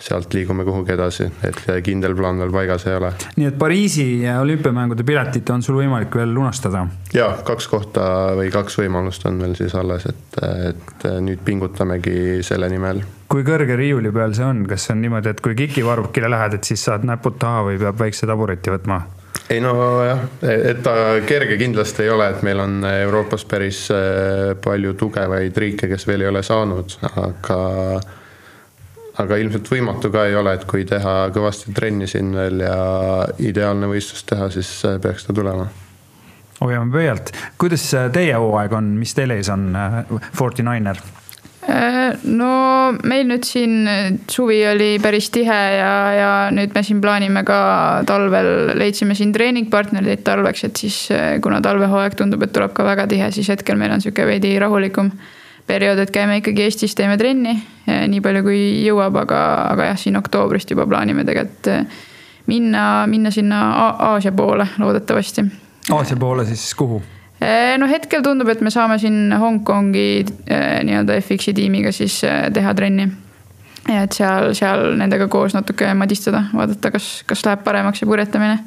sealt 0.05 0.33
liigume 0.35 0.65
kuhugi 0.67 0.93
edasi, 0.93 1.25
et 1.47 1.61
kindel 1.83 2.13
plaan 2.17 2.39
veel 2.41 2.51
paigas 2.53 2.85
ei 2.89 2.97
ole. 2.97 3.11
nii 3.39 3.47
et 3.49 3.57
Pariisi 3.59 4.05
olümpiamängude 4.29 5.05
piletit 5.07 5.49
on 5.49 5.63
sul 5.65 5.79
võimalik 5.79 6.15
veel 6.19 6.33
lunastada? 6.35 6.85
ja 7.15 7.29
kaks 7.47 7.67
kohta 7.71 8.05
või 8.37 8.51
kaks 8.53 8.79
võimalust 8.83 9.25
on 9.29 9.39
veel 9.41 9.55
siis 9.57 9.75
alles, 9.79 10.05
et, 10.11 10.39
et 10.69 11.07
nüüd 11.25 11.41
pingutamegi 11.47 12.43
selle 12.45 12.69
nimel. 12.69 13.01
kui 13.31 13.45
kõrge 13.47 13.77
riiuli 13.79 14.11
peal 14.13 14.35
see 14.37 14.45
on, 14.45 14.65
kas 14.69 14.85
see 14.87 14.97
on 14.97 15.05
niimoodi, 15.07 15.31
et 15.31 15.41
kui 15.41 15.55
kikivarvukile 15.57 16.29
lähed, 16.31 16.59
et 16.59 16.73
siis 16.73 16.85
saad 16.89 17.07
näpud 17.07 17.39
taha 17.41 17.65
või 17.69 17.79
peab 17.81 18.03
väikse 18.05 18.27
tabureti 18.29 18.75
võtma? 18.75 19.01
Ei 19.49 19.61
no 19.61 19.73
jah, 20.05 20.21
et 20.41 20.81
ta 20.83 20.95
kerge 21.27 21.57
kindlasti 21.59 22.05
ei 22.05 22.09
ole, 22.09 22.29
et 22.33 22.43
meil 22.45 22.59
on 22.63 22.79
Euroopas 22.89 23.45
päris 23.49 23.85
äh, 23.93 24.53
palju 24.61 24.95
tugevaid 24.97 25.57
riike, 25.57 25.89
kes 25.91 26.07
veel 26.09 26.25
ei 26.25 26.31
ole 26.31 26.43
saanud, 26.45 26.97
aga 27.21 27.59
aga 29.21 29.37
ilmselt 29.39 29.69
võimatu 29.71 30.09
ka 30.11 30.25
ei 30.27 30.35
ole, 30.35 30.57
et 30.57 30.65
kui 30.67 30.83
teha 30.87 31.29
kõvasti 31.35 31.73
trenni 31.75 32.07
siin 32.09 32.33
veel 32.35 32.65
ja 32.65 32.77
ideaalne 33.39 33.87
võistlus 33.91 34.25
teha, 34.27 34.49
siis 34.53 34.71
äh, 34.87 34.97
peaks 35.01 35.27
ta 35.27 35.35
tulema. 35.35 35.67
hoiame 36.61 36.91
pöialt, 36.91 37.31
kuidas 37.61 37.85
äh, 37.93 38.09
teie 38.11 38.33
hooaeg 38.41 38.73
on, 38.73 38.95
mis 38.99 39.13
teil 39.13 39.37
ees 39.37 39.51
on, 39.53 39.69
Forty 40.33 40.65
Niner? 40.65 40.99
No 41.67 42.49
meil 43.03 43.25
nüüd 43.29 43.45
siin 43.47 43.87
suvi 44.29 44.59
oli 44.69 44.89
päris 45.01 45.31
tihe 45.33 45.59
ja, 45.75 45.93
ja 46.15 46.31
nüüd 46.53 46.75
me 46.75 46.83
siin 46.85 46.99
plaanime 47.01 47.45
ka 47.47 47.59
talvel, 48.07 48.77
leidsime 48.77 49.17
siin 49.17 49.33
treeningpartnereid 49.35 50.21
talveks, 50.27 50.65
et 50.67 50.83
siis 50.83 50.99
kuna 51.41 51.61
talvehooaeg 51.65 52.17
tundub, 52.19 52.45
et 52.45 52.53
tuleb 52.55 52.75
ka 52.77 52.85
väga 52.85 53.07
tihe, 53.11 53.31
siis 53.33 53.49
hetkel 53.53 53.79
meil 53.81 53.95
on 53.95 54.03
sihuke 54.03 54.27
veidi 54.29 54.53
rahulikum 54.61 55.09
periood, 55.65 56.03
et 56.03 56.13
käime 56.13 56.37
ikkagi 56.41 56.67
Eestis, 56.67 56.93
teeme 56.97 57.17
trenni 57.17 57.55
nii 57.85 58.21
palju, 58.21 58.43
kui 58.45 58.59
jõuab, 58.85 59.17
aga, 59.25 59.41
aga 59.71 59.89
jah, 59.91 59.97
siin 60.01 60.21
oktoobrist 60.21 60.71
juba 60.73 60.85
plaanime 60.89 61.25
tegelikult 61.25 61.73
minna, 62.45 63.05
minna 63.09 63.31
sinna 63.33 63.65
Aasia 64.11 64.31
poole 64.31 64.67
loodetavasti. 64.77 65.45
Aasia 65.93 66.17
poole 66.17 66.45
siis 66.45 66.73
kuhu? 66.77 67.01
Eh, 67.45 67.75
no 67.77 67.85
hetkel 67.89 68.23
tundub, 68.25 68.49
et 68.49 68.61
me 68.65 68.71
saame 68.73 68.97
siin 69.01 69.33
Hongkongi 69.37 70.07
eh, 70.23 70.79
nii-öelda 70.87 71.19
FX-i 71.21 71.53
tiimiga 71.53 71.91
siis 71.93 72.21
teha 72.53 72.73
trenni. 72.77 73.05
et 73.91 74.15
seal, 74.17 74.55
seal 74.57 74.95
nendega 74.97 75.27
koos 75.29 75.53
natuke 75.53 75.91
madistada, 75.93 76.47
vaadata, 76.57 76.89
kas, 76.95 77.09
kas 77.29 77.43
läheb 77.45 77.61
paremaks 77.67 78.01
see 78.01 78.09
purjetamine. 78.09 78.57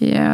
ja 0.00 0.30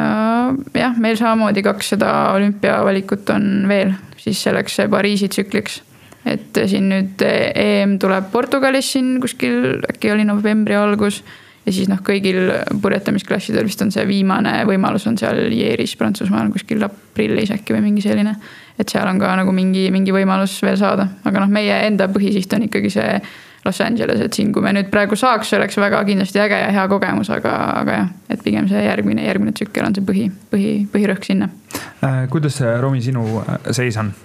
jah, 0.73 0.95
meil 0.97 1.19
samamoodi 1.19 1.65
kakssada 1.65 2.13
olümpiavalikut 2.37 3.29
on 3.35 3.67
veel 3.67 3.91
siis 4.17 4.43
selleks 4.43 4.79
Pariisi 4.89 5.27
tsükliks. 5.27 5.81
et 6.25 6.63
siin 6.67 6.89
nüüd 6.93 7.21
EM 7.27 7.99
tuleb 7.99 8.31
Portugalis 8.31 8.91
siin 8.93 9.17
kuskil 9.21 9.81
äkki 9.89 10.13
oli 10.13 10.23
novembri 10.27 10.75
algus 10.75 11.23
ja 11.69 11.75
siis 11.75 11.89
noh, 11.89 11.99
kõigil 12.05 12.49
purjetamisklassidel 12.81 13.67
vist 13.67 13.81
on 13.85 13.91
see 13.93 14.05
viimane 14.09 14.63
võimalus 14.69 15.05
on 15.09 15.17
seal 15.19 15.37
Lieris 15.51 15.93
Prantsusmaal 15.99 16.49
kuskil 16.53 16.81
aprillis 16.85 17.53
äkki 17.53 17.75
või 17.75 17.83
mingi 17.89 18.03
selline. 18.05 18.35
et 18.79 18.89
seal 18.89 19.07
on 19.07 19.19
ka 19.21 19.35
nagu 19.37 19.53
mingi, 19.53 19.89
mingi 19.91 20.15
võimalus 20.15 20.57
veel 20.65 20.79
saada, 20.79 21.07
aga 21.23 21.43
noh, 21.43 21.51
meie 21.51 21.75
enda 21.85 22.09
põhisiht 22.09 22.53
on 22.57 22.65
ikkagi 22.69 22.91
see 22.93 23.21
Los 23.65 23.81
Angeles, 23.83 24.21
et 24.23 24.33
siin, 24.33 24.53
kui 24.55 24.63
me 24.63 24.71
nüüd 24.71 24.87
praegu 24.89 25.17
saaks, 25.19 25.51
oleks 25.57 25.75
väga 25.77 25.99
kindlasti 26.07 26.39
äge 26.39 26.61
ja 26.61 26.69
hea 26.71 26.85
kogemus, 26.87 27.27
aga, 27.35 27.51
aga 27.81 27.97
jah, 27.97 28.07
et 28.31 28.45
pigem 28.45 28.69
see 28.71 28.85
järgmine, 28.85 29.25
järgmine 29.27 29.51
tsükkel 29.51 29.89
on 29.89 29.97
see 29.97 30.07
põhi, 30.07 30.29
põhi, 30.53 30.71
põhirõhk 30.93 31.27
sinna 31.27 31.51
äh,. 31.99 32.23
kuidas 32.31 32.61
see, 32.61 32.73
Romi, 32.81 33.03
sinu 33.03 33.43
seis 33.75 33.99
on 33.99 34.15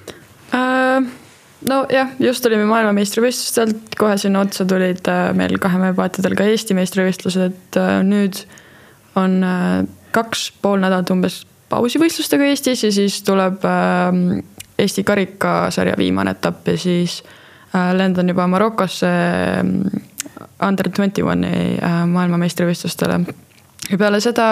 äh,? 0.54 1.23
Nojah, 1.68 2.12
just 2.20 2.44
tulime 2.44 2.66
maailmameistrivõistlustelt, 2.68 3.96
kohe 3.98 4.16
sinna 4.20 4.42
otsa 4.44 4.66
tulid 4.68 5.06
äh, 5.10 5.28
meil 5.36 5.56
kahemeepaatidel 5.62 6.36
ka 6.38 6.46
Eesti 6.50 6.76
meistrivõistlused, 6.76 7.52
et 7.52 7.78
äh, 7.80 7.98
nüüd 8.06 8.42
on 9.20 9.38
äh, 9.46 9.84
kaks 10.14 10.48
pool 10.62 10.82
nädalat 10.82 11.10
umbes 11.14 11.42
pausivõistlustega 11.72 12.50
Eestis 12.50 12.84
ja 12.86 12.92
siis 12.94 13.20
tuleb 13.26 13.64
äh, 13.68 14.20
Eesti 14.78 15.04
karikasarja 15.06 15.96
viimane 15.98 16.34
etapp 16.34 16.68
ja 16.68 16.78
siis 16.78 17.20
lendan 17.74 18.28
juba 18.30 18.46
Marokosse 18.46 19.08
mm, 19.62 20.02
under 20.62 20.90
twenty 20.94 21.22
one'i 21.26 21.78
maailmameistrivõistlustele. 22.10 23.18
ja 23.90 23.98
peale 23.98 24.20
seda 24.22 24.48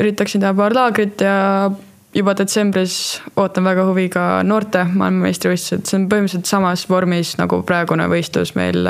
üritaksin 0.00 0.40
teha 0.40 0.52
paar 0.56 0.76
laagrit 0.76 1.20
ja 1.24 1.36
juba 2.16 2.32
detsembris 2.38 3.20
ootan 3.36 3.66
väga 3.66 3.84
huviga 3.90 4.24
noorte 4.46 4.86
maailmameistrivõistlused, 4.88 5.84
see 5.84 5.98
on 5.98 6.08
põhimõtteliselt 6.10 6.48
samas 6.48 6.86
vormis 6.88 7.34
nagu 7.40 7.60
praegune 7.68 8.06
võistlus 8.08 8.54
meil 8.56 8.88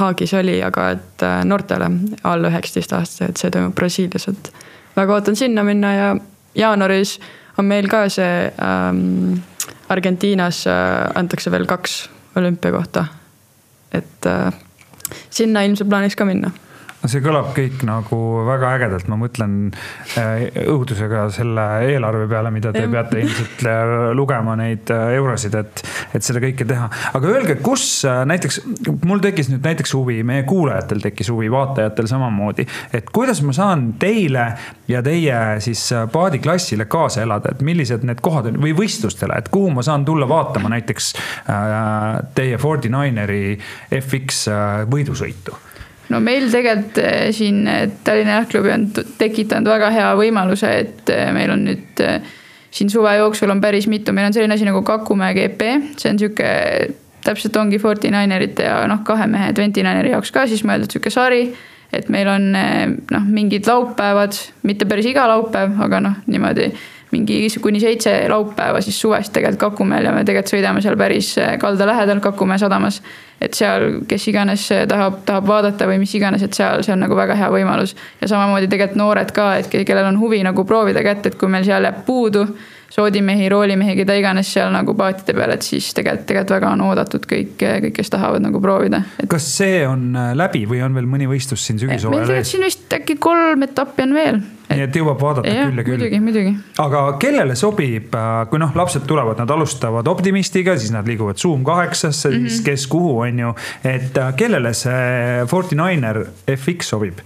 Haagis 0.00 0.34
oli, 0.34 0.58
aga 0.64 0.88
et 0.96 1.24
noortele 1.46 1.90
alla 2.26 2.50
üheksateist 2.50 2.96
aastase, 2.98 3.30
et 3.30 3.40
see 3.40 3.54
toimub 3.54 3.76
Brasiilias, 3.78 4.26
et 4.32 4.50
väga 4.96 5.18
ootan 5.18 5.38
sinna 5.38 5.62
minna 5.66 5.94
ja 5.94 6.10
jaanuaris 6.58 7.18
on 7.58 7.70
meil 7.70 7.88
ka 7.90 8.06
see 8.10 8.50
ähm, 8.58 9.38
Argentiinas 9.88 10.64
äh, 10.66 11.10
antakse 11.14 11.50
veel 11.54 11.66
kaks 11.70 12.08
olümpiakohta. 12.36 13.06
et 13.92 14.26
äh, 14.26 14.52
sinna 15.30 15.62
ilmselt 15.62 15.88
plaanis 15.88 16.16
ka 16.16 16.24
minna 16.24 16.50
no 17.04 17.10
see 17.12 17.20
kõlab 17.20 17.50
kõik 17.52 17.82
nagu 17.84 18.18
väga 18.46 18.70
ägedalt, 18.78 19.08
ma 19.12 19.18
mõtlen 19.20 19.56
äh, 20.16 20.46
õudusega 20.64 21.26
selle 21.34 21.64
eelarve 21.90 22.24
peale, 22.30 22.52
mida 22.54 22.72
te 22.72 22.86
peate 22.88 23.20
ilmselt 23.20 23.64
äh, 23.68 23.92
lugema 24.16 24.54
neid 24.56 24.88
äh, 24.94 25.12
eurosid, 25.18 25.56
et, 25.60 25.82
et 26.16 26.24
seda 26.24 26.40
kõike 26.40 26.64
teha. 26.68 26.88
aga 27.18 27.28
öelge, 27.28 27.58
kus 27.64 27.84
näiteks, 28.04 28.62
mul 29.04 29.20
tekkis 29.24 29.50
nüüd 29.52 29.68
näiteks 29.68 29.92
huvi, 29.98 30.22
meie 30.24 30.46
kuulajatel 30.48 31.04
tekkis 31.04 31.28
huvi, 31.34 31.50
vaatajatel 31.52 32.08
samamoodi, 32.08 32.66
et 32.96 33.12
kuidas 33.12 33.44
ma 33.44 33.52
saan 33.56 33.90
teile 34.00 34.46
ja 34.88 35.04
teie 35.04 35.60
siis 35.64 35.84
paadiklassile 36.12 36.88
kaasa 36.88 37.26
elada, 37.26 37.52
et 37.52 37.60
millised 37.66 38.08
need 38.08 38.24
kohad 38.24 38.48
on 38.48 38.62
või 38.64 38.72
võistlustele, 38.80 39.36
et 39.36 39.52
kuhu 39.52 39.74
ma 39.76 39.84
saan 39.84 40.08
tulla 40.08 40.28
vaatama 40.30 40.72
näiteks 40.72 41.12
teie 42.34 42.56
Fordi 42.64 42.88
Nineri 42.88 43.58
FX 43.92 44.46
võidusõitu 44.88 45.60
no 46.12 46.20
meil 46.24 46.48
tegelikult 46.52 46.98
eh, 47.02 47.28
siin 47.34 47.64
eh, 47.70 47.84
Tallinna 48.04 48.38
Jalgklubi 48.38 48.72
on 48.74 48.88
tekitanud 49.18 49.70
väga 49.70 49.90
hea 49.94 50.08
võimaluse, 50.18 50.70
et 50.84 51.12
eh, 51.12 51.28
meil 51.34 51.52
on 51.54 51.64
nüüd 51.68 52.02
siin 52.74 52.90
suve 52.90 53.14
jooksul 53.16 53.52
on 53.54 53.62
päris 53.62 53.86
mitu, 53.90 54.12
meil 54.12 54.28
on 54.28 54.36
selline 54.36 54.56
asi 54.56 54.66
nagu 54.66 54.82
Kakumäe 54.86 55.34
GP, 55.36 55.70
see 56.00 56.10
on 56.10 56.18
sihuke, 56.20 56.48
täpselt 57.24 57.56
ongi 57.56 57.78
Forty 57.80 58.10
Ninerite 58.12 58.66
ja 58.66 58.82
noh, 58.90 59.04
kahe 59.06 59.28
mehe 59.30 59.52
Twenty 59.56 59.84
Nineri 59.86 60.12
jaoks 60.12 60.34
ka 60.34 60.48
siis 60.50 60.64
mõeldud 60.66 60.92
sihuke 60.92 61.12
sari. 61.14 61.46
et 61.94 62.08
meil 62.10 62.26
on 62.26 62.48
noh, 62.50 63.26
mingid 63.30 63.68
laupäevad, 63.70 64.34
mitte 64.66 64.86
päris 64.90 65.06
iga 65.06 65.28
laupäev, 65.30 65.76
aga 65.84 66.00
noh, 66.02 66.16
niimoodi 66.26 66.72
mingi 67.14 67.46
kuni 67.62 67.82
seitse 67.82 68.16
laupäeva 68.30 68.82
siis 68.84 68.98
suvest 69.00 69.32
tegelikult 69.34 69.62
Kakumäel 69.74 70.10
ja 70.10 70.12
me 70.12 70.24
tegelikult 70.26 70.56
sõidame 70.56 70.82
seal 70.84 70.98
päris 71.00 71.34
kalda 71.62 71.86
lähedal 71.88 72.22
Kakumäe 72.24 72.58
sadamas 72.60 73.00
et 73.44 73.56
seal, 73.56 74.00
kes 74.08 74.28
iganes 74.30 74.66
tahab, 74.88 75.20
tahab 75.26 75.48
vaadata 75.48 75.88
või 75.90 75.98
mis 76.02 76.12
iganes, 76.16 76.44
et 76.46 76.54
seal, 76.56 76.84
see 76.86 76.94
on 76.94 77.02
nagu 77.04 77.16
väga 77.18 77.36
hea 77.38 77.50
võimalus. 77.52 77.94
ja 78.20 78.30
samamoodi 78.30 78.70
tegelikult 78.70 79.00
noored 79.00 79.34
ka, 79.34 79.48
et 79.60 79.68
kellel 79.74 80.12
on 80.12 80.20
huvi 80.20 80.42
nagu 80.46 80.64
proovida 80.68 81.02
kätt, 81.04 81.26
et 81.26 81.36
kui 81.40 81.50
meil 81.50 81.66
seal 81.66 81.84
jääb 81.84 82.04
puudu 82.06 82.46
soodimehi, 82.94 83.48
roolimehi, 83.50 83.96
keda 83.98 84.14
iganes 84.14 84.52
seal 84.54 84.70
nagu 84.74 84.94
paatide 84.94 85.34
peal, 85.34 85.54
et 85.56 85.66
siis 85.66 85.90
tegelikult, 85.96 86.28
tegelikult 86.28 86.54
väga 86.56 86.72
on 86.76 86.84
oodatud 86.88 87.26
kõik, 87.30 87.56
kõik, 87.58 87.90
kes 87.96 88.12
tahavad 88.14 88.44
nagu 88.44 88.60
proovida 88.62 89.02
et.... 89.18 89.28
kas 89.30 89.48
see 89.56 89.82
on 89.88 90.12
läbi 90.38 90.64
või 90.70 90.84
on 90.86 90.94
veel 90.94 91.08
mõni 91.10 91.28
võistlus 91.30 91.66
siin 91.66 91.80
sügishooajal 91.82 92.14
ees? 92.14 92.28
meil 92.28 92.28
tegelikult 92.30 92.52
siin 92.52 92.68
vist 92.68 93.00
äkki 93.00 93.18
kolm 93.22 93.66
etappi 93.66 94.06
on 94.06 94.14
veel. 94.14 94.44
Nii 94.70 94.86
et 94.86 94.96
jõuab 94.96 95.20
vaadata 95.20 95.50
ja, 95.50 95.66
küll 95.68 95.80
ja 95.80 95.84
küll. 95.86 95.98
muidugi, 95.98 96.20
muidugi. 96.24 96.54
aga 96.84 97.02
kellele 97.22 97.56
sobib, 97.58 98.14
äh, 98.16 98.32
kui 98.50 98.62
noh, 98.62 98.72
lapsed 98.76 99.06
tulevad, 99.08 99.38
nad 99.42 99.50
alustavad 99.50 100.08
optimistiga, 100.10 100.78
siis 100.80 100.94
nad 100.94 101.08
liiguvad 101.08 101.40
Zoom 101.40 101.64
kaheksasse 101.64 102.30
mm, 102.30 102.34
-hmm. 102.34 102.48
siis 102.48 102.60
mhm. 102.60 102.70
kes 102.70 102.86
kuhu, 102.86 103.18
on 103.20 103.38
ju. 103.38 103.54
et 103.84 104.18
äh, 104.18 104.34
kellele 104.36 104.74
see 104.74 105.46
Forty 105.46 105.76
Niner 105.76 106.24
FX 106.56 106.94
sobib? 106.94 107.20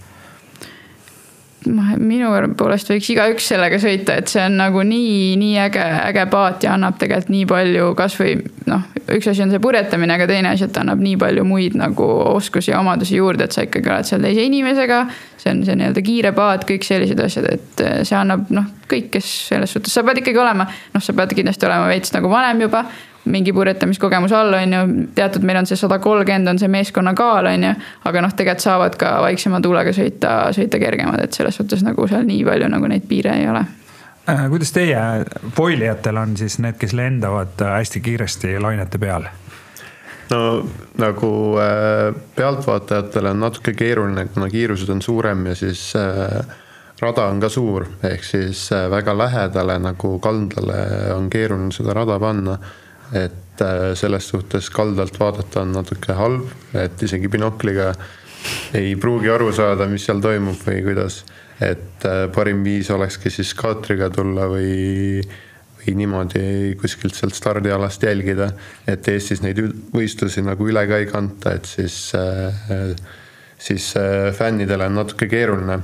Minu 1.67 2.29
poolest 2.57 2.89
võiks 2.91 3.09
igaüks 3.11 3.49
sellega 3.51 3.79
sõita, 3.81 4.15
et 4.19 4.31
see 4.31 4.41
on 4.45 4.55
nagu 4.61 4.83
nii, 4.85 5.35
nii 5.39 5.57
äge, 5.65 5.83
äge 6.07 6.25
paat 6.31 6.63
ja 6.63 6.75
annab 6.77 6.99
tegelikult 7.01 7.33
nii 7.33 7.45
palju 7.49 7.89
kasvõi 7.99 8.35
noh, 8.69 8.85
üks 9.15 9.27
asi 9.31 9.43
on 9.43 9.51
see 9.51 9.61
purjetamine, 9.63 10.15
aga 10.15 10.27
teine 10.29 10.53
asi, 10.53 10.67
et 10.69 10.73
ta 10.75 10.85
annab 10.85 11.03
nii 11.03 11.17
palju 11.19 11.43
muid 11.47 11.75
nagu 11.79 12.07
oskusi 12.35 12.71
ja 12.71 12.79
omadusi 12.79 13.19
juurde, 13.19 13.49
et 13.49 13.55
sa 13.55 13.65
ikkagi 13.67 13.91
oled 13.91 14.07
seal 14.07 14.23
teise 14.23 14.45
inimesega. 14.47 15.01
see 15.39 15.51
on 15.51 15.61
see 15.67 15.75
nii-öelda 15.79 16.05
kiire 16.05 16.31
paat, 16.35 16.65
kõik 16.69 16.87
sellised 16.87 17.19
asjad, 17.23 17.51
et 17.51 17.85
see 18.07 18.17
annab 18.17 18.47
noh, 18.55 18.71
kõik, 18.89 19.11
kes 19.17 19.29
selles 19.51 19.75
suhtes, 19.75 19.93
sa 19.93 20.03
pead 20.07 20.23
ikkagi 20.23 20.39
olema, 20.39 20.67
noh, 20.93 21.03
sa 21.03 21.15
pead 21.17 21.35
kindlasti 21.35 21.67
olema 21.67 21.91
veits 21.91 22.15
nagu 22.15 22.31
vanem 22.31 22.67
juba 22.67 22.85
mingi 23.25 23.53
purjetamiskogemuse 23.53 24.35
all, 24.35 24.53
on 24.53 24.73
ju, 24.73 25.07
teatud, 25.15 25.43
meil 25.45 25.59
on 25.61 25.67
see 25.69 25.79
sada 25.79 25.99
kolmkümmend 25.99 26.53
on 26.53 26.61
see 26.61 26.71
meeskonna 26.71 27.13
kaal, 27.17 27.49
on 27.51 27.67
ju. 27.67 27.73
aga 28.05 28.23
noh, 28.25 28.35
tegelikult 28.35 28.63
saavad 28.63 28.95
ka 28.99 29.17
vaiksema 29.25 29.61
tuulega 29.61 29.93
sõita, 29.95 30.37
sõita 30.55 30.79
kergemad, 30.81 31.21
et 31.23 31.35
selles 31.35 31.59
suhtes 31.59 31.83
nagu 31.85 32.07
seal 32.07 32.25
nii 32.27 32.45
palju 32.47 32.71
nagu 32.71 32.89
neid 32.91 33.05
piire 33.09 33.35
ei 33.41 33.49
ole 33.49 33.65
äh, 34.29 34.47
kuidas 34.49 34.71
teie 34.75 35.03
foilijatel 35.55 36.23
on 36.23 36.37
siis 36.39 36.59
need, 36.63 36.79
kes 36.79 36.95
lendavad 36.97 37.61
äh, 37.61 37.77
hästi 37.79 38.01
kiiresti 38.07 38.57
lainete 38.59 39.01
peal? 39.01 39.29
no 40.29 40.65
nagu 40.97 41.57
äh, 41.59 42.15
pealtvaatajatele 42.35 43.29
on 43.29 43.39
natuke 43.39 43.73
keeruline, 43.73 44.25
kuna 44.33 44.49
kiirused 44.49 44.89
on 44.89 45.01
suurem 45.01 45.45
ja 45.49 45.55
siis 45.55 45.93
äh, 45.97 46.57
rada 47.01 47.29
on 47.31 47.39
ka 47.39 47.49
suur, 47.49 47.85
ehk 48.03 48.23
siis 48.23 48.67
äh, 48.75 48.89
väga 48.91 49.17
lähedale 49.17 49.79
nagu 49.79 50.17
kaldale 50.19 50.83
on 51.15 51.29
keeruline 51.29 51.71
seda 51.75 51.95
rada 51.97 52.19
panna. 52.19 52.57
Et 53.13 53.61
äh, 53.61 53.95
selles 53.97 54.27
suhtes 54.29 54.69
kaldalt 54.73 55.19
vaadata 55.19 55.63
on 55.63 55.73
natuke 55.73 56.15
halb, 56.17 56.47
et 56.77 57.01
isegi 57.03 57.29
binokliga 57.31 57.91
ei 58.77 58.95
pruugi 58.99 59.31
aru 59.33 59.51
saada, 59.55 59.87
mis 59.89 60.05
seal 60.07 60.21
toimub 60.23 60.59
või 60.65 60.81
kuidas. 60.85 61.23
et 61.59 62.05
äh, 62.07 62.29
parim 62.31 62.63
viis 62.63 62.89
olekski 62.89 63.29
siis 63.29 63.53
kaatriga 63.53 64.09
tulla 64.09 64.47
või 64.47 65.21
või 65.79 65.95
niimoodi 65.95 66.75
kuskilt 66.79 67.15
sealt 67.15 67.35
stardialast 67.35 68.03
jälgida, 68.03 68.49
et 68.87 69.07
Eestis 69.07 69.41
neid 69.41 69.59
võistlusi 69.93 70.43
nagu 70.43 70.67
üle 70.67 70.83
ka 70.87 70.97
ei 70.99 71.07
kanta, 71.07 71.53
et 71.55 71.65
siis, 71.65 72.11
äh, 72.15 72.91
siis 73.59 73.93
fännidele 74.35 74.87
on 74.91 74.99
natuke 74.99 75.27
keeruline. 75.31 75.79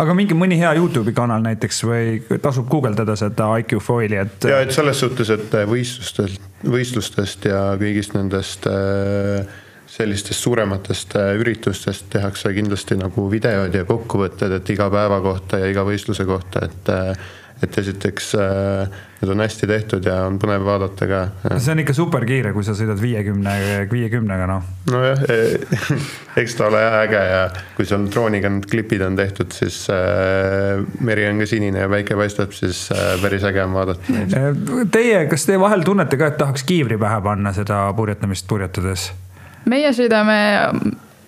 Aga 0.00 0.14
mingi 0.16 0.36
mõni 0.36 0.58
hea 0.60 0.72
Youtube'i 0.78 1.14
kanal 1.16 1.42
näiteks 1.44 1.82
või 1.86 2.38
tasub 2.42 2.68
guugeldada 2.70 3.16
seda 3.18 3.50
IQ 3.60 3.80
Foili, 3.84 4.20
et. 4.20 4.46
ja 4.48 4.60
et 4.64 4.72
selles 4.74 5.00
suhtes, 5.02 5.32
et 5.34 5.58
võistlustelt, 5.68 6.46
võistlustest 6.64 7.50
ja 7.50 7.64
kõigist 7.80 8.16
nendest 8.16 8.68
äh, 8.70 9.44
sellistest 9.90 10.40
suurematest 10.46 11.16
üritustest 11.40 12.06
tehakse 12.12 12.52
kindlasti 12.54 12.96
nagu 13.00 13.26
videod 13.30 13.74
ja 13.74 13.84
kokkuvõtted, 13.88 14.54
et 14.60 14.72
iga 14.72 14.86
päeva 14.92 15.18
kohta 15.24 15.58
ja 15.60 15.70
iga 15.72 15.84
võistluse 15.86 16.26
kohta, 16.28 16.68
et 16.68 16.92
et 17.62 17.78
esiteks 17.78 18.34
äh, 18.40 19.00
need 19.20 19.32
on 19.34 19.42
hästi 19.44 19.66
tehtud 19.68 20.06
ja 20.08 20.22
on 20.24 20.38
põnev 20.40 20.64
vaadata 20.64 21.08
ka. 21.08 21.20
see 21.58 21.74
on 21.74 21.82
ikka 21.82 21.94
super 21.96 22.24
kiire, 22.28 22.54
kui 22.56 22.64
sa 22.64 22.72
sõidad 22.76 23.00
viiekümne, 23.00 23.54
viiekümnega 23.90 24.46
noh. 24.48 24.70
nojah, 24.90 25.24
eks 26.40 26.56
ta 26.56 26.68
ole 26.70 26.80
äge 27.02 27.20
ja 27.20 27.42
kui 27.76 27.88
seal 27.88 28.06
drooniga 28.12 28.52
need 28.52 28.68
klipid 28.70 29.04
on 29.04 29.18
tehtud, 29.20 29.52
siis 29.56 29.82
äh, 29.92 30.80
meri 31.04 31.28
on 31.28 31.42
ka 31.44 31.50
sinine 31.50 31.84
ja 31.84 31.90
päike 31.92 32.16
paistab, 32.20 32.56
siis 32.56 32.86
äh, 32.96 33.12
päris 33.22 33.44
äge 33.48 33.64
on 33.66 33.76
vaadata 33.76 34.16
neid. 34.16 34.36
Äh, 34.40 34.64
teie, 34.94 35.26
kas 35.30 35.44
te 35.48 35.60
vahel 35.60 35.84
tunnete 35.86 36.20
ka, 36.20 36.32
et 36.32 36.40
tahaks 36.40 36.64
kiivri 36.68 36.98
pähe 37.00 37.20
panna 37.24 37.52
seda 37.56 37.84
purjetamist 37.96 38.48
purjetades? 38.48 39.10
meie 39.68 39.92
sõidame 39.92 40.40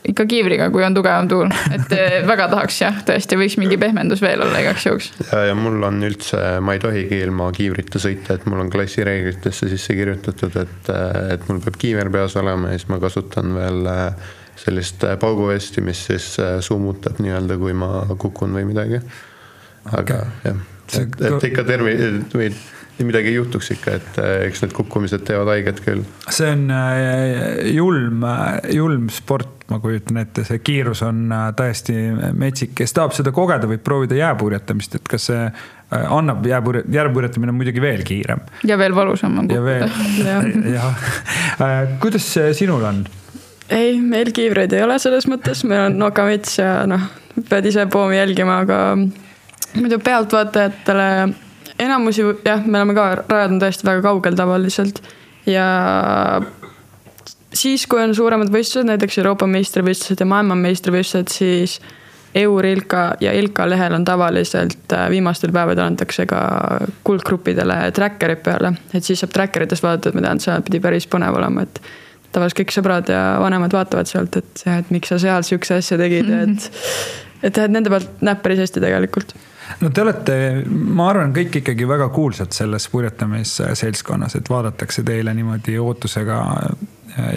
ikka 0.08 0.26
kiivriga, 0.26 0.66
kui 0.74 0.82
on 0.84 0.94
tugevam 0.96 1.28
tuul, 1.30 1.52
et 1.74 1.92
eh, 1.94 2.16
väga 2.32 2.48
tahaks 2.52 2.80
jah, 2.82 3.00
tõesti 3.06 3.38
võiks 3.38 3.56
mingi 3.60 3.78
pehmendus 3.80 4.22
veel 4.24 4.42
olla 4.42 4.62
igaks 4.64 4.86
juhuks. 4.88 5.10
ja, 5.28 5.44
ja 5.50 5.56
mul 5.58 5.82
on 5.86 6.02
üldse, 6.06 6.40
ma 6.64 6.74
ei 6.76 6.82
tohigi 6.82 7.20
ilma 7.22 7.50
kiivrita 7.54 8.02
sõita, 8.02 8.36
et 8.36 8.46
mul 8.50 8.64
on 8.64 8.72
klassireeglitesse 8.72 9.70
sisse 9.70 9.96
kirjutatud, 9.98 10.58
et, 10.64 10.92
et 11.36 11.48
mul 11.48 11.62
peab 11.64 11.78
kiiver 11.84 12.10
peas 12.14 12.36
olema 12.40 12.72
ja 12.72 12.80
siis 12.80 12.90
ma 12.90 12.98
kasutan 13.02 13.54
veel 13.58 13.90
eh, 13.92 14.34
sellist 14.62 15.06
pauguvesti, 15.22 15.84
mis 15.86 16.04
siis 16.10 16.32
eh, 16.42 16.58
summutab 16.64 17.22
nii-öelda, 17.22 17.58
kui 17.62 17.76
ma 17.76 18.04
kukun 18.18 18.58
või 18.58 18.66
midagi. 18.72 19.02
aga 19.92 20.22
okay. 20.26 20.50
jah, 20.50 20.62
et, 20.98 21.26
et 21.30 21.50
ikka 21.52 21.66
tervi- 21.68 21.98
või 22.34 22.50
midagi 23.00 23.32
ei 23.32 23.36
juhtuks 23.38 23.72
ikka, 23.74 23.96
et 23.98 24.18
äh, 24.20 24.32
eks 24.48 24.62
need 24.64 24.74
kukkumised 24.76 25.24
teevad 25.26 25.50
haiget 25.52 25.80
küll. 25.84 26.02
see 26.28 26.50
on 26.52 26.66
äh, 26.70 27.72
julm, 27.72 28.26
julm 28.72 29.08
sport, 29.12 29.64
ma 29.72 29.78
kujutan 29.82 30.20
ette, 30.22 30.44
see 30.48 30.60
kiirus 30.64 31.02
on 31.06 31.24
äh, 31.32 31.46
täiesti 31.58 31.96
metsik, 32.38 32.74
kes 32.78 32.94
tahab 32.96 33.16
seda 33.16 33.32
kogeda, 33.34 33.70
võib 33.70 33.84
proovida 33.86 34.18
jääpurjetamist, 34.20 34.98
et 35.00 35.08
kas 35.08 35.30
see 35.30 35.46
annab 35.92 36.46
jääpurje, 36.48 36.86
jääpurjetamine 36.88 37.52
on 37.52 37.58
muidugi 37.58 37.82
veel 37.84 38.04
kiirem. 38.08 38.44
ja 38.68 38.78
veel 38.80 38.94
valusam 38.96 39.42
on 39.42 39.50
kukkuda. 39.50 39.90
jah, 40.76 41.02
kuidas 42.00 42.28
sinul 42.56 42.84
on? 42.88 43.02
ei, 43.72 43.98
meil 44.00 44.32
kiivreid 44.36 44.72
ei 44.76 44.84
ole 44.84 44.98
selles 45.02 45.28
mõttes, 45.30 45.64
meil 45.68 45.88
on 45.88 45.98
nokamets 46.00 46.58
ja 46.60 46.82
noh, 46.88 47.08
pead 47.48 47.68
ise 47.68 47.86
poomi 47.92 48.18
jälgima, 48.18 48.62
aga 48.64 48.78
muidu 49.76 49.98
pealtvaatajatele 50.04 51.08
enamusi 51.78 52.24
jah, 52.44 52.64
me 52.66 52.80
oleme 52.80 52.96
ka, 52.96 53.06
rajad 53.28 53.56
on 53.56 53.62
tõesti 53.62 53.88
väga 53.88 54.04
kaugel 54.04 54.36
tavaliselt. 54.38 55.02
Ja 55.46 55.66
siis, 57.54 57.86
kui 57.90 58.02
on 58.02 58.14
suuremad 58.14 58.52
võistlused, 58.52 58.88
näiteks 58.88 59.18
Euroopa 59.22 59.48
meistrivõistlused 59.50 60.22
ja 60.22 60.28
maailma 60.28 60.56
meistrivõistlused, 60.60 61.32
siis 61.32 61.80
EUR, 62.38 62.64
Ilka 62.64 63.02
ja 63.20 63.32
Ilka 63.36 63.66
lehel 63.68 63.92
on 63.92 64.06
tavaliselt 64.08 64.92
äh, 64.92 65.08
viimastel 65.12 65.52
päevadel 65.52 65.84
antakse 65.84 66.24
ka 66.26 66.40
kuldgruppidele 67.04 67.76
tracker'id 67.92 68.40
peale, 68.44 68.72
et 68.94 69.04
siis 69.04 69.20
saab 69.20 69.34
tracker 69.34 69.66
itest 69.66 69.84
vaadata, 69.84 70.08
et 70.08 70.16
ma 70.16 70.24
tean, 70.24 70.40
seal 70.40 70.64
pidi 70.64 70.80
päris 70.80 71.08
põnev 71.12 71.36
olema, 71.36 71.66
et 71.66 71.82
tavaliselt 72.32 72.62
kõik 72.62 72.72
sõbrad 72.72 73.12
ja 73.12 73.20
vanemad 73.42 73.76
vaatavad 73.76 74.08
sealt, 74.08 74.40
et 74.40 74.64
jah, 74.64 74.80
et 74.80 74.92
miks 74.94 75.12
sa 75.12 75.20
seal 75.20 75.44
sihukese 75.44 75.82
asja 75.82 76.00
tegid 76.00 76.32
et 76.38 76.70
et 77.42 77.56
jah, 77.58 77.66
et 77.66 77.74
nende 77.74 77.92
pealt 77.92 78.22
näeb 78.24 78.40
päris 78.40 78.62
hästi 78.64 78.80
tegelikult 78.80 79.34
no 79.80 79.90
te 79.90 80.02
olete, 80.04 80.38
ma 80.68 81.10
arvan, 81.10 81.34
kõik 81.36 81.60
ikkagi 81.62 81.88
väga 81.88 82.08
kuulsad 82.14 82.54
selles 82.56 82.88
purjetamisseltskonnas, 82.92 84.36
et 84.38 84.50
vaadatakse 84.50 85.04
teile 85.06 85.34
niimoodi 85.34 85.78
ootusega 85.82 86.40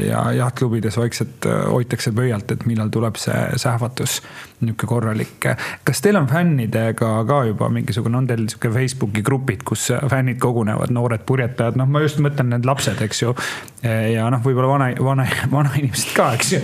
ja 0.07 0.31
jahtklubides 0.31 0.97
vaikselt 0.97 1.45
hoitakse 1.71 2.11
pöialt, 2.11 2.51
et 2.51 2.65
millal 2.65 2.89
tuleb 2.93 3.17
see 3.19 3.35
sähvatus, 3.59 4.21
niisugune 4.61 4.87
korralik. 4.87 5.47
kas 5.83 6.01
teil 6.01 6.15
on 6.15 6.27
fännidega 6.27 7.09
ka 7.27 7.43
juba 7.49 7.69
mingisugune, 7.69 8.17
on 8.17 8.27
teil 8.27 8.45
niisugune 8.45 8.73
Facebooki 8.73 9.21
grupid, 9.21 9.65
kus 9.67 9.89
fännid 10.09 10.39
kogunevad, 10.39 10.93
noored 10.95 11.25
purjetajad, 11.27 11.75
noh, 11.75 11.89
ma 11.91 12.01
just 12.05 12.21
mõtlen 12.23 12.53
need 12.53 12.65
lapsed, 12.65 13.01
eks 13.03 13.21
ju. 13.21 13.35
ja 13.83 14.29
noh, 14.31 14.43
võib-olla 14.43 14.71
vana, 14.71 14.91
vana, 15.03 15.27
vanainimesed 15.51 16.15
ka, 16.15 16.31
eks 16.39 16.53
ju, 16.55 16.61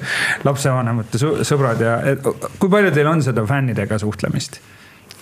lapsevanemate 0.47 1.19
sõbrad 1.47 1.83
ja 1.83 1.97
kui 2.21 2.69
palju 2.69 2.93
teil 2.95 3.11
on 3.11 3.23
seda 3.25 3.45
fännidega 3.47 3.99
suhtlemist? 3.99 4.61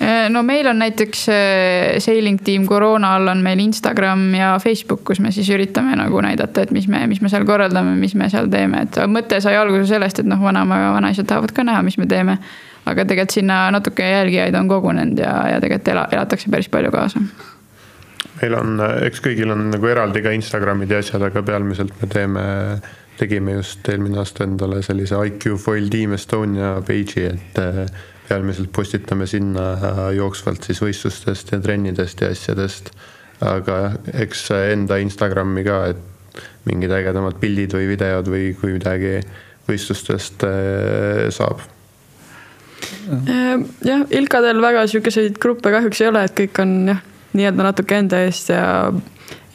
Äh, 0.01 0.29
no 0.29 0.43
meil 0.43 0.67
on 0.67 0.79
näiteks 0.79 1.25
äh, 1.29 1.99
Sailing 1.99 2.39
Team 2.43 2.65
koroona 2.67 3.15
all 3.15 3.27
on 3.27 3.41
meil 3.43 3.59
Instagram 3.59 4.33
ja 4.33 4.53
Facebook, 4.63 5.03
kus 5.03 5.19
me 5.19 5.31
siis 5.35 5.49
üritame 5.51 5.97
nagu 5.99 6.21
näidata, 6.23 6.63
et 6.63 6.71
mis 6.71 6.87
me, 6.87 7.01
mis 7.07 7.19
me 7.21 7.29
seal 7.29 7.43
korraldame, 7.45 7.97
mis 7.99 8.15
me 8.15 8.29
seal 8.31 8.47
teeme, 8.51 8.85
et 8.87 8.99
mõte 9.11 9.41
sai 9.43 9.57
alguse 9.59 9.89
sellest, 9.91 10.21
et 10.23 10.29
noh, 10.29 10.39
vanaema 10.39 10.77
ja 10.79 10.93
vanaisad 10.95 11.27
tahavad 11.27 11.51
ka 11.51 11.65
näha, 11.67 11.83
mis 11.83 11.99
me 11.99 12.07
teeme. 12.07 12.37
aga 12.85 13.03
tegelikult 13.05 13.33
sinna 13.35 13.55
natuke 13.71 14.05
jälgijaid 14.07 14.55
on 14.55 14.67
kogunenud 14.67 15.19
ja, 15.19 15.33
ja 15.51 15.57
tegelikult 15.61 15.87
ela, 15.91 16.05
elatakse 16.11 16.49
päris 16.49 16.69
palju 16.69 16.91
kaasa 16.91 17.19
meil 18.39 18.55
on, 18.55 18.79
eks 19.03 19.19
kõigil 19.19 19.51
on 19.51 19.65
nagu 19.73 19.87
eraldi 19.91 20.21
ka 20.23 20.31
Instagramid 20.31 20.91
ja 20.91 21.01
asjad, 21.03 21.21
aga 21.27 21.43
pealmiselt 21.43 21.91
me 21.99 22.07
teeme, 22.07 22.45
tegime 23.19 23.57
just 23.57 23.89
eelmine 23.91 24.21
aasta 24.23 24.47
endale 24.47 24.79
sellise 24.85 25.19
IQ 25.27 25.57
Foil 25.59 25.91
Team 25.91 26.15
Estonia 26.15 26.77
page'i, 26.87 27.27
et 27.33 27.61
pealmiselt 28.29 28.71
postitame 28.75 29.27
sinna 29.29 29.71
jooksvalt 30.15 30.67
siis 30.67 30.81
võistlustest 30.83 31.53
ja 31.53 31.59
trennidest 31.63 32.21
ja 32.21 32.29
asjadest. 32.33 32.93
aga 33.39 33.93
eks 34.19 34.49
enda 34.51 34.97
Instagrami 34.99 35.63
ka, 35.63 35.77
et 35.93 36.41
mingid 36.67 36.91
ägedamad 36.91 37.37
pildid 37.39 37.73
või 37.73 37.87
videod 37.93 38.27
või 38.27 38.49
kui 38.59 38.73
midagi 38.75 39.19
võistlustest 39.69 40.43
eh, 40.47 41.27
saab. 41.33 41.63
Ehm, 43.09 43.65
jah, 43.85 44.03
Ilkadel 44.11 44.61
väga 44.63 44.85
sihukeseid 44.89 45.39
gruppe 45.41 45.71
kahjuks 45.73 46.01
ei 46.03 46.09
ole, 46.11 46.25
et 46.27 46.35
kõik 46.37 46.61
on 46.63 46.73
jah, 46.91 47.01
nii-öelda 47.37 47.67
natuke 47.69 47.99
enda 47.99 48.21
eest 48.25 48.51
ja 48.51 48.63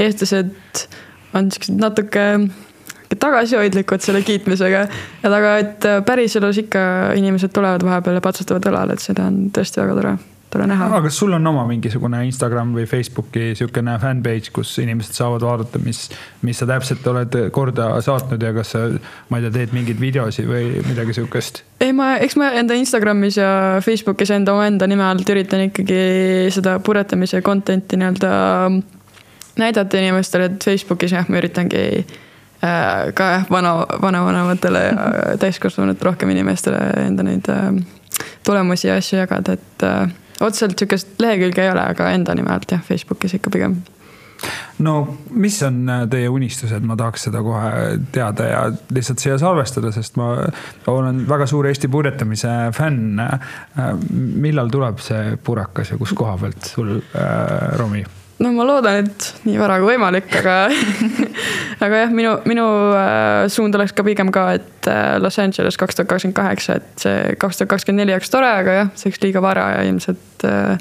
eestlased 0.00 0.86
on 1.34 1.50
siuksed 1.52 1.80
natuke 1.80 2.24
tagasihoidlikud 3.20 4.04
selle 4.04 4.22
kiitmisega. 4.26 4.84
et 5.22 5.32
aga, 5.32 5.56
et 5.62 5.88
äh, 5.90 6.04
päriselus 6.06 6.62
ikka 6.64 6.84
inimesed 7.18 7.54
tulevad 7.54 7.84
vahepeal 7.86 8.20
ja 8.20 8.24
patsutavad 8.24 8.70
õlale, 8.72 8.96
et 8.96 9.04
seda 9.04 9.28
on 9.30 9.48
tõesti 9.54 9.82
väga 9.82 9.98
tore 10.00 10.16
tore 10.54 10.66
näha. 10.70 10.88
aga 10.88 11.08
kas 11.08 11.18
sul 11.18 11.34
on 11.36 11.46
oma 11.50 11.64
mingisugune 11.68 12.20
Instagram 12.28 12.72
või 12.76 12.86
Facebooki 12.88 13.52
sihukene 13.58 13.96
fanpage, 14.02 14.52
kus 14.54 14.72
inimesed 14.82 15.16
saavad 15.18 15.44
vaadata, 15.46 15.80
mis, 15.84 16.06
mis 16.46 16.60
sa 16.60 16.68
täpselt 16.70 17.06
oled 17.10 17.38
korda 17.54 17.90
saatnud 18.04 18.42
ja 18.42 18.52
kas 18.56 18.74
sa, 18.76 18.84
ma 19.30 19.40
ei 19.40 19.46
tea, 19.46 19.54
teed 19.58 19.76
mingeid 19.76 20.00
videosi 20.02 20.46
või 20.48 20.82
midagi 20.86 21.16
sihukest? 21.18 21.64
ei, 21.84 21.92
ma, 21.96 22.14
eks 22.24 22.38
ma 22.40 22.52
enda 22.60 22.78
Instagramis 22.78 23.38
ja 23.40 23.50
Facebookis 23.84 24.34
enda 24.34 24.54
omaenda 24.56 24.88
nime 24.90 25.06
alt 25.06 25.34
üritan 25.34 25.66
ikkagi 25.68 26.50
seda 26.54 26.78
purjetamise 26.84 27.42
content'i 27.44 27.98
nii-öelda 28.00 28.34
näidata 29.60 30.00
inimestele, 30.00 30.50
et 30.50 30.64
Facebookis 30.66 31.14
jah, 31.14 31.28
ma 31.30 31.38
üritangi 31.42 31.84
ka 33.14 33.30
jah, 33.36 33.46
vana, 33.50 33.74
vanavanematele 34.02 34.84
ja 34.84 35.08
täiskasvanud 35.42 36.02
rohkem 36.02 36.30
inimestele 36.34 36.80
enda 37.04 37.26
neid 37.26 37.48
äh, 37.52 37.72
tulemusi 38.46 38.88
ja 38.88 38.98
asju 39.00 39.18
jagada, 39.18 39.58
et 39.58 39.86
äh, 39.86 40.06
otseselt 40.40 40.78
sihukest 40.78 41.18
lehekülge 41.22 41.64
ei 41.64 41.72
ole, 41.74 41.88
aga 41.94 42.12
enda 42.14 42.34
nime 42.34 42.54
alt 42.54 42.72
jah, 42.72 42.82
Facebookis 42.84 43.36
ikka 43.38 43.52
pigem 43.54 43.80
no 44.84 44.94
mis 45.30 45.56
on 45.62 45.86
teie 46.10 46.28
unistused, 46.28 46.84
ma 46.86 46.96
tahaks 46.98 47.28
seda 47.28 47.42
kohe 47.44 47.70
teada 48.12 48.48
ja 48.48 48.62
lihtsalt 48.94 49.22
siia 49.22 49.38
salvestada, 49.40 49.92
sest 49.94 50.18
ma 50.20 50.32
olen 50.90 51.22
väga 51.28 51.46
suur 51.50 51.68
Eesti 51.70 51.88
purjetamise 51.88 52.50
fänn. 52.76 53.22
millal 54.44 54.72
tuleb 54.72 55.00
see 55.04 55.38
purakas 55.44 55.94
ja 55.94 55.98
kus 56.00 56.12
koha 56.16 56.36
pealt 56.40 56.70
sul 56.74 56.96
äh,, 56.98 57.78
Romi? 57.78 58.04
No 58.42 58.52
ma 58.54 58.66
loodan, 58.66 59.04
et 59.04 59.28
nii 59.46 59.58
vara 59.60 59.78
kui 59.82 59.92
võimalik, 59.92 60.30
aga 60.40 60.56
aga 61.84 62.02
jah, 62.04 62.14
minu, 62.14 62.34
minu 62.48 62.66
äh, 62.98 63.44
suund 63.52 63.76
oleks 63.78 63.94
ka 63.96 64.04
pigem 64.06 64.32
ka, 64.34 64.48
et 64.58 64.90
äh, 64.90 65.16
Los 65.22 65.38
Angeles 65.42 65.78
kaks 65.80 65.98
tuhat 65.98 66.10
kakskümmend 66.10 66.38
kaheksa, 66.38 66.80
et 66.80 67.06
see 67.06 67.36
kaks 67.40 67.60
tuhat 67.60 67.74
kakskümmend 67.74 68.04
neli 68.04 68.16
oleks 68.16 68.32
tore, 68.32 68.50
aga 68.50 68.78
jah, 68.80 68.92
see 68.98 69.10
oleks 69.10 69.22
liiga 69.24 69.44
vara 69.44 69.68
ja 69.76 69.84
ilmselt 69.88 70.46
äh, 70.48 70.74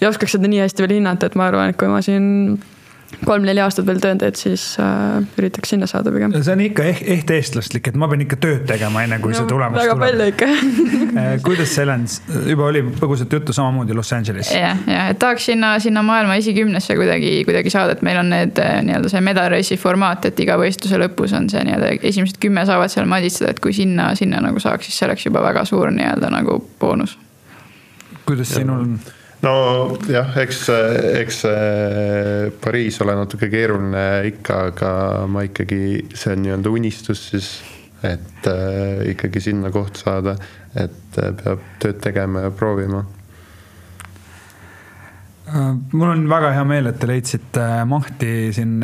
ei 0.00 0.08
oskaks 0.08 0.36
seda 0.36 0.50
nii 0.50 0.62
hästi 0.64 0.84
veel 0.84 0.96
hinnata, 0.98 1.30
et 1.30 1.38
ma 1.38 1.48
arvan, 1.50 1.72
et 1.72 1.78
kui 1.78 1.90
ma 1.90 2.02
siin 2.04 2.58
kolm-neli 3.26 3.62
aastat 3.62 3.86
veel 3.86 4.00
teed, 4.02 4.36
siis 4.38 4.64
äh, 4.82 5.20
üritaks 5.38 5.72
sinna 5.72 5.86
saada 5.90 6.12
pigem. 6.14 6.34
see 6.38 6.54
on 6.54 6.62
ikka 6.64 6.86
eht, 6.90 7.02
eht 7.14 7.32
eestlastlik, 7.34 7.88
et 7.90 7.98
ma 7.98 8.08
pean 8.10 8.24
ikka 8.24 8.38
tööd 8.42 8.64
tegema, 8.68 9.04
enne 9.06 9.18
kui 9.22 9.34
no, 9.34 9.40
see 9.40 9.48
tulemus 9.50 9.78
väga 9.78 9.96
tuleb. 9.96 10.04
palju 10.08 10.28
ikka 10.32 10.48
äh, 11.22 11.30
kuidas 11.44 11.72
see 11.74 11.84
Helen, 11.84 12.06
juba 12.50 12.68
oli 12.70 12.82
põgusalt 12.98 13.36
juttu 13.38 13.54
samamoodi 13.56 13.96
Los 13.96 14.12
Angeles? 14.16 14.50
jah, 14.56 14.82
ja 14.90 15.06
et 15.12 15.20
tahaks 15.22 15.48
sinna, 15.52 15.74
sinna 15.82 16.04
maailma 16.06 16.36
esikümnesse 16.42 16.96
kuidagi, 16.98 17.34
kuidagi 17.48 17.72
saada, 17.74 17.96
et 17.96 18.04
meil 18.06 18.20
on 18.22 18.30
need 18.32 18.60
äh, 18.62 18.78
nii-öelda 18.88 19.12
see 19.12 19.24
medal 19.24 19.50
race'i 19.54 19.80
formaat, 19.80 20.30
et 20.30 20.44
iga 20.44 20.58
võistluse 20.60 21.00
lõpus 21.04 21.36
on 21.38 21.48
see 21.52 21.64
nii-öelda 21.68 21.94
esimesed 22.12 22.40
kümme 22.42 22.66
saavad 22.68 22.92
seal 22.92 23.08
madistada, 23.10 23.54
et 23.54 23.62
kui 23.62 23.74
sinna, 23.76 24.12
sinna 24.18 24.42
nagu 24.44 24.62
saaks, 24.62 24.88
siis 24.88 25.00
see 25.00 25.10
oleks 25.10 25.26
juba 25.28 25.44
väga 25.44 25.66
suur 25.68 25.92
nii-öelda 25.94 26.32
nagu 26.32 26.60
boonus. 26.80 27.18
kuidas 28.26 28.54
sinul 28.54 28.86
on? 28.86 29.02
Nojah, 29.42 30.36
eks, 30.42 30.62
eks 31.18 31.42
Pariis 32.62 33.00
ole 33.02 33.16
natuke 33.18 33.48
keeruline 33.52 34.06
ikka, 34.30 34.58
aga 34.72 34.92
ma 35.30 35.44
ikkagi, 35.48 36.08
see 36.14 36.36
on 36.36 36.44
nii-öelda 36.44 36.72
unistus 36.72 37.24
siis, 37.32 37.50
et 38.02 38.46
äh, 38.50 39.10
ikkagi 39.12 39.40
sinna 39.40 39.70
kohta 39.70 40.04
saada, 40.04 40.36
et 40.74 41.18
äh, 41.18 41.34
peab 41.38 41.66
tööd 41.82 42.00
tegema 42.02 42.46
ja 42.46 42.54
proovima. 42.54 43.04
Äh, 43.04 43.21
mul 45.92 46.08
on 46.08 46.24
väga 46.30 46.52
hea 46.56 46.64
meel, 46.64 46.88
et 46.90 46.98
te 47.00 47.08
leidsite 47.10 47.66
mahti 47.88 48.52
siin 48.54 48.78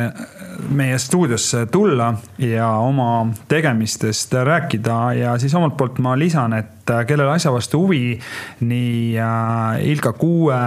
meie 0.75 0.97
stuudiosse 1.01 1.65
tulla 1.71 2.11
ja 2.43 2.69
oma 2.83 3.27
tegemistest 3.49 4.33
rääkida 4.33 4.99
ja 5.17 5.37
siis 5.39 5.55
omalt 5.55 5.77
poolt 5.77 5.99
ma 6.03 6.15
lisan, 6.19 6.53
et 6.59 6.89
äh, 6.93 7.05
kellel 7.09 7.31
asja 7.33 7.53
vastu 7.53 7.83
huvi, 7.85 8.19
nii 8.61 9.17
äh, 9.17 9.83
Ilka 9.91 10.13
Kuue, 10.13 10.61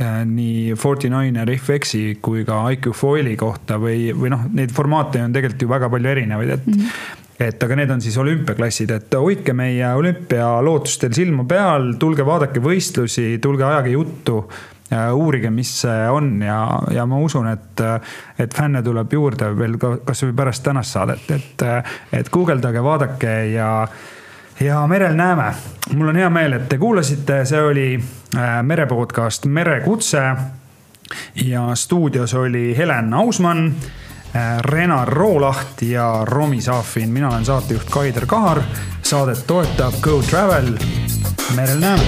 nii 0.00 0.74
Forty 0.78 1.10
Niner 1.10 1.50
FX-i 1.56 2.20
kui 2.22 2.44
ka 2.46 2.62
IQ 2.72 2.92
Foili 2.96 3.34
kohta 3.36 3.76
või, 3.82 4.12
või 4.16 4.30
noh, 4.32 4.46
neid 4.54 4.70
formaate 4.72 5.20
on 5.24 5.34
tegelikult 5.34 5.64
ju 5.66 5.72
väga 5.72 5.90
palju 5.92 6.12
erinevaid, 6.14 6.54
et 6.54 6.68
mm. 6.70 6.76
-hmm 6.78 7.19
et 7.40 7.62
aga 7.64 7.76
need 7.78 7.90
on 7.90 8.02
siis 8.04 8.16
olümpiaklassid, 8.20 8.90
et 8.92 9.14
hoidke 9.16 9.54
meie 9.56 9.94
olümpialootustel 9.96 11.14
silma 11.16 11.46
peal, 11.48 11.94
tulge 12.00 12.26
vaadake 12.26 12.60
võistlusi, 12.64 13.38
tulge 13.42 13.64
ajage 13.64 13.94
juttu 13.96 14.42
uurige, 15.14 15.50
mis 15.50 15.70
see 15.82 16.08
on. 16.10 16.32
Ja, 16.42 16.64
ja 16.90 17.06
ma 17.06 17.18
usun, 17.22 17.46
et, 17.48 17.82
et 18.38 18.54
fänne 18.54 18.82
tuleb 18.82 19.12
juurde 19.12 19.52
veel 19.56 19.78
ka 19.80 19.94
kasvõi 20.06 20.34
pärast 20.36 20.64
tänast 20.66 20.96
saadet, 20.96 21.30
et, 21.30 21.66
et 22.12 22.30
guugeldage, 22.32 22.82
vaadake 22.82 23.34
ja, 23.54 23.70
ja 24.60 24.80
merel 24.90 25.14
näeme. 25.18 25.52
mul 25.94 26.10
on 26.12 26.20
hea 26.20 26.30
meel, 26.30 26.58
et 26.58 26.68
te 26.68 26.78
kuulasite, 26.78 27.44
see 27.46 27.62
oli 27.62 27.86
äh, 27.96 28.60
merepodcast 28.66 29.46
Merekutse 29.46 30.26
ja 31.46 31.70
stuudios 31.74 32.34
oli 32.34 32.74
Helen 32.76 33.14
Ausmann. 33.14 33.66
äh, 33.66 34.09
Renar 34.60 35.08
Roolaht 35.08 35.82
ja 35.82 36.20
Romi 36.24 36.60
Saafin, 36.60 37.08
mina 37.08 37.28
olen 37.28 37.44
saatejuht 37.44 37.90
Kaider 37.90 38.26
Kahar. 38.26 38.62
saadet 39.02 39.46
toetab 39.46 39.94
Go 40.00 40.22
Travel. 40.22 40.78
merel 41.54 41.78
näeme 41.78 42.02